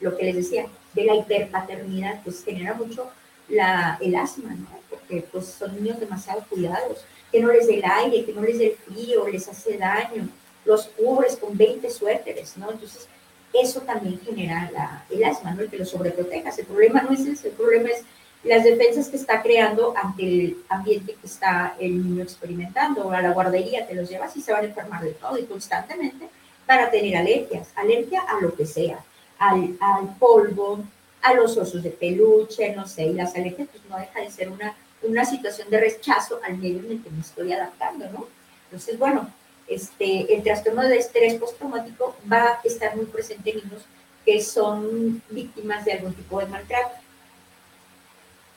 lo 0.00 0.16
que 0.16 0.24
les 0.24 0.36
decía, 0.36 0.68
de 0.94 1.04
la 1.04 1.14
hiperpaternidad, 1.16 2.22
pues 2.22 2.44
genera 2.44 2.74
mucho 2.74 3.10
la, 3.48 3.98
el 4.00 4.14
asma, 4.16 4.50
¿no? 4.54 4.68
Porque 4.88 5.26
pues 5.30 5.46
son 5.46 5.74
niños 5.76 6.00
demasiado 6.00 6.44
cuidados, 6.48 7.04
que 7.30 7.40
no 7.40 7.52
les 7.52 7.66
dé 7.66 7.76
el 7.76 7.84
aire, 7.84 8.24
que 8.24 8.32
no 8.32 8.42
les 8.42 8.58
dé 8.58 8.66
el 8.66 8.76
frío, 8.76 9.28
les 9.28 9.48
hace 9.48 9.76
daño, 9.78 10.28
los 10.64 10.86
cubres 10.88 11.36
con 11.36 11.56
20 11.56 11.90
suéteres, 11.90 12.56
¿no? 12.56 12.70
Entonces, 12.70 13.08
eso 13.52 13.80
también 13.82 14.20
genera 14.20 14.70
la, 14.72 15.04
el 15.10 15.24
asma, 15.24 15.52
¿no? 15.52 15.62
El 15.62 15.70
que 15.70 15.78
lo 15.78 15.84
sobreprotejas. 15.84 16.58
El 16.58 16.66
problema 16.66 17.02
no 17.02 17.12
es 17.12 17.20
ese, 17.20 17.48
el 17.48 17.54
problema 17.54 17.90
es 17.90 18.04
las 18.44 18.64
defensas 18.64 19.08
que 19.08 19.16
está 19.16 19.40
creando 19.40 19.94
ante 19.96 20.22
el 20.22 20.56
ambiente 20.68 21.14
que 21.14 21.26
está 21.26 21.76
el 21.78 22.02
niño 22.02 22.22
experimentando. 22.22 23.10
A 23.12 23.22
la 23.22 23.32
guardería 23.32 23.86
te 23.86 23.94
los 23.94 24.08
llevas 24.08 24.36
y 24.36 24.40
se 24.40 24.52
van 24.52 24.64
a 24.64 24.68
enfermar 24.68 25.02
de 25.02 25.12
todo 25.12 25.38
y 25.38 25.44
constantemente 25.44 26.28
para 26.66 26.90
tener 26.90 27.16
alergias. 27.16 27.68
Alergia 27.76 28.22
a 28.22 28.40
lo 28.40 28.54
que 28.54 28.66
sea, 28.66 29.04
al, 29.42 29.76
al 29.80 30.14
polvo, 30.18 30.84
a 31.20 31.34
los 31.34 31.56
osos 31.56 31.82
de 31.82 31.90
peluche, 31.90 32.74
no 32.76 32.86
sé, 32.86 33.06
y 33.06 33.12
las 33.14 33.34
alergias 33.34 33.68
pues 33.70 33.82
no 33.88 33.98
deja 33.98 34.20
de 34.20 34.30
ser 34.30 34.48
una, 34.48 34.76
una 35.02 35.24
situación 35.24 35.68
de 35.68 35.80
rechazo 35.80 36.38
al 36.44 36.58
medio 36.58 36.78
en 36.78 36.92
el 36.92 37.02
que 37.02 37.10
me 37.10 37.20
estoy 37.20 37.52
adaptando, 37.52 38.08
¿no? 38.10 38.26
Entonces, 38.66 38.98
bueno, 38.98 39.28
este, 39.66 40.32
el 40.32 40.44
trastorno 40.44 40.82
de 40.82 40.96
estrés 40.96 41.34
postraumático 41.34 42.14
va 42.30 42.42
a 42.42 42.60
estar 42.62 42.94
muy 42.94 43.06
presente 43.06 43.50
en 43.50 43.56
niños 43.56 43.82
que 44.24 44.40
son 44.40 45.20
víctimas 45.30 45.84
de 45.84 45.94
algún 45.94 46.14
tipo 46.14 46.38
de 46.38 46.46
maltrato. 46.46 46.94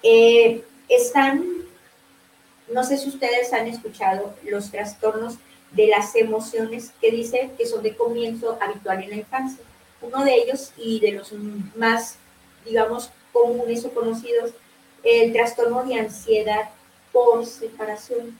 Eh, 0.03 0.63
están, 0.87 1.43
no 2.71 2.83
sé 2.83 2.97
si 2.97 3.09
ustedes 3.09 3.51
han 3.53 3.65
escuchado 3.67 4.35
los 4.43 4.69
trastornos 4.69 5.37
de 5.71 5.87
las 5.87 6.15
emociones 6.15 6.91
que 7.01 7.09
dice 7.09 7.49
que 7.57 7.65
son 7.65 7.81
de 7.81 7.95
comienzo 7.95 8.57
habitual 8.61 9.01
en 9.03 9.09
la 9.09 9.15
infancia. 9.15 9.65
Uno 10.05 10.23
de 10.23 10.35
ellos 10.35 10.71
y 10.77 10.99
de 10.99 11.13
los 11.13 11.33
más, 11.75 12.17
digamos, 12.65 13.09
comunes 13.31 13.83
o 13.85 13.93
conocidos, 13.93 14.51
el 15.03 15.33
trastorno 15.33 15.83
de 15.83 15.99
ansiedad 15.99 16.69
por 17.11 17.45
separación 17.45 18.37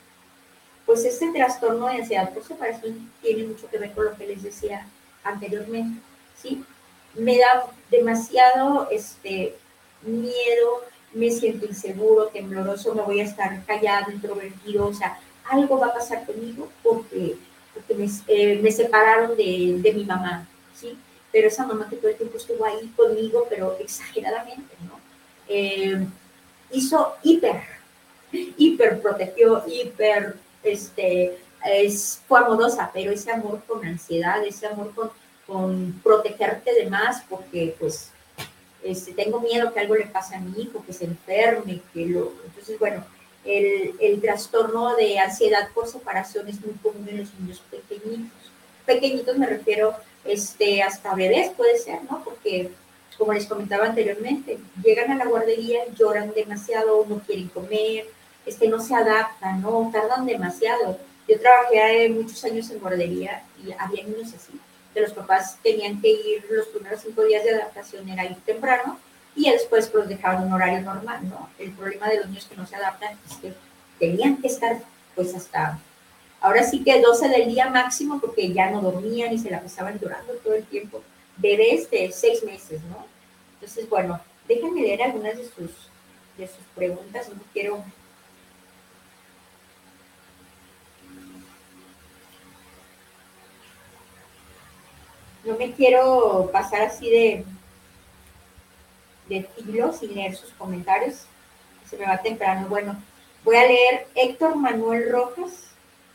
pues 0.86 1.04
este 1.04 1.32
trastorno 1.32 1.88
de 1.88 1.97
ansiedad 1.97 2.32
por 2.34 2.43
separación 2.43 3.12
tiene 3.21 3.43
mucho 3.43 3.67
que 3.69 3.78
ver 3.78 3.91
con 3.93 4.06
lo 4.06 4.15
que 4.15 4.28
les 4.28 4.43
decía 4.43 4.88
anteriormente, 5.23 5.99
¿sí? 6.39 6.63
Me 7.15 7.38
da 7.39 7.65
demasiado 7.89 8.88
este, 8.91 9.56
miedo, 10.04 10.84
me 11.13 11.32
siento 11.32 11.65
inseguro, 11.65 12.28
tembloroso, 12.28 12.93
me 12.93 13.01
voy 13.01 13.21
a 13.21 13.23
estar 13.23 13.65
callado, 13.65 14.12
introvertido, 14.12 14.88
o 14.88 14.93
sea, 14.93 15.19
algo 15.49 15.80
va 15.80 15.88
a 15.88 15.93
pasar 15.93 16.25
conmigo 16.25 16.69
porque, 16.84 17.36
porque 17.74 17.93
me, 17.95 18.07
eh, 18.28 18.59
me 18.61 18.72
separaron 18.72 19.36
de, 19.36 19.78
de, 19.80 19.93
mi 19.93 20.03
mamá, 20.05 20.47
¿sí? 20.76 20.97
Pero 21.36 21.49
esa 21.49 21.67
mamá 21.67 21.89
que 21.89 21.97
todo 21.97 22.07
el 22.11 22.15
tiempo 22.15 22.38
estuvo 22.38 22.63
ahí 22.63 22.93
conmigo, 22.95 23.45
pero 23.49 23.75
exageradamente, 23.77 24.73
¿no? 24.88 24.97
Eh, 25.49 26.07
hizo 26.71 27.17
hiper, 27.23 27.61
hiper 28.31 29.01
protegió, 29.01 29.61
hiper 29.67 30.38
este, 30.63 31.38
es, 31.65 32.21
fue 32.25 32.39
amorosa, 32.39 32.89
pero 32.93 33.11
ese 33.11 33.33
amor 33.33 33.61
con 33.67 33.86
ansiedad, 33.86 34.45
ese 34.45 34.65
amor 34.67 34.95
con, 34.95 35.11
con 35.45 35.99
protegerte 36.01 36.73
de 36.73 36.89
más, 36.89 37.21
porque 37.29 37.75
pues 37.77 38.11
este, 38.81 39.11
tengo 39.11 39.41
miedo 39.41 39.73
que 39.73 39.81
algo 39.81 39.95
le 39.95 40.05
pase 40.05 40.36
a 40.36 40.39
mi 40.39 40.61
hijo, 40.61 40.86
que 40.86 40.93
se 40.93 41.03
enferme, 41.03 41.81
que 41.93 42.05
lo... 42.05 42.31
Entonces, 42.45 42.79
bueno, 42.79 43.03
el, 43.43 43.93
el 43.99 44.21
trastorno 44.21 44.95
de 44.95 45.19
ansiedad 45.19 45.67
por 45.73 45.86
separación 45.86 46.47
es 46.47 46.61
muy 46.61 46.75
común 46.75 47.09
en 47.09 47.17
los 47.17 47.33
niños 47.38 47.61
pequeñitos. 47.69 48.31
Pequeñitos 48.86 49.38
me 49.38 49.47
refiero 49.47 49.97
este, 50.26 50.82
hasta 50.82 51.15
bebés, 51.15 51.51
puede 51.51 51.78
ser, 51.78 52.03
¿no? 52.09 52.23
Porque, 52.23 52.71
como 53.17 53.34
les 53.34 53.45
comentaba 53.45 53.86
anteriormente, 53.86 54.57
llegan 54.84 55.11
a 55.11 55.15
la 55.15 55.26
guardería, 55.26 55.80
lloran 55.95 56.34
demasiado, 56.34 57.05
no 57.07 57.19
quieren 57.19 57.47
comer, 57.49 58.05
es 58.45 58.57
que 58.57 58.67
no 58.67 58.82
se 58.82 58.95
adaptan, 58.95 59.61
¿no? 59.61 59.89
Tardan 59.91 60.26
demasiado. 60.26 60.97
Yo 61.28 61.39
trabajé 61.39 62.09
muchos 62.09 62.43
años 62.43 62.69
en 62.69 62.80
guardería 62.80 63.43
y 63.63 63.71
había 63.71 64.03
niños 64.03 64.34
así, 64.34 64.59
que 64.93 65.01
los 65.01 65.13
papás 65.13 65.57
tenían 65.63 65.99
que 66.01 66.09
ir 66.09 66.45
los 66.49 66.67
primeros 66.67 67.01
cinco 67.01 67.23
días 67.23 67.43
de 67.43 67.55
adaptación 67.55 68.07
era 68.09 68.26
ir 68.26 68.38
temprano 68.45 68.99
y 69.36 69.49
después 69.49 69.91
los 69.93 70.07
dejaban 70.07 70.43
un 70.43 70.53
horario 70.53 70.82
normal, 70.82 71.28
¿no? 71.28 71.49
El 71.57 71.71
problema 71.71 72.07
de 72.09 72.17
los 72.17 72.28
niños 72.28 72.45
que 72.45 72.55
no 72.55 72.65
se 72.65 72.76
adaptan 72.76 73.17
es 73.30 73.38
que 73.38 73.53
tenían 73.99 74.38
que 74.38 74.47
estar 74.47 74.78
pues 75.15 75.34
hasta, 75.34 75.80
ahora 76.46 76.62
sí 76.62 76.84
que 76.84 77.02
12 77.02 77.28
del 77.30 77.48
día 77.48 77.70
máximo 77.70 78.20
porque 78.22 78.54
ya 78.54 78.70
no 78.70 78.80
dormían 78.80 79.34
y 79.34 79.39
se 79.39 79.50
la 79.50 79.62
pasaban 79.62 80.00
llorando 80.00 80.34
todo 80.36 80.54
el 80.54 80.64
tiempo, 80.66 81.02
bebés 81.38 81.89
de 81.89 82.12
seis 82.12 82.43
meses, 82.43 82.82
¿no? 82.84 83.04
Entonces, 83.56 83.89
bueno, 83.89 84.22
déjenme 84.48 84.82
leer 84.82 85.02
algunas 85.02 85.38
de 85.38 85.46
sus, 85.46 85.72
de 86.38 86.48
sus 86.48 86.64
preguntas, 86.76 87.30
no 87.30 87.41
quiero 87.52 87.84
no 95.46 95.58
me 95.58 95.74
quiero 95.74 96.50
pasar 96.52 96.84
así 96.84 97.10
de, 97.10 97.46
de 99.30 99.43
filo 99.43 99.93
sin 99.93 100.14
leer 100.14 100.36
sus 100.36 100.52
comentarios. 100.52 101.26
Se 101.89 101.98
me 101.98 102.06
va 102.06 102.22
temprano. 102.22 102.68
Bueno, 102.68 102.96
voy 103.43 103.56
a 103.56 103.68
leer 103.68 104.08
Héctor 104.14 104.56
Manuel 104.56 105.12
Rojas. 105.12 105.64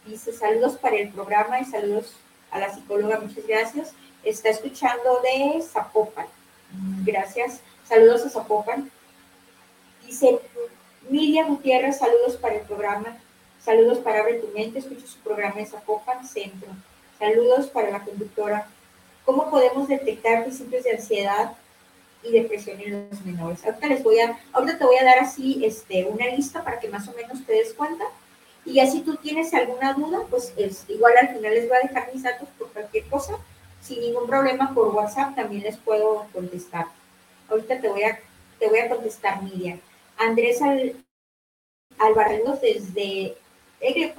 Dice 0.07 0.33
saludos 0.33 0.77
para 0.79 0.97
el 0.97 1.11
programa 1.11 1.61
y 1.61 1.65
saludos 1.65 2.15
a 2.51 2.59
la 2.59 2.75
psicóloga. 2.75 3.21
Muchas 3.21 3.47
gracias. 3.47 3.93
Está 4.25 4.49
escuchando 4.49 5.21
de 5.23 5.63
Zapopan. 5.63 6.27
Gracias. 7.05 7.61
Saludos 7.89 8.25
a 8.27 8.31
Zapopan. 8.31 8.91
Dice 10.07 10.39
Miriam 11.09 11.49
Gutiérrez, 11.49 11.99
saludos 11.99 12.37
para 12.37 12.57
el 12.57 12.63
programa. 12.63 13.17
Saludos 13.63 13.99
para 13.99 14.21
Abre 14.21 14.35
tu 14.35 14.49
Mente. 14.49 14.79
Escucho 14.79 15.07
su 15.07 15.19
programa 15.19 15.61
en 15.61 15.67
Zapopan 15.67 16.27
Centro. 16.27 16.69
Saludos 17.19 17.67
para 17.67 17.91
la 17.91 18.01
conductora 18.01 18.67
¿Cómo 19.31 19.49
podemos 19.49 19.87
detectar 19.87 20.43
principios 20.43 20.83
de 20.83 20.93
ansiedad 20.93 21.53
y 22.23 22.33
depresión 22.33 22.81
en 22.81 23.09
los 23.11 23.25
menores? 23.25 23.65
Ahorita 23.65 23.87
les 23.87 24.03
voy 24.03 24.19
a, 24.19 24.39
ahorita 24.53 24.79
te 24.79 24.85
voy 24.85 24.97
a 24.97 25.05
dar 25.05 25.19
así 25.21 25.65
este, 25.65 26.05
una 26.05 26.27
lista 26.27 26.65
para 26.65 26.81
que 26.81 26.89
más 26.89 27.07
o 27.07 27.13
menos 27.13 27.45
te 27.47 27.53
des 27.53 27.73
cuenta. 27.75 28.05
Y 28.65 28.81
así 28.81 29.01
tú 29.01 29.17
tienes 29.17 29.53
alguna 29.55 29.95
duda, 29.95 30.21
pues 30.31 30.53
es, 30.57 30.85
igual 30.89 31.15
al 31.21 31.29
final 31.29 31.55
les 31.55 31.69
voy 31.69 31.79
a 31.79 31.87
dejar 31.87 32.13
mis 32.13 32.23
datos 32.23 32.49
por 32.59 32.73
cualquier 32.73 33.07
cosa. 33.07 33.39
Sin 33.81 34.01
ningún 34.01 34.27
problema 34.27 34.75
por 34.75 34.95
WhatsApp 34.95 35.35
también 35.35 35.63
les 35.63 35.77
puedo 35.79 36.27
contestar. 36.33 36.87
Ahorita 37.49 37.81
te 37.81 37.89
voy 37.89 38.03
a, 38.03 38.21
te 38.59 38.69
voy 38.69 38.79
a 38.79 38.89
contestar, 38.89 39.43
Miriam. 39.43 39.81
Andrés 40.19 40.61
Al, 40.61 40.97
Alvarado 41.99 42.59
desde 42.61 43.37
Egle 43.81 44.15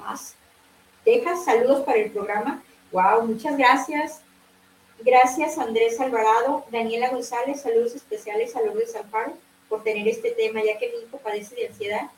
Texas. 1.05 1.45
Saludos 1.45 1.85
para 1.85 1.99
el 1.99 2.11
programa. 2.11 2.63
Wow, 2.91 3.27
muchas 3.27 3.57
gracias. 3.57 4.21
Gracias 5.03 5.57
Andrés 5.57 5.99
Alvarado, 5.99 6.63
Daniela 6.69 7.09
González, 7.09 7.61
saludos 7.61 7.95
especiales 7.95 8.55
a 8.55 8.61
Lourdes 8.61 8.95
Alfaro 8.95 9.33
por 9.67 9.81
tener 9.81 10.07
este 10.07 10.29
tema, 10.31 10.61
ya 10.63 10.77
que 10.77 10.89
mi 10.89 11.07
hijo 11.07 11.17
padece 11.17 11.55
de 11.55 11.67
ansiedad 11.67 12.11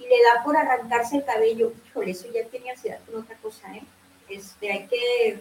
y 0.00 0.08
le 0.08 0.22
da 0.22 0.42
por 0.42 0.56
arrancarse 0.56 1.16
el 1.16 1.24
cabello. 1.24 1.72
Híjole, 1.86 2.12
eso 2.12 2.26
ya 2.32 2.44
tiene 2.46 2.70
ansiedad 2.70 2.98
con 3.06 3.22
otra 3.22 3.36
cosa, 3.36 3.74
¿eh? 3.74 3.82
Este, 4.28 4.72
hay 4.72 4.86
que 4.86 5.40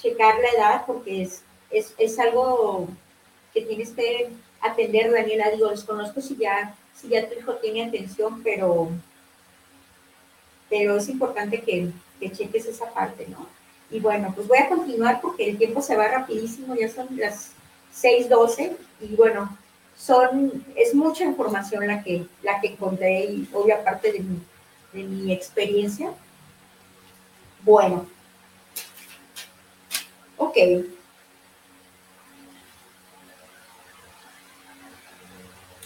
checar 0.00 0.38
la 0.40 0.48
edad 0.50 0.84
porque 0.86 1.22
es, 1.22 1.42
es, 1.70 1.94
es 1.98 2.18
algo 2.18 2.88
que 3.52 3.62
tienes 3.62 3.90
que 3.90 4.28
atender, 4.60 5.10
Daniela. 5.10 5.50
Digo, 5.50 5.70
desconozco 5.70 6.20
si 6.20 6.36
ya, 6.36 6.74
si 6.94 7.08
ya 7.08 7.28
tu 7.28 7.38
hijo 7.38 7.54
tiene 7.54 7.84
atención, 7.84 8.42
pero, 8.42 8.90
pero 10.68 10.96
es 10.96 11.08
importante 11.08 11.62
que, 11.62 11.90
que 12.20 12.32
cheques 12.32 12.66
esa 12.66 12.92
parte, 12.92 13.26
¿no? 13.28 13.48
Y 13.90 14.00
bueno, 14.00 14.32
pues 14.34 14.48
voy 14.48 14.58
a 14.58 14.68
continuar 14.68 15.20
porque 15.20 15.48
el 15.48 15.58
tiempo 15.58 15.80
se 15.80 15.96
va 15.96 16.08
rapidísimo, 16.08 16.74
ya 16.74 16.88
son 16.88 17.06
las 17.16 17.52
6.12 17.94 18.76
y 19.00 19.14
bueno, 19.14 19.56
son, 19.96 20.64
es 20.76 20.94
mucha 20.94 21.24
información 21.24 21.86
la 21.86 22.02
que, 22.02 22.26
la 22.42 22.60
que 22.60 22.68
encontré 22.68 23.24
y 23.24 23.48
obvia 23.52 23.84
parte 23.84 24.12
de 24.12 24.20
mi, 24.20 24.40
de 24.92 25.04
mi 25.04 25.32
experiencia. 25.32 26.12
Bueno, 27.62 28.06
ok. 30.36 30.56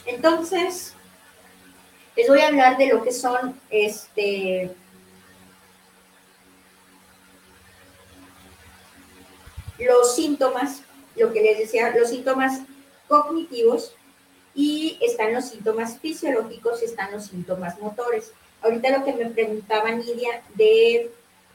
Entonces, 0.06 0.94
les 2.16 2.28
voy 2.28 2.40
a 2.40 2.48
hablar 2.48 2.78
de 2.78 2.88
lo 2.88 3.02
que 3.04 3.12
son 3.12 3.60
este, 3.70 4.74
los 9.78 10.16
síntomas, 10.16 10.82
lo 11.14 11.32
que 11.32 11.42
les 11.42 11.58
decía, 11.58 11.94
los 11.94 12.08
síntomas 12.08 12.62
cognitivos 13.06 13.94
y 14.58 14.98
están 15.00 15.32
los 15.32 15.44
síntomas 15.44 16.00
fisiológicos 16.00 16.82
y 16.82 16.86
están 16.86 17.12
los 17.12 17.26
síntomas 17.26 17.78
motores. 17.78 18.32
Ahorita 18.60 18.98
lo 18.98 19.04
que 19.04 19.12
me 19.12 19.30
preguntaba 19.30 19.92
Nidia 19.92 20.42
de 20.56 21.12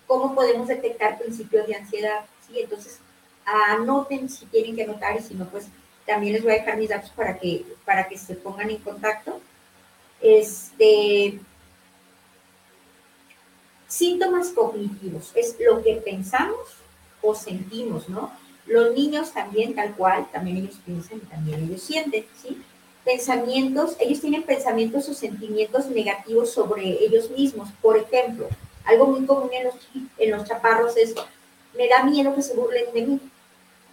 cómo 0.08 0.34
podemos 0.34 0.70
detectar 0.70 1.20
principios 1.20 1.68
de 1.68 1.76
ansiedad, 1.76 2.22
¿sí? 2.48 2.62
Entonces, 2.62 3.00
anoten 3.44 4.30
si 4.30 4.46
tienen 4.46 4.78
que 4.78 4.84
anotar 4.84 5.20
y 5.20 5.22
si 5.22 5.34
no, 5.34 5.46
pues 5.50 5.66
también 6.06 6.32
les 6.32 6.44
voy 6.44 6.54
a 6.54 6.60
dejar 6.60 6.78
mis 6.78 6.88
datos 6.88 7.10
para 7.10 7.38
que, 7.38 7.66
para 7.84 8.08
que 8.08 8.18
se 8.18 8.36
pongan 8.36 8.70
en 8.70 8.78
contacto. 8.78 9.42
Este, 10.22 11.42
síntomas 13.86 14.52
cognitivos 14.52 15.34
es 15.36 15.58
lo 15.60 15.84
que 15.84 15.96
pensamos, 15.96 16.78
o 17.22 17.36
sentimos, 17.36 18.08
¿no? 18.08 18.32
Los 18.66 18.94
niños 18.94 19.34
también, 19.34 19.76
tal 19.76 19.94
cual, 19.94 20.26
también 20.32 20.56
ellos 20.56 20.80
piensan 20.86 21.18
y 21.18 21.26
también 21.26 21.66
ellos 21.66 21.84
sienten, 21.84 22.26
¿sí? 22.42 22.64
Pensamientos, 23.04 23.96
ellos 24.00 24.22
tienen 24.22 24.44
pensamientos 24.44 25.10
o 25.10 25.14
sentimientos 25.14 25.88
negativos 25.88 26.52
sobre 26.52 27.04
ellos 27.04 27.30
mismos. 27.32 27.70
Por 27.82 27.98
ejemplo, 27.98 28.48
algo 28.86 29.08
muy 29.08 29.26
común 29.26 29.50
en 29.54 29.66
los, 29.66 29.76
en 30.18 30.32
los 30.32 30.48
chaparros 30.48 30.96
es, 30.98 31.14
me 31.78 31.88
da 31.88 32.04
miedo 32.04 32.34
que 32.34 32.42
se 32.42 32.56
burlen 32.56 32.94
de 32.94 33.02
mí, 33.02 33.20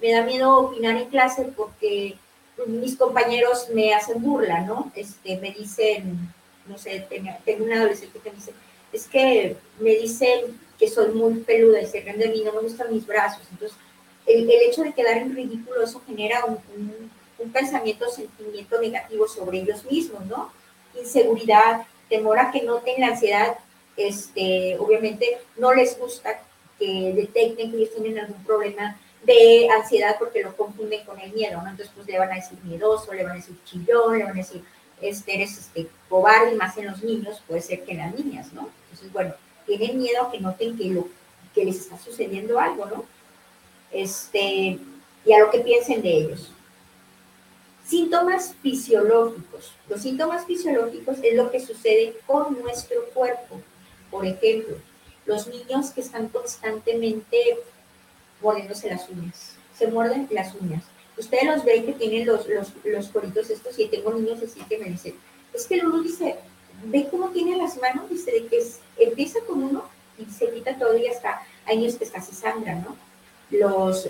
me 0.00 0.12
da 0.12 0.22
miedo 0.22 0.56
opinar 0.56 0.96
en 0.96 1.08
clase 1.08 1.44
porque 1.56 2.16
mis 2.66 2.96
compañeros 2.96 3.68
me 3.72 3.94
hacen 3.94 4.22
burla, 4.22 4.60
¿no? 4.60 4.92
Este, 4.94 5.38
me 5.38 5.52
dicen, 5.52 6.32
no 6.66 6.78
sé, 6.78 7.06
tengo 7.44 7.64
un 7.64 7.72
adolescente 7.72 8.18
que 8.18 8.30
me 8.30 8.36
dice, 8.36 8.52
es 8.92 9.06
que 9.06 9.56
me 9.78 9.90
dicen 9.96 10.58
que 10.78 10.88
soy 10.88 11.12
muy 11.12 11.34
peluda 11.40 11.80
y 11.80 11.86
se 11.86 12.00
ríen 12.00 12.18
de 12.18 12.28
mí, 12.28 12.42
no 12.44 12.52
me 12.52 12.60
gustan 12.60 12.92
mis 12.92 13.06
brazos. 13.06 13.42
Entonces, 13.50 13.76
el, 14.26 14.50
el 14.50 14.62
hecho 14.68 14.82
de 14.82 14.92
quedar 14.92 15.18
en 15.18 15.34
ridículo, 15.34 15.82
eso 15.82 16.02
genera 16.06 16.44
un, 16.44 16.58
un, 16.76 17.10
pensamiento, 17.48 18.10
sentimiento 18.10 18.78
negativo 18.78 19.26
sobre 19.26 19.60
ellos 19.60 19.84
mismos, 19.86 20.26
¿no? 20.26 20.52
Inseguridad, 20.98 21.86
temor 22.10 22.38
a 22.38 22.50
que 22.50 22.62
noten 22.62 23.00
la 23.00 23.08
ansiedad, 23.08 23.56
este, 23.96 24.76
obviamente 24.78 25.38
no 25.56 25.72
les 25.72 25.98
gusta 25.98 26.42
que 26.78 27.12
detecten 27.14 27.70
que 27.70 27.76
ellos 27.78 27.94
tienen 27.94 28.18
algún 28.18 28.44
problema 28.44 28.98
de 29.22 29.68
ansiedad 29.70 30.16
porque 30.18 30.42
lo 30.42 30.56
confunden 30.56 31.04
con 31.04 31.18
el 31.20 31.32
miedo, 31.32 31.62
¿no? 31.62 31.70
Entonces, 31.70 31.92
pues 31.94 32.06
le 32.06 32.18
van 32.18 32.32
a 32.32 32.36
decir 32.36 32.58
miedoso, 32.64 33.12
le 33.12 33.22
van 33.22 33.32
a 33.32 33.36
decir 33.36 33.56
chillón, 33.64 34.18
le 34.18 34.24
van 34.24 34.32
a 34.32 34.36
decir, 34.36 34.62
este, 35.00 35.34
eres 35.34 35.58
este, 35.58 35.86
cobarde, 36.08 36.54
más 36.56 36.76
en 36.78 36.86
los 36.86 37.02
niños, 37.02 37.42
puede 37.46 37.60
ser 37.60 37.84
que 37.84 37.92
en 37.92 37.98
las 37.98 38.14
niñas, 38.14 38.52
¿no? 38.52 38.70
Entonces, 38.84 39.12
bueno, 39.12 39.34
tienen 39.66 39.98
miedo 39.98 40.24
a 40.24 40.30
que 40.30 40.40
noten 40.40 40.76
que, 40.76 40.84
lo, 40.86 41.08
que 41.54 41.64
les 41.64 41.76
está 41.76 41.98
sucediendo 41.98 42.58
algo, 42.58 42.86
¿no? 42.86 43.04
Este, 43.92 44.78
y 45.24 45.32
a 45.32 45.38
lo 45.38 45.50
que 45.50 45.60
piensen 45.60 46.02
de 46.02 46.10
ellos. 46.10 46.52
Síntomas 47.90 48.54
fisiológicos. 48.62 49.72
Los 49.88 50.02
síntomas 50.02 50.46
fisiológicos 50.46 51.16
es 51.24 51.34
lo 51.34 51.50
que 51.50 51.58
sucede 51.58 52.14
con 52.24 52.56
nuestro 52.62 53.04
cuerpo. 53.12 53.60
Por 54.12 54.24
ejemplo, 54.24 54.76
los 55.26 55.48
niños 55.48 55.90
que 55.90 56.00
están 56.00 56.28
constantemente 56.28 57.58
mordiéndose 58.40 58.90
las 58.90 59.08
uñas, 59.08 59.56
se 59.76 59.88
muerden 59.88 60.28
las 60.30 60.54
uñas. 60.54 60.84
Ustedes 61.18 61.46
los 61.46 61.64
ven 61.64 61.84
que 61.84 61.94
tienen 61.94 62.28
los, 62.28 62.46
los, 62.48 62.68
los 62.84 63.08
coritos 63.08 63.50
estos 63.50 63.76
y 63.76 63.86
tengo 63.88 64.14
niños 64.14 64.38
así 64.40 64.60
que 64.68 64.78
me 64.78 64.90
dicen, 64.90 65.16
es 65.52 65.66
que 65.66 65.78
Lulu 65.78 66.04
dice, 66.04 66.36
ve 66.84 67.08
cómo 67.10 67.30
tiene 67.30 67.56
las 67.56 67.76
manos, 67.78 68.08
dice, 68.08 68.30
de 68.30 68.46
que 68.46 68.64
empieza 68.98 69.40
con 69.48 69.64
uno 69.64 69.82
y 70.16 70.26
se 70.26 70.48
quita 70.52 70.78
todo 70.78 70.96
y 70.96 71.08
hasta 71.08 71.42
hay 71.66 71.78
niños 71.78 71.96
que 71.96 72.06
casi 72.06 72.36
sangran, 72.36 72.84
¿no? 72.84 72.96
Los, 73.50 74.08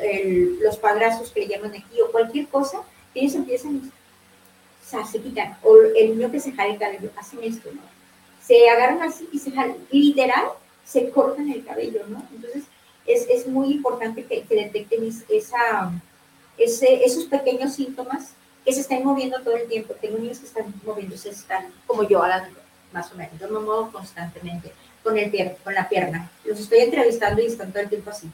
los 0.61 0.76
padrazos 0.76 1.31
que 1.31 1.41
le 1.41 1.49
llaman 1.49 1.70
aquí 1.70 1.99
o 2.03 2.12
cualquier 2.12 2.47
cosa, 2.49 2.83
ellos 3.15 3.35
empiezan, 3.35 3.93
o 4.83 4.89
sea, 4.89 5.05
se 5.05 5.21
quitan, 5.21 5.57
o 5.63 5.77
el 5.77 6.17
niño 6.17 6.31
que 6.31 6.41
se 6.41 6.53
jala 6.53 6.73
el 6.73 6.79
cabello, 6.79 7.11
hacen 7.17 7.41
esto, 7.43 7.71
¿no? 7.73 7.81
Se 8.43 8.69
agarran 8.69 9.03
así 9.03 9.29
y 9.33 9.39
se 9.39 9.51
jalan, 9.51 9.77
literal, 9.91 10.47
se 10.85 11.11
cortan 11.11 11.51
el 11.51 11.65
cabello, 11.65 12.03
¿no? 12.09 12.23
Entonces, 12.35 12.65
es, 13.07 13.27
es 13.29 13.47
muy 13.47 13.73
importante 13.73 14.25
que, 14.25 14.45
detecten 14.49 15.09
esa, 15.29 15.93
ese, 16.57 17.05
esos 17.05 17.25
pequeños 17.25 17.75
síntomas 17.75 18.33
que 18.65 18.73
se 18.73 18.81
están 18.81 19.05
moviendo 19.05 19.41
todo 19.41 19.57
el 19.57 19.69
tiempo. 19.69 19.95
Tengo 20.01 20.19
niños 20.19 20.39
que 20.39 20.47
están 20.47 20.73
moviéndose, 20.85 21.31
están 21.31 21.67
como 21.87 22.03
yo, 22.09 22.23
más 22.93 23.13
o 23.13 23.17
menos. 23.17 23.39
Yo 23.41 23.49
me 23.49 23.61
muevo 23.61 23.91
constantemente 23.91 24.73
con, 25.03 25.17
el, 25.17 25.57
con 25.65 25.75
la 25.75 25.89
pierna. 25.89 26.31
Los 26.45 26.61
estoy 26.61 26.81
entrevistando 26.81 27.41
y 27.43 27.47
están 27.47 27.71
todo 27.73 27.83
el 27.83 27.89
tiempo 27.89 28.11
así. 28.11 28.29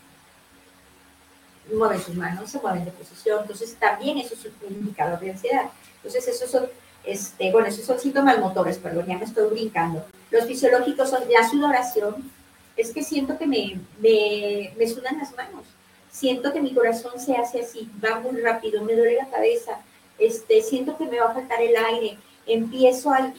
Mueven 1.73 2.01
sus 2.01 2.15
manos, 2.15 2.51
se 2.51 2.61
mueven 2.61 2.85
de 2.85 2.91
posición, 2.93 3.41
entonces 3.43 3.75
también 3.79 4.19
eso 4.19 4.35
es 4.35 4.45
un 4.45 4.75
indicador 4.75 5.19
de 5.21 5.31
ansiedad. 5.33 5.71
Entonces 5.97 6.29
esos 6.29 6.51
son, 6.51 6.67
este, 7.05 7.51
bueno, 7.53 7.69
esos 7.69 7.85
son 7.85 7.99
síntomas 7.99 8.39
motores, 8.39 8.79
perdón, 8.79 9.07
ya 9.07 9.19
me 9.19 9.25
estoy 9.25 9.51
brincando. 9.51 10.05
Los 10.31 10.47
fisiológicos 10.47 11.11
son 11.11 11.23
la 11.31 11.49
sudoración, 11.49 12.31
es 12.77 12.93
que 12.93 13.03
siento 13.03 13.39
que 13.39 13.47
me, 13.47 13.81
me, 14.01 14.73
me 14.77 14.89
sudan 14.89 15.19
las 15.19 15.35
manos, 15.35 15.65
siento 16.11 16.53
que 16.53 16.61
mi 16.61 16.75
corazón 16.75 17.19
se 17.19 17.37
hace 17.37 17.61
así, 17.61 17.91
va 18.05 18.21
muy 18.21 18.41
rápido, 18.41 18.83
me 18.83 18.95
duele 18.95 19.17
la 19.17 19.29
cabeza, 19.29 19.81
este, 20.19 20.63
siento 20.63 20.97
que 20.97 21.07
me 21.07 21.19
va 21.21 21.31
a 21.31 21.35
faltar 21.35 21.61
el 21.61 21.77
aire, 21.77 22.19
empiezo 22.47 23.11
a 23.11 23.33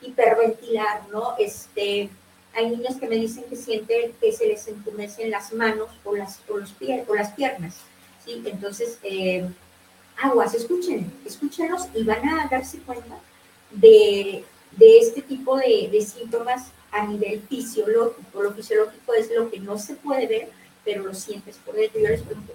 hiperventilar, 0.00 1.08
¿no? 1.10 1.34
Este, 1.38 2.10
hay 2.54 2.70
niños 2.70 2.96
que 2.96 3.08
me 3.08 3.16
dicen 3.16 3.44
que 3.48 3.56
sienten 3.56 4.12
que 4.20 4.32
se 4.32 4.46
les 4.46 4.66
entumecen 4.68 5.30
las 5.30 5.52
manos 5.52 5.88
o 6.04 6.16
las, 6.16 6.40
o 6.48 6.58
los 6.58 6.72
pies, 6.72 7.04
o 7.08 7.14
las 7.14 7.32
piernas, 7.32 7.76
¿sí? 8.24 8.42
Entonces, 8.44 8.98
eh, 9.02 9.48
aguas, 10.20 10.54
escuchen, 10.54 11.12
escúchenlos 11.24 11.88
y 11.94 12.02
van 12.02 12.28
a 12.28 12.48
darse 12.50 12.78
cuenta 12.78 13.18
de, 13.70 14.44
de 14.72 14.98
este 14.98 15.22
tipo 15.22 15.56
de, 15.56 16.00
síntomas 16.00 16.72
a 16.90 17.06
nivel 17.06 17.42
fisiológico. 17.42 18.42
Lo 18.42 18.52
fisiológico 18.52 19.14
es 19.14 19.30
lo 19.30 19.50
que 19.50 19.60
no 19.60 19.78
se 19.78 19.94
puede 19.94 20.26
ver, 20.26 20.48
pero 20.84 21.04
lo 21.04 21.14
sientes 21.14 21.56
por 21.58 21.74
dentro. 21.74 22.00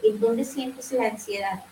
¿en 0.04 0.20
dónde 0.20 0.44
sientes 0.44 0.92
la 0.92 1.08
ansiedad? 1.08 1.64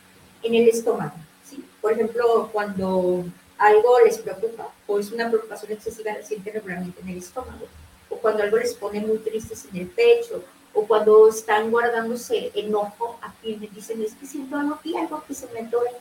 En 0.43 0.55
el 0.55 0.67
estómago, 0.69 1.15
¿sí? 1.47 1.63
Por 1.81 1.93
ejemplo, 1.93 2.49
cuando 2.51 3.25
algo 3.57 3.99
les 4.03 4.17
preocupa 4.17 4.69
o 4.87 4.99
es 4.99 5.11
una 5.11 5.29
preocupación 5.29 5.71
excesiva, 5.73 6.13
la 6.13 6.23
sienten 6.23 6.53
regularmente 6.53 6.99
en 7.01 7.09
el 7.09 7.17
estómago 7.17 7.67
o 8.11 8.17
cuando 8.17 8.43
algo 8.43 8.57
les 8.57 8.75
pone 8.75 8.99
muy 8.99 9.17
tristes 9.19 9.65
en 9.71 9.81
el 9.81 9.87
pecho, 9.87 10.43
o 10.73 10.85
cuando 10.85 11.27
están 11.27 11.71
guardándose 11.71 12.51
enojo, 12.53 13.17
aquí 13.21 13.55
me 13.55 13.67
dicen, 13.67 14.01
es 14.01 14.13
que 14.13 14.25
siento 14.25 14.55
algo 14.55 14.75
aquí, 14.75 14.95
algo 14.95 15.23
que 15.27 15.33
se 15.33 15.47
me 15.47 15.61
atora. 15.61 15.91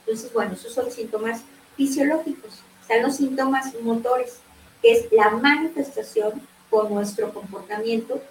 Entonces, 0.00 0.32
bueno, 0.32 0.52
esos 0.52 0.72
son 0.72 0.90
síntomas 0.90 1.42
fisiológicos. 1.76 2.60
Están 2.82 3.02
los 3.02 3.16
síntomas 3.16 3.74
motores, 3.80 4.38
que 4.80 4.92
es 4.92 5.12
la 5.12 5.30
manifestación 5.30 6.40
con 6.70 6.92
nuestro 6.92 7.32
comportamiento, 7.32 8.22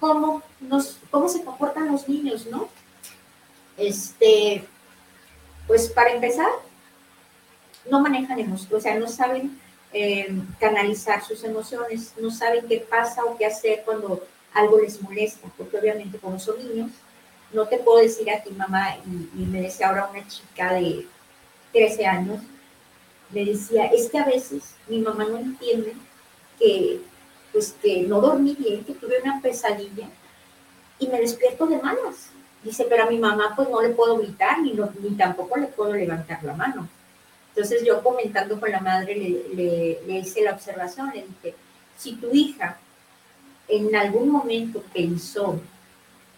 cómo, 0.00 0.42
nos, 0.60 0.98
cómo 1.10 1.28
se 1.28 1.44
comportan 1.44 1.90
los 1.90 2.08
niños, 2.08 2.46
¿no? 2.46 2.68
Este, 3.76 4.64
pues 5.66 5.88
para 5.88 6.12
empezar, 6.12 6.50
no 7.90 8.00
manejan 8.00 8.38
emociones, 8.38 8.74
o 8.74 8.80
sea, 8.80 8.98
no 8.98 9.08
saben 9.08 9.60
eh, 9.92 10.28
canalizar 10.58 11.22
sus 11.22 11.44
emociones, 11.44 12.14
no 12.18 12.30
saben 12.30 12.66
qué 12.66 12.78
pasa 12.78 13.24
o 13.24 13.36
qué 13.36 13.46
hacer 13.46 13.82
cuando 13.84 14.24
algo 14.54 14.78
les 14.78 15.00
molesta, 15.00 15.48
porque 15.56 15.78
obviamente 15.78 16.18
como 16.18 16.38
son 16.38 16.58
niños, 16.58 16.90
no 17.52 17.66
te 17.66 17.78
puedo 17.78 17.98
decir 17.98 18.30
a 18.30 18.42
ti 18.42 18.50
mamá, 18.50 18.96
y, 19.06 19.44
me 19.44 19.60
decía 19.62 19.88
ahora 19.88 20.08
una 20.10 20.26
chica 20.26 20.72
de 20.74 21.06
13 21.72 22.06
años, 22.06 22.40
me 23.30 23.44
decía, 23.44 23.86
es 23.86 24.10
que 24.10 24.18
a 24.18 24.24
veces 24.24 24.74
mi 24.88 24.98
mamá 24.98 25.24
no 25.24 25.38
entiende 25.38 25.94
que, 26.58 27.00
pues, 27.52 27.74
que 27.82 28.02
no 28.02 28.20
dormí 28.20 28.54
bien, 28.58 28.84
que 28.84 28.94
tuve 28.94 29.20
una 29.22 29.40
pesadilla 29.40 30.08
y 30.98 31.08
me 31.08 31.20
despierto 31.20 31.66
de 31.66 31.78
malas. 31.78 32.30
Dice, 32.62 32.86
pero 32.88 33.04
a 33.04 33.10
mi 33.10 33.18
mamá 33.18 33.54
pues 33.56 33.68
no 33.68 33.82
le 33.82 33.90
puedo 33.90 34.18
gritar 34.18 34.60
ni, 34.60 34.72
ni 35.00 35.16
tampoco 35.16 35.58
le 35.58 35.66
puedo 35.66 35.92
levantar 35.94 36.42
la 36.44 36.54
mano. 36.54 36.88
Entonces 37.54 37.84
yo 37.84 38.02
comentando 38.02 38.58
con 38.58 38.70
la 38.70 38.80
madre 38.80 39.14
le, 39.14 40.18
hice 40.18 40.42
la 40.42 40.52
observación, 40.52 41.10
le 41.14 41.26
dije, 41.26 41.54
si 41.98 42.14
tu 42.14 42.32
hija 42.32 42.78
en 43.68 43.94
algún 43.94 44.30
momento 44.30 44.82
pensó 44.92 45.60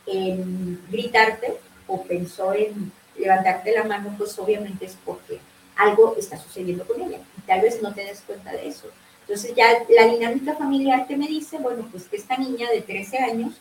en 0.07 0.81
gritarte 0.91 1.55
o 1.87 2.03
pensó 2.03 2.53
en 2.53 2.91
levantarte 3.17 3.73
la 3.73 3.85
mano, 3.85 4.15
pues 4.19 4.37
obviamente 4.41 4.87
es 4.87 4.97
porque 5.05 5.39
algo 5.77 6.17
está 6.19 6.37
sucediendo 6.37 6.85
con 6.85 7.01
ella 7.01 7.19
y 7.39 7.41
tal 7.43 7.61
vez 7.61 7.81
no 7.81 7.95
te 7.95 8.05
des 8.05 8.21
cuenta 8.23 8.51
de 8.51 8.69
eso. 8.69 8.89
Entonces 9.21 9.55
ya 9.55 9.69
la 9.89 10.07
dinámica 10.07 10.55
familiar 10.55 11.07
que 11.07 11.17
me 11.17 11.29
dice, 11.29 11.59
bueno, 11.59 11.89
pues 11.93 12.05
que 12.05 12.17
esta 12.17 12.37
niña 12.37 12.69
de 12.71 12.83
13 12.83 13.19
años 13.19 13.55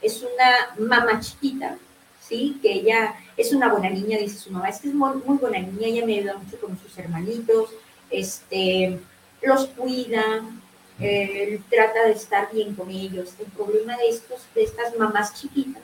es 0.00 0.22
una 0.22 0.86
mamá 0.86 1.20
chiquita 1.20 1.76
que 2.30 2.72
ella 2.72 3.14
es 3.36 3.52
una 3.52 3.68
buena 3.68 3.90
niña, 3.90 4.18
dice 4.18 4.38
su 4.38 4.50
mamá, 4.50 4.68
es 4.68 4.78
que 4.78 4.88
es 4.88 4.94
muy, 4.94 5.20
buena 5.38 5.58
niña, 5.58 5.88
ella 5.88 6.06
me 6.06 6.18
ayuda 6.18 6.38
mucho 6.38 6.60
con 6.60 6.78
sus 6.78 6.96
hermanitos, 6.96 7.70
este, 8.10 8.98
los 9.42 9.66
cuida, 9.66 10.42
trata 11.68 12.04
de 12.06 12.12
estar 12.12 12.52
bien 12.52 12.74
con 12.74 12.90
ellos. 12.90 13.34
El 13.38 13.46
problema 13.46 13.96
de, 13.96 14.08
estos, 14.08 14.46
de 14.54 14.62
estas 14.62 14.96
mamás 14.96 15.34
chiquitas 15.34 15.82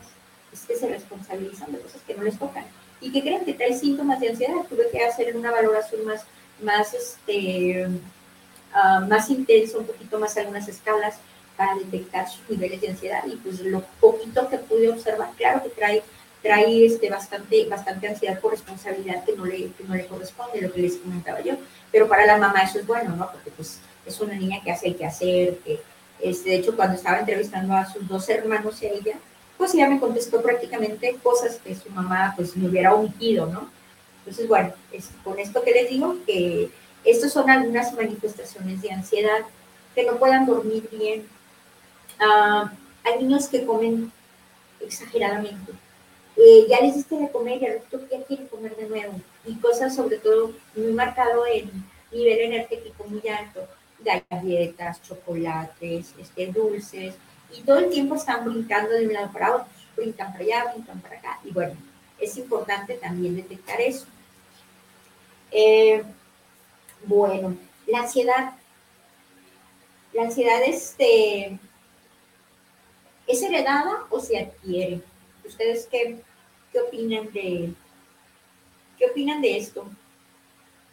es 0.53 0.65
que 0.65 0.77
se 0.77 0.89
responsabilizan 0.89 1.73
de 1.73 1.81
cosas 1.81 2.01
que 2.07 2.15
no 2.15 2.23
les 2.23 2.39
tocan 2.39 2.65
y 3.01 3.11
que 3.11 3.23
creen 3.23 3.45
que 3.45 3.55
trae 3.55 3.77
síntomas 3.77 4.21
de 4.21 4.31
ansiedad. 4.31 4.63
Tuve 4.69 4.89
que 4.91 5.05
hacer 5.05 5.37
una 5.37 5.51
valoración 5.51 6.05
más, 6.05 6.25
más, 6.63 6.95
este, 6.95 7.87
uh, 7.89 9.07
más 9.07 9.31
intensa, 9.31 9.79
un 9.79 9.87
poquito 9.87 10.19
más 10.19 10.37
algunas 10.37 10.69
escalas 10.69 11.17
para 11.57 11.75
detectar 11.75 12.29
sus 12.29 12.49
niveles 12.51 12.81
de 12.81 12.89
ansiedad 12.89 13.25
y 13.27 13.37
pues 13.37 13.61
lo 13.61 13.83
poquito 14.01 14.49
que 14.49 14.59
pude 14.59 14.91
observar, 14.91 15.31
claro 15.37 15.63
que 15.63 15.71
trae 15.71 16.03
trae 16.47 16.87
este, 16.87 17.11
bastante, 17.11 17.67
bastante 17.67 18.09
ansiedad 18.09 18.41
por 18.41 18.53
responsabilidad 18.53 19.25
que 19.25 19.35
no, 19.35 19.45
le, 19.45 19.73
que 19.73 19.85
no 19.87 19.95
le 19.95 20.07
corresponde, 20.07 20.61
lo 20.61 20.73
que 20.73 20.83
les 20.83 20.97
comentaba 20.97 21.41
yo. 21.41 21.55
Pero 21.91 22.09
para 22.09 22.27
la 22.27 22.39
mamá 22.39 22.61
eso 22.63 22.79
es 22.79 22.87
bueno, 22.87 23.17
¿no? 23.17 23.31
Porque 23.31 23.51
pues 23.51 23.81
es 24.07 24.21
una 24.21 24.35
niña 24.35 24.61
que 24.63 24.71
hace 24.71 24.89
el 24.89 24.97
que 24.97 25.07
hacer, 25.07 25.59
que, 25.59 25.81
este, 26.21 26.51
de 26.51 26.57
hecho, 26.57 26.77
cuando 26.77 26.95
estaba 26.97 27.19
entrevistando 27.19 27.75
a 27.75 27.87
sus 27.87 28.07
dos 28.09 28.29
hermanos 28.29 28.81
y 28.83 28.87
a 28.87 28.91
ella, 28.91 29.19
pues 29.59 29.75
ella 29.75 29.89
me 29.89 30.01
contestó 30.01 30.43
prácticamente 30.43 31.17
cosas 31.23 31.57
que 31.57 31.75
su 31.75 31.91
mamá 31.91 32.33
pues 32.37 32.57
me 32.57 32.69
hubiera 32.69 32.95
omitido, 32.95 33.47
¿no? 33.47 33.71
Entonces, 34.19 34.49
bueno, 34.49 34.73
es, 34.93 35.11
con 35.25 35.39
esto 35.39 35.63
que 35.63 35.73
les 35.73 35.89
digo, 35.89 36.17
que 36.27 36.71
estas 37.05 37.33
son 37.33 37.49
algunas 37.49 37.93
manifestaciones 37.95 38.83
de 38.83 38.93
ansiedad, 38.93 39.41
que 39.95 40.05
no 40.05 40.17
puedan 40.17 40.47
dormir 40.47 40.89
bien. 40.91 41.27
Uh, 42.21 42.69
hay 43.05 43.19
niños 43.21 43.49
que 43.49 43.65
comen 43.65 44.13
exageradamente, 44.81 45.73
ya 46.69 46.81
les 46.81 46.95
diste 46.97 47.17
de 47.17 47.31
comer 47.31 47.63
y 47.63 47.67
al 47.67 47.83
ya 48.11 48.25
quieren 48.25 48.47
comer 48.49 48.77
de 48.77 48.89
nuevo. 48.89 49.21
Y 49.47 49.55
cosas 49.57 49.95
sobre 49.95 50.19
todo 50.19 50.53
muy 50.75 50.93
marcado 50.93 51.47
en 51.47 51.71
nivel 52.13 52.41
energético 52.41 53.05
muy 53.05 53.27
alto, 53.29 53.67
galletas, 54.31 55.03
chocolates, 55.03 56.15
este, 56.19 56.47
dulces, 56.49 57.15
y 57.57 57.63
todo 57.63 57.79
el 57.79 57.91
tiempo 57.91 58.15
están 58.15 58.45
brincando 58.45 58.93
de 58.93 59.07
un 59.07 59.13
lado 59.13 59.33
para 59.33 59.57
otro, 59.57 59.69
brincan 59.97 60.33
para 60.33 60.45
allá, 60.45 60.73
brincan 60.73 61.01
para 61.01 61.19
acá, 61.19 61.41
y 61.45 61.51
bueno, 61.53 61.75
es 62.19 62.37
importante 62.37 62.95
también 62.95 63.37
detectar 63.37 63.81
eso. 63.81 64.07
Eh, 65.51 66.03
bueno, 67.05 67.57
la 67.87 68.01
ansiedad, 68.01 68.53
la 70.13 70.23
ansiedad 70.23 70.61
este, 70.65 71.59
es 73.27 73.43
heredada 73.43 74.07
o 74.11 74.21
se 74.21 74.39
adquiere. 74.39 75.01
¿Ustedes 75.47 75.87
qué, 75.91 76.19
qué 76.73 76.81
opinan 76.81 77.33
de 77.33 77.73
qué 78.99 79.07
opinan 79.07 79.41
de 79.41 79.57
esto? 79.57 79.89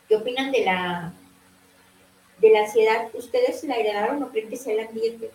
¿Qué 0.07 0.15
opinan 0.15 0.51
de 0.51 0.65
la 0.65 1.13
de 2.39 2.49
la 2.51 2.61
ansiedad? 2.61 3.09
¿Ustedes 3.13 3.63
la 3.63 3.75
heredaron 3.75 4.21
o 4.21 4.29
creen 4.29 4.49
que 4.49 4.57
sea 4.57 4.73
el 4.73 4.87
ambiente? 4.87 5.31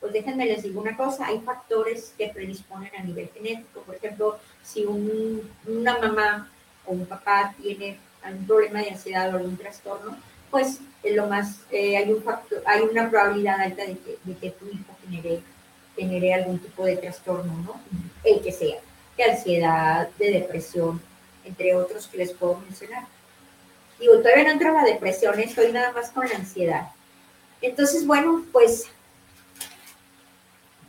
Pues 0.00 0.12
déjenme 0.12 0.46
les 0.46 0.62
digo 0.62 0.80
una 0.80 0.96
cosa, 0.96 1.26
hay 1.26 1.40
factores 1.40 2.14
que 2.16 2.28
predisponen 2.28 2.94
a 2.96 3.02
nivel 3.02 3.28
genético. 3.34 3.80
Por 3.82 3.96
ejemplo, 3.96 4.38
si 4.62 4.84
una 4.84 5.98
mamá 5.98 6.50
o 6.86 6.92
un 6.92 7.06
papá 7.06 7.54
tiene 7.60 7.98
algún 8.22 8.46
problema 8.46 8.80
de 8.80 8.90
ansiedad 8.90 9.32
o 9.34 9.38
algún 9.38 9.56
trastorno, 9.56 10.16
pues 10.50 10.80
lo 11.04 11.26
más, 11.26 11.60
eh, 11.70 11.96
hay, 11.96 12.10
un 12.10 12.22
factor, 12.22 12.62
hay 12.64 12.82
una 12.82 13.10
probabilidad 13.10 13.60
alta 13.60 13.82
de 13.84 13.98
que, 13.98 14.18
de 14.22 14.36
que 14.36 14.50
tu 14.50 14.66
hijo 14.66 14.96
genere 15.04 15.42
genere 15.98 16.34
algún 16.34 16.58
tipo 16.58 16.84
de 16.84 16.96
trastorno, 16.96 17.52
¿no? 17.64 17.80
El 18.24 18.40
que 18.40 18.52
sea, 18.52 18.78
de 19.16 19.24
ansiedad, 19.24 20.08
de 20.18 20.30
depresión, 20.30 21.00
entre 21.44 21.74
otros 21.74 22.06
que 22.06 22.18
les 22.18 22.32
puedo 22.32 22.56
mencionar. 22.58 23.04
Digo, 23.98 24.18
todavía 24.18 24.44
no 24.44 24.50
entro 24.50 24.68
en 24.68 24.74
la 24.74 24.84
depresión, 24.84 25.38
estoy 25.40 25.72
nada 25.72 25.92
más 25.92 26.10
con 26.10 26.28
la 26.28 26.36
ansiedad. 26.36 26.88
Entonces, 27.60 28.06
bueno, 28.06 28.44
pues, 28.52 28.84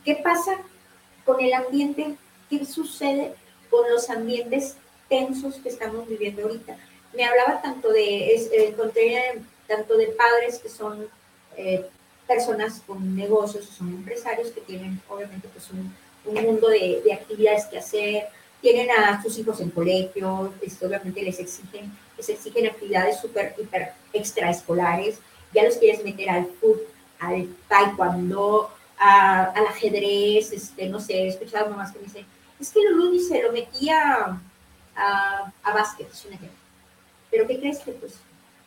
¿qué 0.04 0.14
pasa 0.16 0.58
con 1.24 1.40
el 1.40 1.52
ambiente? 1.52 2.14
¿Qué 2.48 2.64
sucede 2.64 3.34
con 3.68 3.90
los 3.90 4.10
ambientes 4.10 4.76
tensos 5.08 5.56
que 5.56 5.70
estamos 5.70 6.08
viviendo 6.08 6.42
ahorita? 6.42 6.76
Me 7.12 7.24
hablaba 7.24 7.60
tanto 7.60 7.90
de, 7.92 8.34
eh, 8.34 8.68
encontré 8.68 9.42
tanto 9.66 9.96
de 9.96 10.06
padres 10.08 10.58
que 10.58 10.68
son 10.68 11.08
eh, 11.56 11.88
personas 12.30 12.80
con 12.86 13.16
negocios, 13.16 13.64
son 13.64 13.88
empresarios 13.88 14.52
que 14.52 14.60
tienen 14.60 15.02
obviamente 15.08 15.48
pues 15.48 15.68
un, 15.72 15.92
mundo 16.24 16.68
de, 16.68 17.02
actividades 17.12 17.64
que 17.66 17.78
hacer, 17.78 18.28
tienen 18.60 18.88
a 18.88 19.20
sus 19.20 19.36
hijos 19.38 19.60
en 19.60 19.70
colegio, 19.70 20.54
esto 20.62 20.86
obviamente 20.86 21.22
les 21.22 21.40
exigen, 21.40 21.90
les 22.16 22.28
exigen 22.28 22.68
actividades 22.68 23.20
súper, 23.20 23.56
hiper 23.58 23.94
extraescolares, 24.12 25.18
ya 25.52 25.64
los 25.64 25.76
quieres 25.78 26.04
meter 26.04 26.30
al 26.30 26.46
fútbol, 26.60 26.86
al 27.18 27.48
taekwondo, 27.66 28.70
al 28.96 29.66
ajedrez, 29.66 30.52
este, 30.52 30.88
no 30.88 31.00
sé, 31.00 31.14
he 31.14 31.28
escuchado 31.28 31.70
mamás 31.70 31.90
que 31.90 31.98
me 31.98 32.04
dicen, 32.04 32.26
es 32.60 32.70
que 32.70 32.80
Lulú 32.90 33.10
dice, 33.10 33.42
lo 33.42 33.50
metía 33.50 34.40
a, 34.94 35.52
a 35.64 35.74
básquet, 35.74 36.08
es 36.12 36.24
un 36.26 36.34
ejemplo. 36.34 36.58
Pero 37.28 37.48
¿qué 37.48 37.58
crees 37.58 37.80
que 37.80 37.90
pues, 37.92 38.14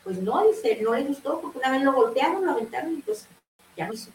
pues 0.04 0.18
no, 0.18 0.46
dice, 0.50 0.80
no 0.82 0.96
le 0.96 1.04
gustó 1.04 1.40
porque 1.40 1.60
una 1.60 1.72
vez 1.72 1.82
lo 1.82 1.94
golpearon, 1.94 2.46
lo 2.46 2.52
aventaron 2.52 2.98
y 2.98 3.02
pues 3.02 3.26
ya 3.76 3.88
no 3.88 3.94
hizo. 3.94 4.12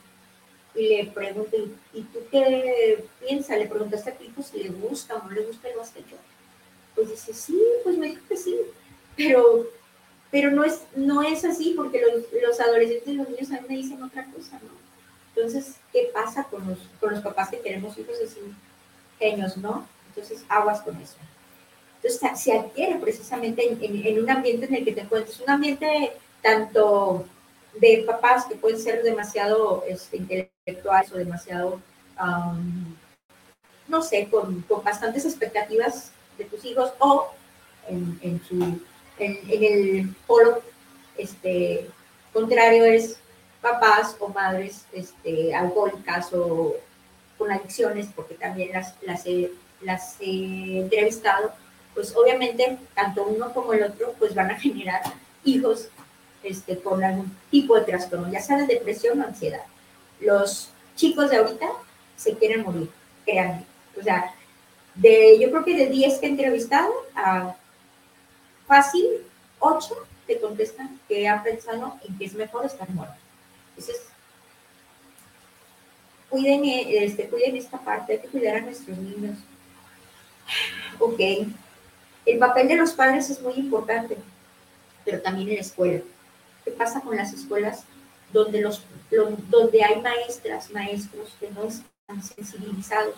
Y 0.74 0.88
le 0.88 1.06
pregunto, 1.06 1.56
¿y 1.92 2.02
tú 2.02 2.20
qué 2.30 3.04
piensas? 3.20 3.58
Le 3.58 3.66
preguntaste 3.66 4.10
a 4.10 4.22
hijo 4.22 4.42
si 4.42 4.62
le 4.62 4.68
gusta 4.70 5.16
o 5.16 5.24
no 5.24 5.30
le 5.30 5.46
gusta 5.46 5.68
el 5.68 5.76
básquet. 5.76 6.04
Pues 6.94 7.10
dice, 7.10 7.32
sí, 7.32 7.60
pues 7.82 7.96
me 7.96 8.08
dijo 8.08 8.22
que 8.28 8.36
sí, 8.36 8.56
pero, 9.16 9.66
pero 10.30 10.50
no, 10.50 10.64
es, 10.64 10.82
no 10.94 11.22
es 11.22 11.44
así 11.44 11.74
porque 11.76 12.00
los, 12.00 12.24
los 12.42 12.60
adolescentes 12.60 13.08
y 13.08 13.16
los 13.16 13.28
niños 13.28 13.50
a 13.50 13.60
mí 13.60 13.66
me 13.68 13.76
dicen 13.76 14.02
otra 14.02 14.24
cosa, 14.26 14.60
¿no? 14.62 14.78
Entonces, 15.34 15.76
¿qué 15.92 16.10
pasa 16.12 16.44
con 16.44 16.68
los, 16.68 16.78
con 17.00 17.12
los 17.12 17.22
papás 17.22 17.50
que 17.50 17.60
queremos 17.60 17.96
hijos 17.96 18.16
así 18.24 18.40
genios, 19.18 19.56
no? 19.56 19.86
Entonces, 20.08 20.44
aguas 20.48 20.80
con 20.82 20.96
eso. 21.00 21.16
Entonces, 22.02 22.40
se 22.40 22.52
adquiere 22.52 22.96
precisamente 22.96 23.76
en, 23.80 24.22
un 24.22 24.30
ambiente 24.30 24.66
en 24.66 24.74
el 24.74 24.84
que 24.84 24.92
te 24.92 25.00
encuentres, 25.02 25.40
un 25.40 25.50
ambiente 25.50 26.12
tanto 26.42 27.26
de 27.74 28.04
papás 28.06 28.46
que 28.46 28.56
pueden 28.56 28.78
ser 28.78 29.02
demasiado 29.02 29.84
este, 29.88 30.18
intelectuales 30.18 31.12
o 31.12 31.16
demasiado, 31.16 31.80
no 33.86 34.02
sé, 34.02 34.28
con, 34.30 34.62
con, 34.62 34.82
bastantes 34.82 35.24
expectativas 35.24 36.12
de 36.36 36.44
tus 36.44 36.64
hijos 36.64 36.92
o 36.98 37.28
en, 37.88 38.18
en, 38.22 38.42
su, 38.44 38.80
en, 39.18 39.38
el 39.48 40.14
polo 40.26 40.62
este, 41.16 41.88
contrario 42.32 42.84
es 42.84 43.18
papás 43.60 44.16
o 44.20 44.28
madres 44.28 44.84
este, 44.92 45.54
alcohólicas 45.54 46.32
o 46.32 46.76
con 47.36 47.50
adicciones, 47.50 48.08
porque 48.14 48.34
también 48.34 48.72
las, 48.72 48.94
las, 49.02 49.24
he, 49.26 49.50
las 49.80 50.16
he 50.20 50.80
entrevistado, 50.80 51.52
pues 51.94 52.14
obviamente 52.16 52.78
tanto 52.94 53.24
uno 53.24 53.52
como 53.52 53.72
el 53.72 53.84
otro 53.84 54.14
pues 54.18 54.34
van 54.34 54.50
a 54.50 54.58
generar 54.58 55.02
hijos 55.44 55.88
este, 56.42 56.78
con 56.78 57.02
algún 57.02 57.36
tipo 57.50 57.74
de 57.76 57.84
trastorno, 57.84 58.30
ya 58.30 58.40
sea 58.40 58.58
de 58.58 58.66
depresión 58.66 59.20
o 59.20 59.24
ansiedad. 59.24 59.64
Los 60.20 60.70
chicos 60.96 61.30
de 61.30 61.36
ahorita 61.36 61.66
se 62.16 62.34
quieren 62.34 62.62
morir, 62.62 62.90
créanme. 63.24 63.64
O 63.98 64.02
sea, 64.02 64.34
de, 64.94 65.38
yo 65.40 65.50
creo 65.50 65.64
que 65.64 65.76
de 65.76 65.86
10 65.86 66.18
que 66.18 66.26
he 66.26 66.30
entrevistado, 66.30 66.92
a 67.14 67.54
fácil 68.66 69.04
8 69.60 69.94
te 70.26 70.40
contestan 70.40 71.00
que 71.08 71.26
han 71.26 71.42
pensado 71.42 71.98
en 72.06 72.18
que 72.18 72.24
es 72.24 72.34
mejor 72.34 72.66
estar 72.66 72.88
muerto. 72.90 73.16
Entonces, 73.70 74.06
cuiden, 76.28 76.62
este, 76.64 77.28
cuiden 77.28 77.56
esta 77.56 77.78
parte, 77.78 78.12
hay 78.12 78.18
que 78.18 78.28
cuidar 78.28 78.56
a 78.56 78.60
nuestros 78.60 78.98
niños. 78.98 79.38
Ok, 80.98 81.20
el 82.26 82.38
papel 82.38 82.68
de 82.68 82.76
los 82.76 82.92
padres 82.92 83.30
es 83.30 83.40
muy 83.40 83.54
importante, 83.54 84.16
pero 85.04 85.20
también 85.22 85.48
en 85.48 85.54
la 85.54 85.60
escuela. 85.60 86.00
¿Qué 86.68 86.74
pasa 86.74 87.00
con 87.00 87.16
las 87.16 87.32
escuelas 87.32 87.84
donde, 88.30 88.60
los, 88.60 88.82
donde 89.48 89.82
hay 89.82 90.02
maestras, 90.02 90.70
maestros 90.70 91.34
que 91.40 91.50
no 91.50 91.64
están 91.64 92.22
sensibilizados 92.22 93.14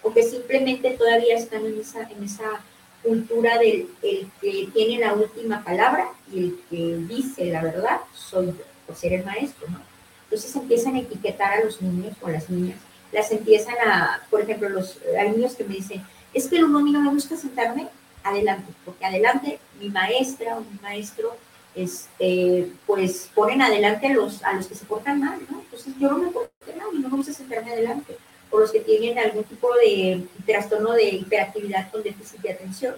o 0.00 0.12
que 0.12 0.22
simplemente 0.22 0.92
todavía 0.92 1.36
están 1.36 1.66
en 1.66 1.80
esa, 1.80 2.02
en 2.02 2.22
esa 2.22 2.60
cultura 3.02 3.58
del 3.58 3.88
el 4.02 4.30
que 4.40 4.68
tiene 4.72 5.00
la 5.00 5.12
última 5.12 5.64
palabra 5.64 6.06
y 6.32 6.38
el 6.38 6.60
que 6.70 6.96
dice 7.12 7.46
la 7.46 7.62
verdad 7.62 8.00
soy 8.14 8.46
yo, 8.46 8.64
por 8.86 8.94
ser 8.94 9.14
el 9.14 9.24
maestro, 9.24 9.66
¿no? 9.68 9.80
Entonces 10.24 10.54
empiezan 10.54 10.94
a 10.94 11.00
etiquetar 11.00 11.52
a 11.52 11.64
los 11.64 11.82
niños 11.82 12.14
o 12.22 12.28
las 12.28 12.48
niñas, 12.48 12.78
las 13.10 13.32
empiezan 13.32 13.74
a, 13.84 14.22
por 14.30 14.40
ejemplo, 14.40 14.68
los, 14.68 15.00
hay 15.18 15.32
niños 15.32 15.54
que 15.56 15.64
me 15.64 15.74
dicen, 15.74 16.00
es 16.32 16.46
que 16.46 16.58
a 16.58 16.64
mí 16.64 16.92
no 16.92 17.00
me 17.00 17.10
gusta 17.10 17.36
sentarme 17.36 17.88
adelante, 18.22 18.72
porque 18.84 19.04
adelante 19.04 19.58
mi 19.80 19.88
maestra 19.88 20.56
o 20.56 20.60
mi 20.60 20.78
maestro, 20.80 21.36
este, 21.74 22.70
pues 22.86 23.30
ponen 23.34 23.62
adelante 23.62 24.06
a 24.06 24.14
los, 24.14 24.42
a 24.42 24.52
los 24.52 24.66
que 24.66 24.74
se 24.74 24.84
portan 24.84 25.20
mal, 25.20 25.40
¿no? 25.50 25.60
Entonces 25.60 25.94
yo 25.98 26.10
no 26.10 26.18
me 26.18 26.30
porto 26.30 26.50
mal 26.76 26.88
y 26.92 26.98
no 26.98 27.08
me 27.08 27.16
gusta 27.16 27.32
sentarme 27.32 27.72
adelante, 27.72 28.16
o 28.50 28.60
los 28.60 28.70
que 28.70 28.80
tienen 28.80 29.18
algún 29.18 29.44
tipo 29.44 29.68
de 29.74 30.24
trastorno 30.46 30.92
de 30.92 31.08
hiperactividad 31.08 31.90
con 31.90 32.02
déficit 32.02 32.40
de 32.40 32.52
atención, 32.52 32.94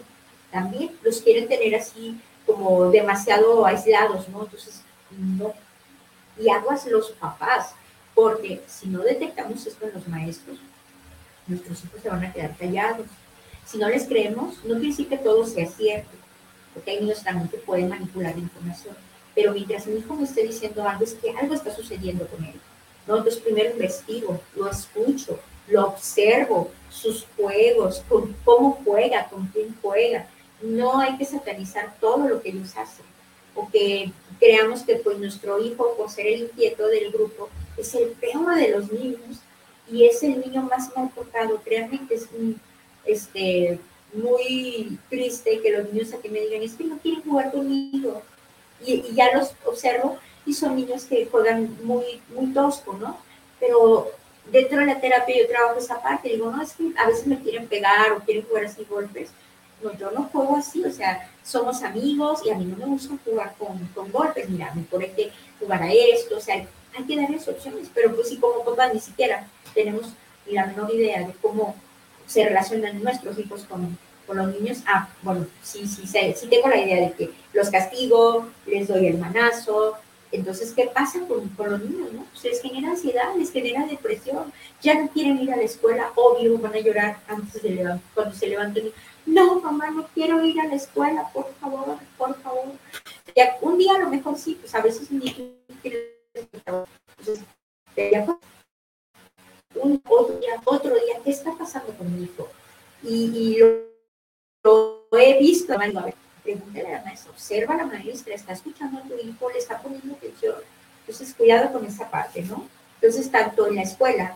también 0.50 0.90
los 1.02 1.20
quieren 1.20 1.48
tener 1.48 1.74
así 1.74 2.20
como 2.44 2.90
demasiado 2.90 3.66
aislados, 3.66 4.28
¿no? 4.28 4.44
Entonces, 4.44 4.82
no, 5.10 5.54
y 6.38 6.48
aguas 6.50 6.86
los 6.86 7.10
papás, 7.12 7.74
porque 8.14 8.62
si 8.66 8.88
no 8.88 9.02
detectamos 9.02 9.66
esto 9.66 9.86
en 9.86 9.94
los 9.94 10.06
maestros, 10.08 10.58
nuestros 11.46 11.84
hijos 11.84 12.00
se 12.02 12.08
van 12.08 12.24
a 12.24 12.32
quedar 12.32 12.56
callados. 12.56 13.06
Si 13.64 13.78
no 13.78 13.88
les 13.88 14.04
creemos, 14.04 14.64
no 14.64 14.78
quiere 14.78 15.06
que 15.06 15.18
todo 15.18 15.44
sea 15.46 15.66
cierto, 15.66 16.10
porque 16.76 16.90
hay 16.90 17.00
niños 17.00 17.24
también 17.24 17.48
que 17.48 17.56
pueden 17.56 17.88
manipular 17.88 18.34
la 18.34 18.42
información. 18.42 18.94
Pero 19.34 19.52
mientras 19.52 19.86
mi 19.86 19.98
hijo 19.98 20.14
me 20.14 20.24
esté 20.24 20.42
diciendo 20.42 20.86
algo, 20.86 21.04
es 21.04 21.14
que 21.14 21.30
algo 21.30 21.54
está 21.54 21.74
sucediendo 21.74 22.26
con 22.26 22.44
él. 22.44 22.60
¿no? 23.06 23.16
Entonces 23.16 23.40
primero 23.40 23.70
investigo, 23.70 24.38
lo 24.54 24.70
escucho, 24.70 25.40
lo 25.68 25.86
observo, 25.86 26.70
sus 26.90 27.26
juegos, 27.34 28.04
cómo 28.44 28.78
juega, 28.84 29.26
con 29.30 29.46
quién 29.46 29.74
juega. 29.80 30.28
No 30.60 31.00
hay 31.00 31.16
que 31.16 31.24
satanizar 31.24 31.96
todo 31.98 32.28
lo 32.28 32.42
que 32.42 32.50
ellos 32.50 32.76
hacen 32.76 33.06
o 33.54 33.70
que 33.70 34.12
creamos 34.38 34.82
que 34.82 34.96
pues 34.96 35.18
nuestro 35.18 35.58
hijo, 35.58 35.94
por 35.96 36.10
ser 36.10 36.26
el 36.26 36.42
inquieto 36.42 36.86
del 36.88 37.10
grupo, 37.10 37.48
es 37.78 37.94
el 37.94 38.10
peor 38.10 38.54
de 38.54 38.68
los 38.68 38.92
niños 38.92 39.40
y 39.90 40.04
es 40.04 40.22
el 40.22 40.40
niño 40.40 40.60
más 40.62 40.94
mal 40.94 41.08
portado. 41.08 41.58
Créanme 41.64 42.06
que 42.06 42.16
es 42.16 42.28
este, 43.06 43.78
muy 44.12 44.98
triste 45.09 45.61
que 45.61 45.70
los 45.70 45.92
niños 45.92 46.12
aquí 46.12 46.28
me 46.28 46.40
digan, 46.40 46.62
es 46.62 46.74
que 46.74 46.84
no 46.84 46.98
quieren 46.98 47.22
jugar 47.22 47.50
conmigo. 47.52 48.22
Y, 48.84 49.02
ya 49.14 49.34
los 49.36 49.52
observo 49.64 50.18
y 50.44 50.52
son 50.52 50.76
niños 50.76 51.04
que 51.04 51.26
juegan 51.26 51.76
muy, 51.82 52.20
muy 52.28 52.52
tosco, 52.52 52.94
¿no? 52.94 53.18
Pero 53.59 54.11
dentro 54.50 54.78
de 54.78 54.86
la 54.86 55.00
terapia 55.00 55.36
yo 55.38 55.48
trabajo 55.48 55.78
esa 55.78 56.00
parte, 56.02 56.28
digo, 56.28 56.50
no, 56.50 56.62
es 56.62 56.72
que 56.72 56.92
a 56.96 57.07
veces 57.07 57.26
me 57.26 57.40
quieren 57.40 57.66
pegar 57.66 58.12
o 58.12 58.20
quieren 58.20 58.44
jugar 58.44 58.66
así 58.66 58.84
golpes, 58.88 59.30
no, 59.82 59.96
yo 59.98 60.11
no 60.11 60.24
juego 60.24 60.57
así, 60.57 60.84
o 60.84 60.92
sea, 60.92 61.30
somos 61.42 61.82
amigos 61.82 62.40
y 62.44 62.50
a 62.50 62.54
mí 62.54 62.64
no 62.64 62.76
me 62.76 62.86
gusta 62.86 63.14
jugar 63.24 63.54
con, 63.59 63.78
con 63.94 64.11
golpes, 64.11 64.48
mira, 64.48 64.72
me 64.74 64.82
pone 64.82 65.11
que 65.12 65.30
jugar 65.59 65.82
a 65.82 65.92
esto, 65.92 66.36
o 66.36 66.40
sea, 66.40 66.54
hay 66.96 67.04
que 67.04 67.16
darles 67.16 67.46
opciones, 67.48 67.88
pero 67.94 68.14
pues 68.14 68.28
si 68.28 68.38
como 68.38 68.64
papás 68.64 68.94
ni 68.94 69.00
siquiera 69.00 69.46
tenemos 69.74 70.12
ni 70.46 70.54
la 70.54 70.66
menor 70.66 70.90
idea 70.94 71.26
de 71.26 71.34
cómo 71.42 71.74
se 72.26 72.44
relacionan 72.44 73.02
nuestros 73.02 73.38
hijos 73.38 73.64
con, 73.64 73.96
con 74.26 74.36
los 74.36 74.48
niños, 74.48 74.78
ah, 74.86 75.08
bueno, 75.22 75.46
sí, 75.62 75.86
sí, 75.86 76.06
sí, 76.06 76.46
tengo 76.48 76.68
la 76.68 76.78
idea 76.78 77.08
de 77.08 77.12
que 77.12 77.30
los 77.52 77.70
castigo, 77.70 78.48
les 78.66 78.88
doy 78.88 79.06
el 79.06 79.18
manazo, 79.18 79.94
entonces, 80.32 80.72
¿qué 80.72 80.90
pasa 80.92 81.20
con, 81.28 81.48
con, 81.50 81.70
los 81.70 81.80
niños? 81.80 82.12
No? 82.12 82.26
Se 82.34 82.48
les 82.48 82.60
genera 82.60 82.90
ansiedad, 82.90 83.34
les 83.36 83.52
genera 83.52 83.86
depresión, 83.86 84.52
ya 84.82 84.94
no 84.94 85.08
quieren 85.08 85.40
ir 85.40 85.52
a 85.52 85.56
la 85.56 85.62
escuela, 85.62 86.10
obvio, 86.16 86.58
van 86.58 86.74
a 86.74 86.80
llorar 86.80 87.18
antes 87.28 87.62
de 87.62 87.70
levantar, 87.70 88.10
cuando 88.14 88.34
se 88.34 88.48
levanten 88.48 88.92
no, 89.26 89.60
mamá, 89.60 89.90
no 89.90 90.06
quiero 90.14 90.42
ir 90.44 90.60
a 90.60 90.66
la 90.66 90.76
escuela, 90.76 91.28
por 91.32 91.52
favor, 91.54 91.98
por 92.16 92.40
favor. 92.42 92.72
Ya, 93.34 93.56
un 93.60 93.76
día 93.76 93.96
a 93.96 93.98
lo 93.98 94.08
mejor 94.08 94.38
sí, 94.38 94.56
pues 94.60 94.72
a 94.74 94.80
veces 94.80 95.10
entonces, 95.10 95.50
otro, 100.08 100.38
día, 100.38 100.60
otro 100.64 100.94
día, 100.94 101.20
¿qué 101.24 101.30
Y, 103.02 103.59
lo, 104.62 105.07
he 105.12 105.38
visto, 105.38 105.72
a 105.72 105.78
ver, 105.78 106.14
pregúntale 106.42 106.88
a 106.88 106.98
la 106.98 107.04
maestra, 107.04 107.30
observa 107.30 107.74
a 107.74 107.78
la 107.78 107.86
maestra, 107.86 108.34
está 108.34 108.52
escuchando 108.52 108.98
a 108.98 109.02
tu 109.02 109.14
hijo, 109.14 109.50
le 109.50 109.59
está 109.59 109.80
poniendo 109.80 110.14
atención. 110.14 110.57
Entonces, 111.00 111.34
cuidado 111.34 111.72
con 111.72 111.84
esa 111.84 112.11
parte, 112.11 112.42
¿no? 112.42 112.68
Entonces, 113.00 113.30
tanto 113.30 113.66
en 113.66 113.76
la 113.76 113.82
escuela 113.82 114.34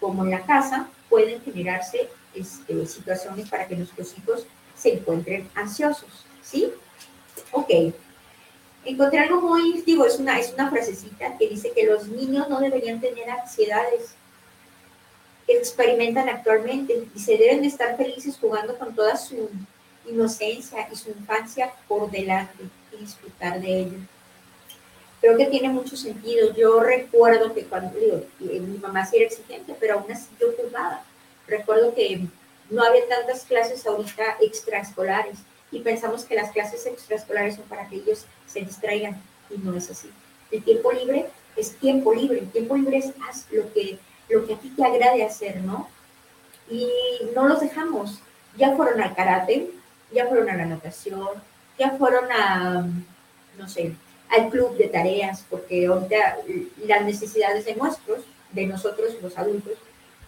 como 0.00 0.24
en 0.24 0.30
la 0.30 0.42
casa 0.42 0.88
pueden 1.08 1.42
generarse 1.42 2.08
este, 2.34 2.86
situaciones 2.86 3.48
para 3.48 3.66
que 3.66 3.76
nuestros 3.76 4.16
hijos 4.16 4.46
se 4.76 4.94
encuentren 4.94 5.48
ansiosos, 5.54 6.24
¿sí? 6.42 6.72
Ok. 7.52 7.92
Encontré 8.84 9.18
algo 9.18 9.40
muy, 9.40 9.82
digo, 9.82 10.06
es 10.06 10.18
una, 10.18 10.38
es 10.38 10.52
una 10.54 10.70
frasecita 10.70 11.36
que 11.36 11.48
dice 11.48 11.72
que 11.74 11.84
los 11.84 12.08
niños 12.08 12.48
no 12.48 12.60
deberían 12.60 13.00
tener 13.00 13.28
ansiedades 13.28 14.14
que 15.48 15.56
experimentan 15.56 16.28
actualmente 16.28 17.08
y 17.12 17.18
se 17.18 17.36
deben 17.36 17.62
de 17.62 17.68
estar 17.68 17.96
felices 17.96 18.38
jugando 18.40 18.78
con 18.78 18.94
toda 18.94 19.16
su 19.16 19.50
inocencia 20.08 20.86
y 20.92 20.94
su 20.94 21.10
infancia 21.10 21.72
por 21.88 22.08
delante 22.10 22.64
y 22.92 22.96
disfrutar 22.98 23.60
de 23.60 23.80
ello. 23.80 23.98
Creo 25.20 25.36
que 25.36 25.46
tiene 25.46 25.70
mucho 25.70 25.96
sentido. 25.96 26.54
Yo 26.54 26.78
recuerdo 26.78 27.52
que 27.52 27.64
cuando, 27.64 27.98
digo, 27.98 28.22
mi 28.38 28.78
mamá 28.78 29.04
sí 29.04 29.16
era 29.16 29.26
exigente, 29.26 29.74
pero 29.80 29.94
aún 29.94 30.12
así 30.12 30.28
yo 30.38 30.48
jugaba 30.56 31.02
Recuerdo 31.48 31.94
que 31.94 32.26
no 32.68 32.82
había 32.82 33.08
tantas 33.08 33.44
clases 33.44 33.86
ahorita 33.86 34.36
extraescolares 34.42 35.38
y 35.72 35.80
pensamos 35.80 36.24
que 36.24 36.34
las 36.34 36.52
clases 36.52 36.84
extraescolares 36.86 37.56
son 37.56 37.64
para 37.64 37.88
que 37.88 37.96
ellos 37.96 38.26
se 38.46 38.60
distraigan 38.60 39.20
y 39.50 39.56
no 39.56 39.74
es 39.74 39.90
así. 39.90 40.10
El 40.50 40.62
tiempo 40.62 40.92
libre 40.92 41.26
es 41.56 41.74
tiempo 41.76 42.14
libre, 42.14 42.40
el 42.40 42.50
tiempo 42.50 42.76
libre 42.76 42.98
es 42.98 43.12
haz 43.26 43.46
lo 43.50 43.72
que, 43.72 43.98
lo 44.28 44.46
que 44.46 44.54
a 44.54 44.58
ti 44.58 44.70
te 44.70 44.84
agrade 44.84 45.24
hacer, 45.24 45.60
¿no? 45.62 45.88
y 46.70 46.88
no 47.34 47.48
los 47.48 47.60
dejamos. 47.60 48.20
Ya 48.56 48.74
fueron 48.76 49.00
al 49.00 49.14
karate, 49.14 49.70
ya 50.12 50.26
fueron 50.26 50.50
a 50.50 50.56
la 50.56 50.66
natación, 50.66 51.28
ya 51.78 51.92
fueron 51.92 52.30
a, 52.30 52.86
no 53.56 53.68
sé, 53.68 53.94
al 54.30 54.48
club 54.50 54.76
de 54.76 54.88
tareas, 54.88 55.44
porque 55.48 55.86
ahorita 55.86 56.38
las 56.86 57.04
necesidades 57.04 57.64
de 57.64 57.76
nuestros, 57.76 58.20
de 58.52 58.66
nosotros 58.66 59.14
los 59.22 59.38
adultos, 59.38 59.74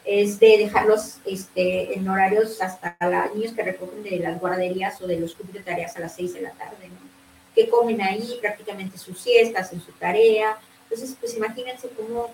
es 0.04 0.40
de 0.40 0.58
dejarlos 0.58 1.18
este, 1.26 1.96
en 1.96 2.08
horarios 2.08 2.60
hasta 2.62 2.96
los 3.00 3.34
niños 3.34 3.52
que 3.52 3.62
recogen 3.62 4.02
de 4.02 4.18
las 4.18 4.40
guarderías 4.40 5.00
o 5.02 5.06
de 5.06 5.20
los 5.20 5.34
clubes 5.34 5.54
de 5.54 5.60
tareas 5.60 5.96
a 5.96 6.00
las 6.00 6.14
6 6.14 6.34
de 6.34 6.42
la 6.42 6.52
tarde, 6.52 6.88
¿no? 6.88 7.10
que 7.54 7.68
comen 7.68 8.00
ahí 8.00 8.38
prácticamente 8.40 8.96
sus 8.96 9.20
siestas, 9.20 9.72
en 9.72 9.80
su 9.80 9.90
tarea. 9.92 10.56
Entonces, 10.84 11.16
pues 11.18 11.36
imagínense 11.36 11.88
cómo, 11.96 12.30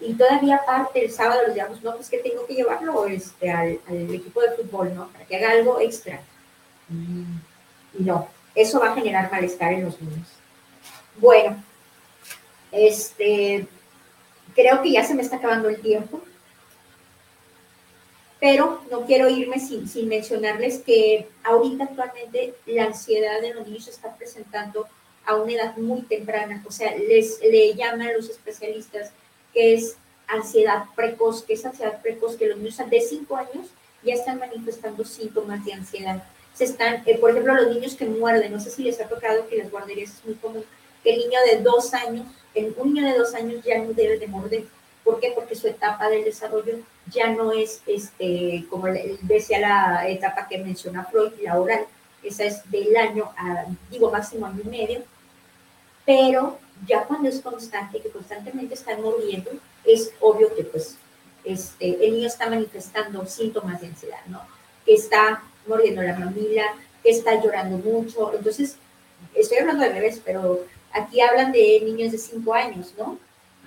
y 0.00 0.14
todavía 0.14 0.56
aparte 0.56 1.04
el 1.04 1.10
sábado 1.10 1.42
los 1.46 1.54
digamos, 1.54 1.82
no, 1.82 1.94
pues 1.96 2.08
que 2.08 2.18
tengo 2.18 2.46
que 2.46 2.54
llevarlo 2.54 3.06
este, 3.06 3.50
al, 3.50 3.80
al, 3.88 4.14
equipo 4.14 4.40
de 4.40 4.52
fútbol, 4.52 4.94
¿no? 4.94 5.08
Para 5.08 5.24
que 5.24 5.36
haga 5.36 5.50
algo 5.52 5.80
extra. 5.80 6.20
Y 6.90 8.02
no, 8.02 8.28
eso 8.54 8.80
va 8.80 8.92
a 8.92 8.94
generar 8.94 9.30
malestar 9.30 9.72
en 9.72 9.84
los 9.84 10.00
niños. 10.00 10.28
Bueno, 11.16 11.62
este, 12.70 13.66
creo 14.54 14.82
que 14.82 14.92
ya 14.92 15.04
se 15.04 15.14
me 15.14 15.22
está 15.22 15.36
acabando 15.36 15.68
el 15.68 15.80
tiempo 15.80 16.22
pero 18.40 18.82
no 18.90 19.04
quiero 19.04 19.28
irme 19.28 19.58
sin, 19.58 19.88
sin 19.88 20.08
mencionarles 20.08 20.78
que 20.78 21.28
ahorita 21.42 21.84
actualmente 21.84 22.54
la 22.66 22.84
ansiedad 22.84 23.40
de 23.40 23.54
los 23.54 23.66
niños 23.66 23.84
se 23.84 23.90
está 23.90 24.16
presentando 24.16 24.86
a 25.26 25.34
una 25.34 25.52
edad 25.52 25.76
muy 25.76 26.02
temprana, 26.02 26.62
o 26.66 26.70
sea, 26.70 26.96
les 26.96 27.40
le 27.42 27.74
llaman 27.74 28.14
los 28.14 28.30
especialistas 28.30 29.10
que 29.52 29.74
es 29.74 29.96
ansiedad 30.26 30.84
precoz, 30.94 31.42
que 31.42 31.54
es 31.54 31.64
ansiedad 31.64 32.00
precoz, 32.02 32.36
que 32.36 32.46
los 32.46 32.58
niños 32.58 32.78
de 32.90 33.00
5 33.00 33.36
años 33.36 33.68
ya 34.02 34.14
están 34.14 34.38
manifestando 34.38 35.04
síntomas 35.04 35.64
de 35.64 35.72
ansiedad. 35.72 36.22
Se 36.54 36.64
están, 36.64 37.02
eh, 37.06 37.18
por 37.18 37.30
ejemplo, 37.30 37.54
los 37.54 37.74
niños 37.74 37.94
que 37.94 38.06
muerden, 38.06 38.52
no 38.52 38.60
sé 38.60 38.70
si 38.70 38.82
les 38.82 39.00
ha 39.00 39.08
tocado 39.08 39.48
que 39.48 39.56
las 39.56 39.70
guarderías 39.70 40.10
es 40.10 40.24
muy 40.24 40.34
común, 40.34 40.64
que 41.02 41.14
el 41.14 41.18
niño 41.20 41.38
de 41.50 41.62
2 41.62 41.94
años, 41.94 42.26
el, 42.54 42.74
un 42.76 42.94
niño 42.94 43.06
de 43.06 43.18
2 43.18 43.34
años 43.34 43.64
ya 43.64 43.78
no 43.78 43.92
debe 43.92 44.18
de 44.18 44.26
morder, 44.26 44.64
¿Por 45.08 45.20
qué? 45.20 45.32
Porque 45.34 45.54
su 45.54 45.66
etapa 45.66 46.10
del 46.10 46.22
desarrollo 46.22 46.80
ya 47.10 47.28
no 47.30 47.50
es, 47.52 47.80
este, 47.86 48.66
como 48.68 48.88
decía 49.22 49.58
la 49.58 50.06
etapa 50.06 50.46
que 50.46 50.58
menciona 50.58 51.06
Freud, 51.06 51.32
la 51.40 51.58
oral, 51.58 51.86
esa 52.22 52.44
es 52.44 52.70
del 52.70 52.94
año, 52.94 53.30
a, 53.38 53.64
digo, 53.90 54.10
máximo 54.10 54.44
año 54.44 54.60
y 54.62 54.68
medio, 54.68 55.02
pero 56.04 56.58
ya 56.86 57.04
cuando 57.04 57.28
es 57.28 57.40
constante, 57.40 58.00
que 58.00 58.10
constantemente 58.10 58.74
están 58.74 59.02
moviendo, 59.02 59.50
es 59.84 60.12
obvio 60.20 60.54
que 60.54 60.64
pues 60.64 60.96
este, 61.44 62.04
el 62.04 62.14
niño 62.14 62.26
está 62.26 62.48
manifestando 62.48 63.26
síntomas 63.26 63.80
de 63.80 63.88
ansiedad, 63.88 64.24
¿no? 64.26 64.42
Que 64.84 64.94
está 64.94 65.42
mordiendo 65.66 66.02
la 66.02 66.18
mamila, 66.18 66.74
que 67.02 67.10
está 67.10 67.42
llorando 67.42 67.78
mucho. 67.78 68.34
Entonces, 68.34 68.76
estoy 69.34 69.58
hablando 69.58 69.84
de 69.84 69.92
bebés, 69.92 70.20
pero 70.24 70.64
aquí 70.92 71.20
hablan 71.20 71.52
de 71.52 71.80
niños 71.84 72.12
de 72.12 72.18
5 72.18 72.54
años, 72.54 72.94
¿no? 72.98 73.18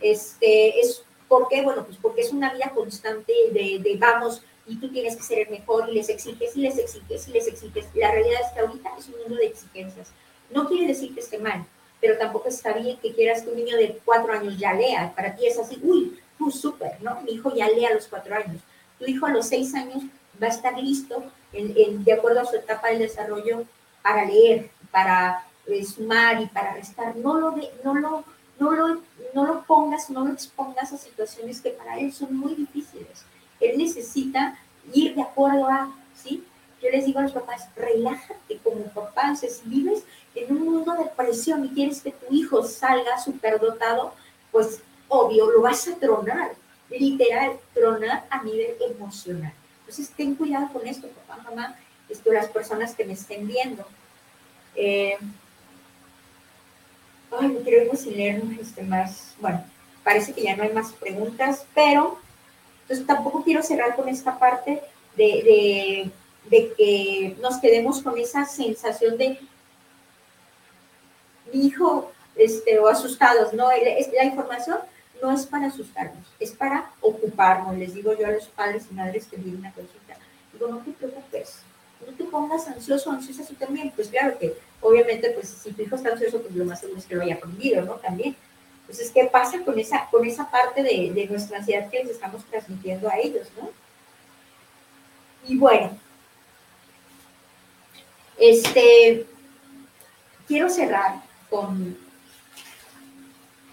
Este, 0.01 0.79
es 0.79 1.03
¿Por 1.31 1.47
qué? 1.47 1.61
Bueno, 1.61 1.85
pues 1.85 1.97
porque 2.01 2.19
es 2.19 2.33
una 2.33 2.53
vida 2.53 2.73
constante 2.75 3.31
de, 3.53 3.79
de, 3.79 3.95
vamos 3.97 4.43
y 4.67 4.75
tú 4.75 4.91
tienes 4.91 5.15
que 5.15 5.23
ser 5.23 5.39
el 5.39 5.49
mejor 5.49 5.87
y 5.87 5.93
les 5.93 6.09
exiges 6.09 6.57
y 6.57 6.59
les 6.59 6.77
exiges 6.77 7.25
y 7.25 7.31
les 7.31 7.47
exiges. 7.47 7.85
La 7.95 8.11
realidad 8.11 8.41
es 8.45 8.51
que 8.51 8.59
ahorita 8.59 8.89
es 8.99 9.07
un 9.07 9.21
mundo 9.21 9.35
de 9.37 9.45
exigencias. 9.45 10.11
No 10.49 10.67
quiere 10.67 10.87
decir 10.87 11.13
que 11.13 11.21
esté 11.21 11.37
mal, 11.37 11.65
pero 12.01 12.17
tampoco 12.17 12.49
está 12.49 12.73
bien 12.73 12.97
que 12.97 13.13
quieras 13.13 13.43
que 13.43 13.51
un 13.51 13.57
niño 13.57 13.77
de 13.77 14.01
cuatro 14.03 14.33
años 14.33 14.57
ya 14.57 14.73
lea. 14.73 15.13
Para 15.15 15.35
ti 15.35 15.45
es 15.45 15.57
así, 15.57 15.79
uy, 15.83 16.19
tú 16.37 16.51
súper, 16.51 17.01
¿no? 17.01 17.21
Mi 17.21 17.33
hijo 17.33 17.53
ya 17.55 17.69
lee 17.69 17.85
a 17.85 17.93
los 17.93 18.07
cuatro 18.07 18.35
años. 18.35 18.61
Tu 18.99 19.05
hijo 19.05 19.27
a 19.27 19.31
los 19.31 19.47
seis 19.47 19.73
años 19.75 20.03
va 20.41 20.47
a 20.47 20.49
estar 20.49 20.77
listo 20.77 21.23
en, 21.53 22.03
de 22.03 22.13
acuerdo 22.13 22.41
a 22.41 22.45
su 22.45 22.55
etapa 22.55 22.89
de 22.89 22.97
desarrollo 22.97 23.63
para 24.01 24.25
leer, 24.25 24.71
para 24.89 25.45
eh, 25.67 25.85
sumar 25.85 26.41
y 26.41 26.47
para 26.47 26.73
restar. 26.73 27.15
No 27.15 27.39
lo, 27.39 27.51
de, 27.51 27.69
no 27.83 27.93
lo 27.93 28.25
no 28.61 28.71
lo, 28.71 29.01
no 29.33 29.45
lo 29.45 29.63
pongas, 29.63 30.09
no 30.11 30.23
lo 30.23 30.33
expongas 30.33 30.93
a 30.93 30.97
situaciones 30.97 31.61
que 31.61 31.71
para 31.71 31.97
él 31.99 32.13
son 32.13 32.35
muy 32.35 32.53
difíciles. 32.53 33.25
Él 33.59 33.77
necesita 33.77 34.57
ir 34.93 35.15
de 35.15 35.23
acuerdo 35.23 35.67
a, 35.67 35.91
¿sí? 36.15 36.43
Yo 36.81 36.89
les 36.91 37.05
digo 37.05 37.19
a 37.19 37.23
los 37.23 37.31
papás, 37.31 37.69
relájate 37.75 38.57
como 38.63 38.83
papá, 38.85 39.35
si 39.35 39.47
vives 39.65 40.03
en 40.35 40.55
un 40.55 40.63
mundo 40.65 40.93
de 40.93 41.05
presión 41.05 41.65
y 41.65 41.69
quieres 41.69 42.01
que 42.01 42.11
tu 42.11 42.33
hijo 42.33 42.63
salga 42.63 43.19
superdotado, 43.19 44.13
pues 44.51 44.81
obvio, 45.07 45.51
lo 45.51 45.61
vas 45.61 45.87
a 45.87 45.95
tronar, 45.95 46.51
literal, 46.89 47.53
tronar 47.73 48.25
a 48.29 48.43
nivel 48.43 48.75
emocional. 48.81 49.53
Entonces, 49.81 50.09
ten 50.15 50.35
cuidado 50.35 50.69
con 50.71 50.87
esto, 50.87 51.07
papá, 51.07 51.43
mamá, 51.43 51.75
esto, 52.09 52.31
las 52.31 52.47
personas 52.47 52.95
que 52.95 53.05
me 53.05 53.13
estén 53.13 53.47
viendo. 53.47 53.85
Eh, 54.75 55.17
Ay, 57.31 57.47
me 57.47 57.61
quiero 57.61 57.95
sin 57.95 58.17
leer 58.17 58.41
este, 58.59 58.83
más. 58.83 59.35
Bueno, 59.39 59.63
parece 60.03 60.33
que 60.33 60.43
ya 60.43 60.55
no 60.55 60.63
hay 60.63 60.73
más 60.73 60.91
preguntas, 60.91 61.65
pero 61.73 62.19
entonces 62.81 63.07
tampoco 63.07 63.43
quiero 63.43 63.63
cerrar 63.63 63.95
con 63.95 64.09
esta 64.09 64.37
parte 64.37 64.81
de, 65.15 66.11
de, 66.49 66.73
que 66.75 67.37
nos 67.41 67.59
quedemos 67.59 68.01
con 68.01 68.17
esa 68.17 68.45
sensación 68.45 69.17
de 69.17 69.39
mi 71.53 71.67
hijo 71.67 72.11
este, 72.35 72.79
o 72.79 72.87
asustados, 72.87 73.53
¿no? 73.53 73.69
La 73.69 74.23
información 74.23 74.77
no 75.21 75.31
es 75.31 75.45
para 75.45 75.67
asustarnos, 75.67 76.25
es 76.39 76.51
para 76.51 76.91
ocuparnos. 77.01 77.77
Les 77.77 77.93
digo 77.93 78.17
yo 78.17 78.27
a 78.27 78.31
los 78.31 78.47
padres 78.47 78.85
y 78.89 78.93
madres 78.93 79.25
que 79.27 79.37
vienen 79.37 79.65
a 79.65 79.73
consulta, 79.73 80.17
digo, 80.53 80.67
no 80.67 80.79
te 80.79 80.91
preocupes, 80.91 81.59
no 82.05 82.13
te 82.13 82.23
pongas 82.23 82.67
ansioso, 82.67 83.11
ansiosa 83.11 83.45
tú 83.45 83.53
también. 83.55 83.91
Pues 83.95 84.07
claro 84.07 84.37
que 84.39 84.55
obviamente, 84.81 85.29
pues 85.31 85.49
si 85.49 85.71
tu 85.71 85.81
hijo 85.81 85.95
está 85.95 86.09
ansioso, 86.09 86.41
pues 86.41 86.55
lo 86.55 86.65
más 86.65 86.79
seguro 86.79 86.99
es 86.99 87.05
que 87.05 87.15
lo 87.15 87.21
haya 87.21 87.35
aprendido, 87.35 87.83
¿no? 87.83 87.93
También. 87.93 88.35
Entonces, 88.81 89.11
¿qué 89.11 89.25
pasa 89.25 89.63
con 89.63 89.79
esa, 89.79 90.07
con 90.09 90.25
esa 90.25 90.49
parte 90.49 90.83
de 90.83 91.27
nuestra 91.29 91.59
ansiedad 91.59 91.89
que 91.89 92.03
les 92.03 92.11
estamos 92.11 92.43
transmitiendo 92.45 93.07
a 93.07 93.17
ellos, 93.17 93.47
¿no? 93.59 93.69
Y 95.47 95.57
bueno, 95.57 95.97
este, 98.37 99.25
quiero 100.47 100.69
cerrar 100.69 101.21
con, 101.51 101.97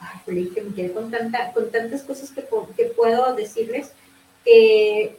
ay, 0.01 0.51
que 0.55 0.61
me 0.61 0.75
quedé 0.75 0.93
con, 0.93 1.11
tanta, 1.11 1.53
con 1.53 1.71
tantas 1.71 2.03
cosas 2.03 2.31
que, 2.33 2.45
que 2.77 2.85
puedo 2.87 3.35
decirles 3.35 3.93
que 4.45 5.19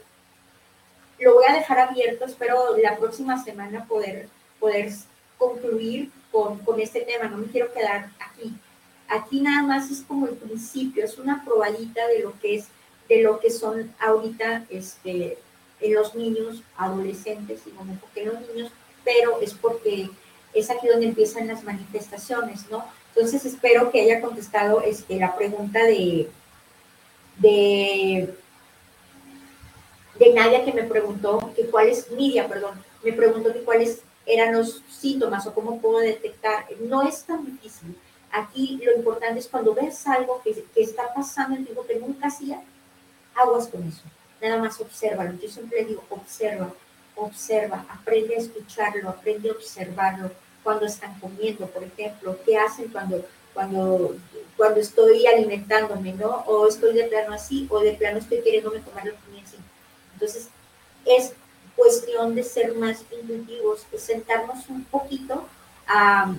lo 1.18 1.34
voy 1.34 1.44
a 1.48 1.54
dejar 1.54 1.78
abierto, 1.78 2.24
espero 2.26 2.76
la 2.76 2.96
próxima 2.98 3.42
semana 3.42 3.86
poder, 3.86 4.28
poder 4.60 4.92
concluir 5.38 6.10
con, 6.30 6.58
con 6.58 6.78
este 6.80 7.00
tema, 7.00 7.28
no 7.28 7.38
me 7.38 7.46
quiero 7.46 7.72
quedar 7.72 8.10
aquí. 8.20 8.54
Aquí 9.08 9.40
nada 9.40 9.62
más 9.62 9.90
es 9.90 10.02
como 10.02 10.28
el 10.28 10.36
principio, 10.36 11.04
es 11.04 11.18
una 11.18 11.44
probadita 11.44 12.06
de 12.08 12.20
lo 12.20 12.38
que 12.38 12.56
es, 12.56 12.68
de 13.08 13.22
lo 13.22 13.40
que 13.40 13.50
son 13.50 13.92
ahorita 13.98 14.66
este, 14.70 15.38
en 15.80 15.94
los 15.94 16.14
niños, 16.14 16.62
adolescentes 16.76 17.62
y 17.66 17.70
como 17.70 17.96
porque 17.96 18.24
los 18.24 18.40
niños, 18.48 18.70
pero 19.04 19.40
es 19.40 19.54
porque 19.54 20.08
es 20.54 20.70
aquí 20.70 20.88
donde 20.88 21.06
empiezan 21.06 21.46
las 21.46 21.64
manifestaciones, 21.64 22.68
¿no? 22.70 22.84
Entonces 23.14 23.44
espero 23.44 23.90
que 23.90 24.02
haya 24.02 24.20
contestado 24.20 24.80
este, 24.82 25.16
la 25.16 25.36
pregunta 25.36 25.84
de, 25.84 26.28
de, 27.38 28.34
de 30.18 30.34
Nadia 30.34 30.64
que 30.64 30.72
me 30.72 30.84
preguntó 30.84 31.52
que 31.54 31.66
cuál 31.66 31.88
es, 31.88 32.10
Nidia, 32.10 32.48
perdón, 32.48 32.82
me 33.02 33.12
preguntó 33.12 33.52
que 33.52 33.62
cuáles 33.62 34.02
eran 34.26 34.54
los 34.54 34.82
síntomas 34.88 35.46
o 35.46 35.54
cómo 35.54 35.80
puedo 35.80 35.98
detectar. 35.98 36.66
No 36.80 37.02
es 37.02 37.24
tan 37.24 37.44
difícil. 37.44 37.96
Aquí 38.32 38.80
lo 38.84 38.96
importante 38.96 39.40
es 39.40 39.48
cuando 39.48 39.74
ves 39.74 40.06
algo 40.06 40.40
que, 40.42 40.64
que 40.74 40.82
está 40.82 41.12
pasando 41.14 41.56
en 41.56 41.66
que 41.66 41.98
nunca 41.98 42.28
hacía, 42.28 42.62
aguas 43.34 43.66
con 43.66 43.86
eso. 43.86 44.02
Nada 44.40 44.58
más 44.58 44.80
observa. 44.80 45.32
Yo 45.42 45.48
siempre 45.48 45.84
digo, 45.84 46.04
observa, 46.10 46.72
observa, 47.24 47.84
aprende 47.88 48.34
a 48.34 48.38
escucharlo, 48.38 49.08
aprende 49.08 49.50
a 49.50 49.52
observarlo. 49.52 50.30
Cuando 50.62 50.86
están 50.86 51.18
comiendo, 51.20 51.66
por 51.66 51.82
ejemplo, 51.82 52.36
qué 52.44 52.56
hacen 52.58 52.88
cuando, 52.88 53.24
cuando, 53.54 54.16
cuando 54.56 54.80
estoy 54.80 55.26
alimentándome, 55.26 56.12
¿no? 56.12 56.44
O 56.46 56.68
estoy 56.68 56.94
de 56.94 57.04
plano 57.04 57.34
así, 57.34 57.66
o 57.70 57.80
de 57.80 57.92
plano 57.94 58.18
estoy 58.18 58.42
queriéndome 58.42 58.82
comer 58.82 59.06
lo 59.06 59.12
que 59.12 59.40
así. 59.42 59.56
Entonces, 60.12 60.48
es 61.06 61.32
cuestión 61.74 62.34
de 62.34 62.42
ser 62.42 62.74
más 62.74 63.04
intuitivos, 63.10 63.86
de 63.90 63.98
sentarnos 63.98 64.68
un 64.68 64.84
poquito 64.84 65.46
a, 65.86 66.34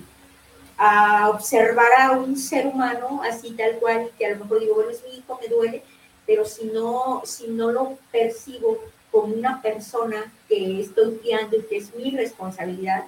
a, 0.77 1.29
observar 1.29 1.91
a 1.99 2.11
un 2.11 2.37
ser 2.37 2.67
humano 2.67 3.21
así 3.23 3.51
tal 3.51 3.77
cual, 3.79 4.11
que 4.17 4.27
a 4.27 4.29
lo 4.31 4.43
mejor 4.43 4.59
digo, 4.59 4.75
bueno, 4.75 4.91
es 4.91 5.03
mi 5.03 5.17
hijo, 5.17 5.39
me 5.41 5.47
duele, 5.47 5.83
pero 6.27 6.45
si 6.45 6.65
no, 6.65 7.23
si 7.25 7.47
no 7.47 7.71
lo 7.71 7.97
percibo 8.11 8.79
como 9.11 9.33
una 9.33 9.61
persona 9.61 10.31
que 10.47 10.81
estoy 10.81 11.19
guiando 11.23 11.57
y 11.57 11.63
que 11.63 11.77
es 11.77 11.93
mi 11.95 12.11
responsabilidad, 12.11 13.05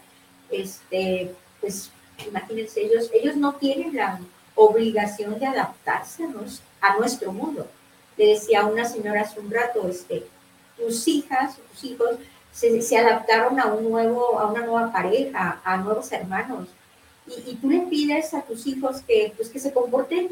este, 0.50 1.34
pues 1.62 1.92
imagínense, 2.28 2.82
ellos, 2.82 3.10
ellos 3.14 3.36
no 3.36 3.54
tienen 3.54 3.96
la 3.96 4.20
obligación 4.56 5.40
de 5.40 5.46
adaptarse 5.46 6.28
a 6.82 6.98
nuestro 6.98 7.32
mundo. 7.32 7.68
Le 8.18 8.28
decía 8.28 8.62
a 8.62 8.68
una 8.68 8.86
señora 8.86 9.22
hace 9.22 9.40
un 9.40 9.50
rato, 9.50 9.88
este, 9.88 10.26
tus 10.78 11.08
hijas, 11.08 11.58
tus 11.58 11.84
hijos 11.84 12.18
se, 12.52 12.82
se, 12.82 12.98
adaptaron 12.98 13.60
a, 13.60 13.74
un 13.74 13.90
nuevo, 13.90 14.40
a 14.40 14.52
una 14.52 14.66
nueva 14.66 14.92
pareja, 14.92 15.62
a 15.64 15.78
nuevos 15.78 16.12
hermanos. 16.12 16.68
Y, 17.26 17.52
y, 17.52 17.56
tú 17.56 17.70
le 17.70 17.80
pides 17.82 18.34
a 18.34 18.42
tus 18.42 18.68
hijos 18.68 19.02
que, 19.08 19.34
pues, 19.36 19.50
que 19.50 19.60
se 19.60 19.74
comporten 19.74 20.30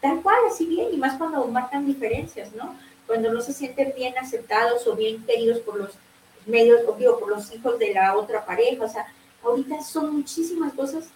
tal 0.00 0.20
cual, 0.20 0.36
así 0.50 0.66
bien, 0.66 0.88
y 0.92 0.96
más 0.96 1.16
cuando 1.16 1.46
marcan 1.46 1.86
diferencias, 1.86 2.52
¿no? 2.52 2.74
Cuando 3.12 3.30
no 3.30 3.42
se 3.42 3.52
sienten 3.52 3.92
bien 3.94 4.16
aceptados 4.16 4.86
o 4.86 4.96
bien 4.96 5.22
queridos 5.26 5.58
por 5.60 5.76
los 5.76 5.90
medios, 6.46 6.80
o 6.88 6.94
digo, 6.94 7.18
por 7.18 7.28
los 7.28 7.52
hijos 7.52 7.78
de 7.78 7.92
la 7.92 8.16
otra 8.16 8.42
pareja. 8.46 8.86
O 8.86 8.88
sea, 8.88 9.06
ahorita 9.44 9.82
son 9.82 10.16
muchísimas 10.16 10.72
cosas 10.72 11.08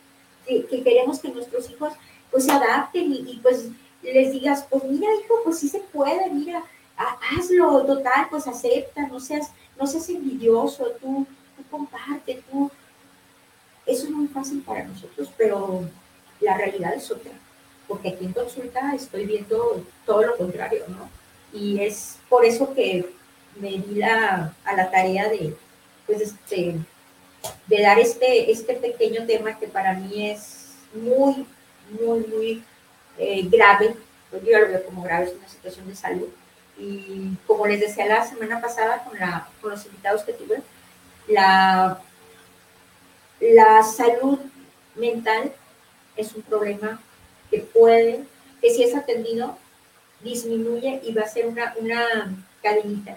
que, 0.46 0.66
que 0.66 0.82
queremos 0.82 1.20
que 1.20 1.30
nuestros 1.30 1.70
hijos 1.70 1.94
pues 2.30 2.44
se 2.44 2.52
adapten 2.52 3.10
y, 3.10 3.20
y, 3.20 3.40
pues 3.42 3.68
les 4.02 4.30
digas, 4.30 4.66
pues 4.68 4.84
mira, 4.84 5.08
hijo, 5.24 5.40
pues 5.42 5.58
sí 5.58 5.70
se 5.70 5.78
puede, 5.78 6.28
mira, 6.28 6.62
hazlo, 6.98 7.86
total, 7.86 8.26
pues 8.28 8.46
acepta, 8.46 9.06
no 9.06 9.18
seas, 9.18 9.50
no 9.80 9.86
seas 9.86 10.06
envidioso, 10.10 10.84
tú, 11.00 11.26
tú 11.56 11.62
comparte, 11.70 12.42
tú. 12.50 12.70
Eso 13.86 14.04
es 14.04 14.10
muy 14.10 14.28
fácil 14.28 14.60
para 14.60 14.84
nosotros, 14.84 15.30
pero 15.38 15.80
la 16.40 16.58
realidad 16.58 16.92
es 16.92 17.10
otra, 17.10 17.32
porque 17.88 18.10
aquí 18.10 18.26
en 18.26 18.34
consulta 18.34 18.94
estoy 18.94 19.24
viendo 19.24 19.82
todo 20.04 20.24
lo 20.24 20.36
contrario, 20.36 20.84
¿no? 20.88 21.08
Y 21.56 21.80
es 21.80 22.18
por 22.28 22.44
eso 22.44 22.74
que 22.74 23.08
me 23.58 23.70
di 23.70 23.94
la, 23.94 24.54
a 24.64 24.76
la 24.76 24.90
tarea 24.90 25.28
de, 25.28 25.56
pues, 26.06 26.20
este, 26.20 26.76
de 27.66 27.82
dar 27.82 27.98
este, 27.98 28.50
este 28.50 28.74
pequeño 28.74 29.24
tema 29.26 29.58
que 29.58 29.66
para 29.66 29.94
mí 29.94 30.30
es 30.30 30.74
muy, 30.94 31.46
muy, 31.98 32.20
muy 32.26 32.64
eh, 33.18 33.48
grave, 33.50 33.94
pues 34.30 34.42
yo 34.44 34.58
lo 34.58 34.68
veo 34.68 34.84
como 34.84 35.02
grave, 35.02 35.26
es 35.26 35.34
una 35.34 35.48
situación 35.48 35.88
de 35.88 35.96
salud, 35.96 36.28
y 36.78 37.30
como 37.46 37.66
les 37.66 37.80
decía 37.80 38.06
la 38.06 38.26
semana 38.26 38.60
pasada 38.60 39.02
con, 39.04 39.18
la, 39.18 39.48
con 39.62 39.70
los 39.70 39.86
invitados 39.86 40.22
que 40.24 40.34
tuve, 40.34 40.60
la, 41.26 42.00
la 43.40 43.82
salud 43.82 44.38
mental 44.94 45.52
es 46.16 46.34
un 46.34 46.42
problema 46.42 47.00
que 47.50 47.60
puede, 47.60 48.24
que 48.60 48.70
si 48.70 48.82
es 48.82 48.94
atendido, 48.94 49.56
disminuye 50.20 51.00
y 51.04 51.12
va 51.12 51.22
a 51.22 51.28
ser 51.28 51.46
una, 51.46 51.74
una 51.80 52.34
cadenita. 52.62 53.16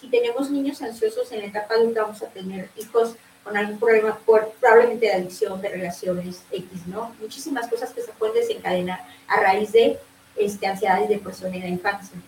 Si 0.00 0.08
tenemos 0.08 0.50
niños 0.50 0.82
ansiosos 0.82 1.30
en 1.32 1.40
la 1.40 1.46
etapa 1.46 1.74
adulta, 1.74 2.02
vamos 2.02 2.22
a 2.22 2.28
tener 2.28 2.68
hijos 2.76 3.14
con 3.42 3.56
algún 3.56 3.78
problema, 3.78 4.18
probablemente 4.24 5.06
de 5.06 5.12
adicción, 5.12 5.60
de 5.60 5.68
relaciones 5.68 6.42
X, 6.50 6.86
¿no? 6.86 7.14
Muchísimas 7.20 7.68
cosas 7.68 7.92
que 7.92 8.02
se 8.02 8.12
pueden 8.12 8.34
desencadenar 8.34 9.04
a 9.28 9.40
raíz 9.40 9.72
de 9.72 9.98
este, 10.36 10.66
ansiedad 10.66 11.02
y 11.04 11.08
depresión 11.08 11.54
en 11.54 11.60
la 11.60 11.68
infancia 11.68 12.18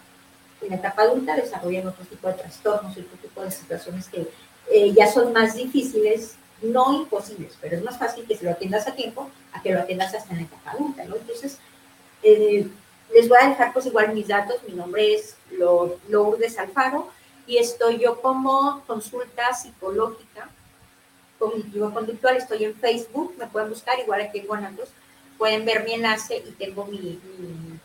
en 0.62 0.70
la 0.70 0.76
etapa 0.76 1.02
adulta 1.02 1.36
desarrollan 1.36 1.86
otro 1.86 2.04
tipo 2.04 2.28
de 2.28 2.34
trastornos 2.34 2.96
y 2.96 3.00
otro 3.00 3.16
tipo 3.18 3.42
de 3.42 3.50
situaciones 3.50 4.08
que 4.08 4.28
eh, 4.70 4.92
ya 4.92 5.10
son 5.10 5.32
más 5.32 5.54
difíciles, 5.54 6.36
no 6.62 6.94
imposibles, 6.94 7.56
pero 7.60 7.76
es 7.76 7.82
más 7.82 7.98
fácil 7.98 8.24
que 8.26 8.36
se 8.36 8.44
lo 8.44 8.50
atiendas 8.50 8.86
a 8.88 8.94
tiempo 8.94 9.30
a 9.52 9.62
que 9.62 9.72
lo 9.72 9.80
atiendas 9.80 10.14
hasta 10.14 10.32
en 10.32 10.40
la 10.40 10.44
etapa 10.44 10.70
adulta, 10.72 11.04
¿no? 11.04 11.16
Entonces, 11.16 11.58
eh, 12.22 12.66
les 13.12 13.28
voy 13.28 13.38
a 13.40 13.48
dejar 13.48 13.72
pues 13.72 13.86
igual 13.86 14.14
mis 14.14 14.28
datos, 14.28 14.56
mi 14.66 14.74
nombre 14.74 15.14
es 15.14 15.36
Lourdes 16.08 16.58
Alfaro 16.58 17.08
y 17.46 17.58
estoy 17.58 17.98
yo 17.98 18.20
como 18.20 18.82
consulta 18.86 19.54
psicológica 19.54 20.50
cognitivo 21.38 21.92
conductual, 21.92 22.36
estoy 22.36 22.64
en 22.64 22.74
Facebook, 22.74 23.34
me 23.38 23.46
pueden 23.46 23.70
buscar 23.70 23.98
igual 23.98 24.20
aquí 24.20 24.38
en 24.38 24.46
Guanatos, 24.46 24.88
pueden 25.38 25.64
ver 25.64 25.84
mi 25.84 25.94
enlace 25.94 26.42
y 26.46 26.50
tengo 26.52 26.86
mi, 26.86 27.18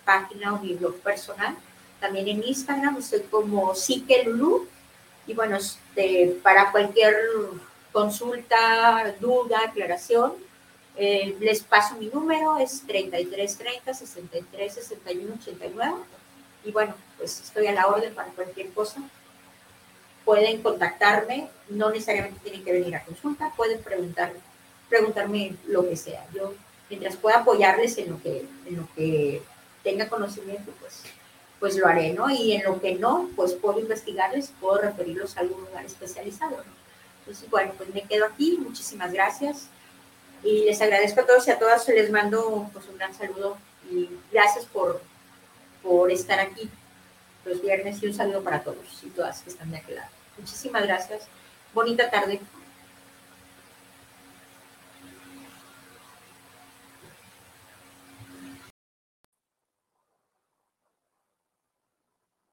página 0.05 0.53
o 0.53 0.59
mi 0.59 0.73
blog 0.73 0.95
personal. 0.99 1.55
También 1.99 2.27
en 2.27 2.43
Instagram 2.43 2.97
estoy 2.97 3.21
como 3.21 3.73
Lulu. 4.25 4.67
Y 5.27 5.33
bueno, 5.33 5.57
este, 5.57 6.39
para 6.41 6.71
cualquier 6.71 7.15
consulta, 7.91 9.13
duda, 9.19 9.59
aclaración, 9.67 10.33
eh, 11.03 11.35
les 11.39 11.63
paso 11.63 11.95
mi 11.95 12.05
número, 12.09 12.59
es 12.59 12.83
3330 12.85 13.91
63 13.91 14.71
61 14.71 15.33
89. 15.33 15.95
Y 16.63 16.71
bueno, 16.71 16.93
pues 17.17 17.41
estoy 17.41 17.65
a 17.65 17.71
la 17.71 17.87
orden 17.87 18.13
para 18.13 18.29
cualquier 18.29 18.71
cosa. 18.71 19.01
Pueden 20.23 20.61
contactarme, 20.61 21.49
no 21.69 21.89
necesariamente 21.89 22.39
tienen 22.41 22.63
que 22.63 22.71
venir 22.71 22.95
a 22.95 23.03
consulta, 23.03 23.51
pueden 23.57 23.81
preguntar, 23.81 24.31
preguntarme 24.89 25.55
lo 25.65 25.89
que 25.89 25.97
sea. 25.97 26.23
Yo, 26.35 26.53
mientras 26.87 27.15
pueda 27.15 27.39
apoyarles 27.39 27.97
en 27.97 28.11
lo 28.11 28.21
que, 28.21 28.45
en 28.67 28.77
lo 28.77 28.87
que 28.95 29.41
tenga 29.83 30.07
conocimiento, 30.07 30.71
pues 30.79 31.01
pues 31.59 31.77
lo 31.77 31.87
haré, 31.87 32.13
¿no? 32.13 32.29
Y 32.29 32.53
en 32.53 32.63
lo 32.63 32.79
que 32.79 32.95
no, 32.95 33.29
pues 33.35 33.53
puedo 33.53 33.79
investigarles, 33.79 34.51
puedo 34.59 34.81
referirlos 34.81 35.37
a 35.37 35.41
algún 35.41 35.61
lugar 35.61 35.85
especializado, 35.85 36.57
¿no? 36.57 36.73
Entonces, 37.19 37.49
bueno, 37.51 37.73
pues 37.77 37.93
me 37.93 38.01
quedo 38.01 38.25
aquí, 38.25 38.57
muchísimas 38.59 39.13
gracias 39.13 39.67
y 40.43 40.65
les 40.65 40.81
agradezco 40.81 41.21
a 41.21 41.25
todos 41.25 41.47
y 41.47 41.51
a 41.51 41.59
todas, 41.59 41.87
les 41.87 42.09
mando 42.11 42.69
pues 42.73 42.87
un 42.87 42.97
gran 42.97 43.13
saludo 43.13 43.57
y 43.89 44.09
gracias 44.31 44.65
por, 44.65 45.01
por 45.83 46.11
estar 46.11 46.39
aquí 46.39 46.69
los 47.45 47.61
viernes 47.61 48.01
y 48.01 48.07
un 48.07 48.13
saludo 48.13 48.43
para 48.43 48.63
todos 48.63 49.03
y 49.03 49.09
todas 49.09 49.41
que 49.41 49.49
están 49.49 49.71
de 49.71 49.77
aquel 49.77 49.95
lado. 49.95 50.09
Muchísimas 50.37 50.83
gracias, 50.83 51.27
bonita 51.73 52.09
tarde. 52.09 52.39